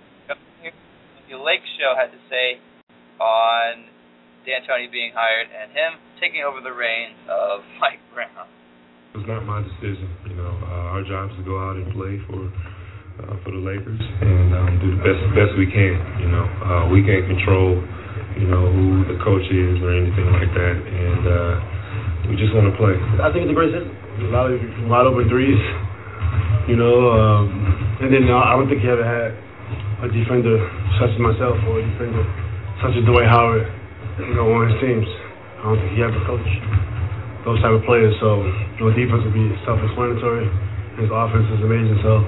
The 1.26 1.42
Lake 1.42 1.66
Show 1.82 1.98
had 1.98 2.14
to 2.14 2.22
say 2.30 2.62
on 3.18 3.90
D'Antoni 4.46 4.94
being 4.94 5.10
hired 5.10 5.50
and 5.50 5.74
him 5.74 5.98
taking 6.22 6.46
over 6.46 6.62
the 6.62 6.70
reins 6.70 7.18
of 7.26 7.66
Mike 7.82 7.98
Brown. 8.14 8.46
It 9.18 9.26
was 9.26 9.28
not 9.28 9.42
my 9.42 9.66
decision. 9.66 10.06
You 10.30 10.38
know, 10.38 10.54
uh, 10.54 10.94
our 10.94 11.02
job 11.02 11.34
is 11.34 11.42
to 11.42 11.46
go 11.48 11.58
out 11.58 11.82
and 11.82 11.90
play 11.98 12.22
for 12.30 12.46
uh, 12.46 13.42
for 13.42 13.58
the 13.58 13.64
Lakers 13.64 13.98
and 14.22 14.54
um, 14.54 14.78
do 14.78 14.94
the 14.94 15.02
best 15.02 15.18
best 15.34 15.58
we 15.58 15.66
can. 15.66 15.98
You 16.22 16.30
know, 16.30 16.46
uh, 16.62 16.84
we 16.94 17.02
can't 17.02 17.26
control 17.26 17.82
you 18.38 18.46
know 18.46 18.70
who 18.70 19.10
the 19.10 19.18
coach 19.26 19.50
is 19.50 19.82
or 19.82 19.98
anything 19.98 20.30
like 20.30 20.52
that, 20.54 20.76
and 20.78 21.24
uh, 21.26 21.54
we 22.30 22.38
just 22.38 22.54
want 22.54 22.70
to 22.70 22.76
play. 22.78 22.94
I 23.24 23.34
think 23.34 23.50
it's 23.50 23.56
a 23.56 23.58
great 23.58 23.74
system. 23.74 23.98
A 24.30 24.36
lot 24.36 24.52
of 24.52 24.62
wide 24.86 25.10
open 25.10 25.26
threes. 25.26 25.58
You 26.70 26.78
know, 26.78 27.14
um, 27.18 27.50
and 28.02 28.14
then 28.14 28.30
uh, 28.30 28.46
I 28.46 28.58
don't 28.58 28.70
think 28.70 28.82
he 28.82 28.90
ever 28.90 29.06
had 29.06 29.45
a 30.04 30.08
defender 30.12 30.58
such 31.00 31.16
as 31.16 31.20
myself 31.22 31.56
or 31.70 31.80
a 31.80 31.86
defender 31.86 32.24
such 32.84 32.96
as 32.98 33.04
Dwight 33.08 33.30
Howard. 33.30 33.64
You 34.16 34.32
know, 34.32 34.48
on 34.48 34.72
his 34.72 34.80
teams. 34.80 35.08
I 35.60 35.68
don't 35.68 35.80
think 35.82 35.92
he 35.98 36.00
ever 36.00 36.22
coached 36.24 36.56
those 37.44 37.60
type 37.60 37.76
of 37.76 37.84
players. 37.84 38.16
So, 38.24 38.48
you 38.80 38.88
know, 38.88 38.96
defense 38.96 39.28
would 39.28 39.36
be 39.36 39.52
self-explanatory. 39.68 40.48
His 41.04 41.12
offense 41.12 41.48
is 41.52 41.60
amazing. 41.60 42.00
So, 42.00 42.24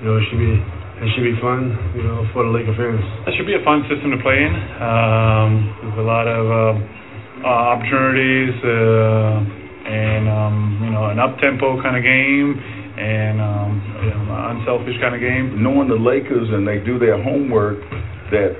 you 0.00 0.04
know, 0.08 0.16
it 0.16 0.24
should 0.32 0.40
be 0.40 0.56
it 0.56 1.08
should 1.12 1.26
be 1.28 1.36
fun. 1.44 1.68
You 1.92 2.08
know, 2.08 2.24
for 2.32 2.48
the 2.48 2.52
Laker 2.54 2.72
fans. 2.72 3.04
It 3.28 3.36
should 3.36 3.44
be 3.44 3.52
a 3.52 3.64
fun 3.66 3.84
system 3.92 4.16
to 4.16 4.20
play 4.24 4.40
in. 4.40 4.52
Um, 4.80 5.50
there's 5.84 6.00
a 6.00 6.06
lot 6.08 6.24
of 6.24 6.44
uh, 6.48 7.44
opportunities 7.44 8.56
uh, 8.64 9.36
and 9.84 10.24
um, 10.32 10.80
you 10.80 10.90
know 10.96 11.12
an 11.12 11.18
up 11.18 11.36
tempo 11.44 11.76
kind 11.82 11.98
of 11.98 12.02
game 12.02 12.56
and 13.02 13.42
um, 13.42 13.70
you 14.06 14.14
know, 14.14 14.22
unselfish 14.54 14.94
kind 15.02 15.18
of 15.18 15.20
game. 15.20 15.58
knowing 15.58 15.90
the 15.90 15.98
Lakers 15.98 16.46
and 16.54 16.62
they 16.62 16.78
do 16.78 17.02
their 17.02 17.18
homework, 17.18 17.82
that 18.30 18.54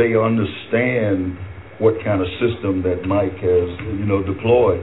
they 0.00 0.16
understand 0.16 1.36
what 1.76 2.00
kind 2.00 2.24
of 2.24 2.28
system 2.40 2.80
that 2.80 3.04
Mike 3.04 3.36
has, 3.36 3.68
you 4.00 4.08
know, 4.08 4.24
deployed 4.24 4.80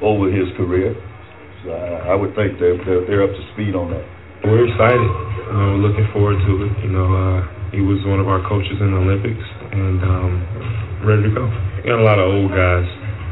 over 0.00 0.32
his 0.32 0.48
career. 0.56 0.96
So 1.64 1.70
I, 1.70 2.12
I 2.12 2.14
would 2.16 2.32
think 2.32 2.56
they're, 2.56 2.80
they're 2.80 3.04
they're 3.04 3.24
up 3.28 3.34
to 3.36 3.44
speed 3.52 3.76
on 3.76 3.92
that. 3.92 4.06
We're 4.48 4.66
excited. 4.66 5.10
Uh, 5.52 5.76
we're 5.76 5.84
looking 5.84 6.08
forward 6.16 6.40
to 6.40 6.52
it. 6.64 6.72
You 6.82 6.90
know, 6.96 7.06
uh, 7.12 7.40
he 7.76 7.84
was 7.84 8.00
one 8.08 8.18
of 8.18 8.26
our 8.26 8.40
coaches 8.48 8.74
in 8.80 8.88
the 8.90 8.98
Olympics, 8.98 9.46
and 9.70 10.00
um, 10.02 10.32
ready 11.04 11.28
to 11.28 11.32
go. 11.34 11.44
We 11.78 11.92
got 11.92 12.00
a 12.00 12.06
lot 12.06 12.18
of 12.18 12.26
old 12.26 12.50
guys, 12.50 12.88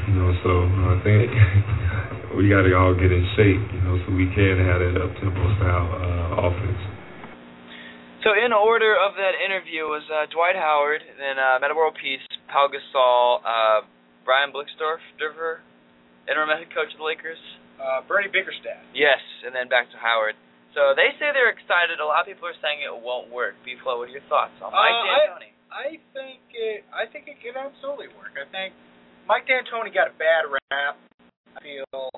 you 0.07 0.15
know, 0.21 0.31
so 0.45 0.51
I 0.91 0.95
think 1.03 1.27
we 2.37 2.49
got 2.49 2.63
to 2.63 2.73
all 2.77 2.95
get 2.95 3.11
in 3.11 3.25
shape, 3.35 3.63
you 3.75 3.81
know, 3.83 3.99
so 4.07 4.15
we 4.15 4.27
can 4.35 4.59
have 4.63 4.79
that 4.83 4.95
up 5.01 5.13
tempo 5.19 5.45
style 5.59 5.89
uh, 5.91 6.47
offense. 6.47 6.83
So 8.23 8.37
in 8.37 8.53
order 8.53 8.93
of 9.01 9.17
that 9.17 9.33
interview 9.41 9.89
was 9.89 10.05
uh, 10.13 10.29
Dwight 10.29 10.55
Howard, 10.55 11.01
then 11.17 11.41
uh, 11.41 11.57
Metta 11.57 11.73
World 11.73 11.97
Peace, 11.97 12.21
Pau 12.53 12.69
Gasol, 12.69 13.41
uh, 13.41 13.81
Brian 14.29 14.53
Blicksdorf, 14.53 15.01
Driver, 15.17 15.65
interim 16.29 16.53
head 16.53 16.69
coach 16.71 16.93
of 16.93 17.01
the 17.01 17.07
Lakers. 17.09 17.41
Uh, 17.81 18.05
Bernie 18.05 18.29
Bickerstaff. 18.29 18.85
Yes, 18.93 19.25
and 19.41 19.57
then 19.57 19.73
back 19.73 19.89
to 19.89 19.97
Howard. 19.97 20.37
So 20.77 20.93
they 20.93 21.17
say 21.17 21.33
they're 21.33 21.49
excited. 21.49 21.97
A 21.97 22.05
lot 22.05 22.23
of 22.23 22.29
people 22.29 22.45
are 22.45 22.61
saying 22.61 22.85
it 22.85 22.93
won't 22.93 23.33
work. 23.33 23.57
B 23.65 23.75
Flo, 23.81 23.97
what 23.99 24.13
are 24.13 24.15
your 24.15 24.23
thoughts 24.29 24.53
on 24.61 24.69
Mike 24.69 24.93
Uh, 24.93 25.09
D'Antoni? 25.09 25.51
I 25.73 25.89
think 26.13 26.45
it. 26.53 26.85
I 26.93 27.09
think 27.09 27.25
it 27.25 27.41
can 27.41 27.57
absolutely 27.57 28.13
work. 28.21 28.37
I 28.37 28.45
think 28.53 28.77
Mike 29.25 29.49
D'Antoni 29.49 29.91
got 29.97 30.13
a 30.13 30.15
bad 30.21 30.45
rap. 30.47 31.01
Feel 31.63 32.11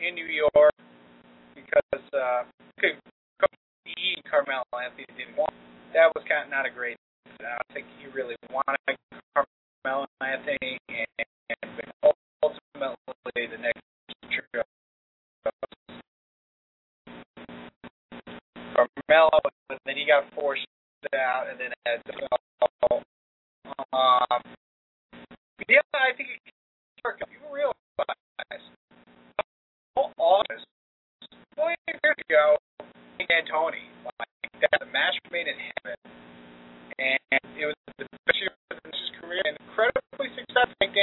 in 0.00 0.14
New 0.14 0.26
York 0.26 0.72
because 1.54 2.04
uh, 2.12 2.44
he 3.84 4.14
and 4.16 4.24
Carmelo 4.24 4.64
Anthony 4.74 5.06
didn't 5.16 5.36
want. 5.36 5.54
That 5.94 6.12
was 6.14 6.24
kind 6.28 6.44
of 6.44 6.50
not 6.50 6.66
a 6.66 6.70
great. 6.70 6.96
I 7.40 7.56
don't 7.56 7.72
think 7.72 7.86
he 7.98 8.06
really 8.12 8.36
wanted 8.50 8.78
Carmelo 9.34 10.06
Anthony, 10.20 10.78
and, 10.88 11.26
and 11.62 11.70
ultimately 12.02 13.46
the 13.48 13.58
next 13.58 13.80
trio. 14.28 14.64
Carmelo, 18.76 19.40
and 19.70 19.78
then 19.86 19.96
he 19.96 20.06
got 20.06 20.24
forced 20.34 20.66
out, 21.14 21.48
and 21.50 21.58
then 21.58 21.70
had 21.86 22.00
um, 23.92 24.40
yeah, 25.68 25.80
I 25.94 26.16
think 26.16 26.28
it 26.32 26.40
can 26.44 26.52
work. 27.04 27.20
You 27.28 27.40
realize, 27.52 27.76
August, 30.32 30.64
four 31.52 31.68
years 31.84 32.16
ago, 32.24 32.56
Nick 33.20 33.28
Antoni. 33.28 33.84
Like, 34.16 34.32
that's 34.64 34.80
a 34.80 34.88
match 34.88 35.12
made 35.28 35.44
in 35.44 35.60
heaven. 35.60 35.96
And 36.96 37.44
it 37.52 37.68
was 37.68 37.76
the 38.00 38.08
best 38.24 38.40
year 38.40 38.48
of 38.72 38.80
his 38.80 39.12
career 39.20 39.44
and 39.44 39.60
incredibly 39.60 40.32
successful. 40.32 40.72
Nick 40.80 40.96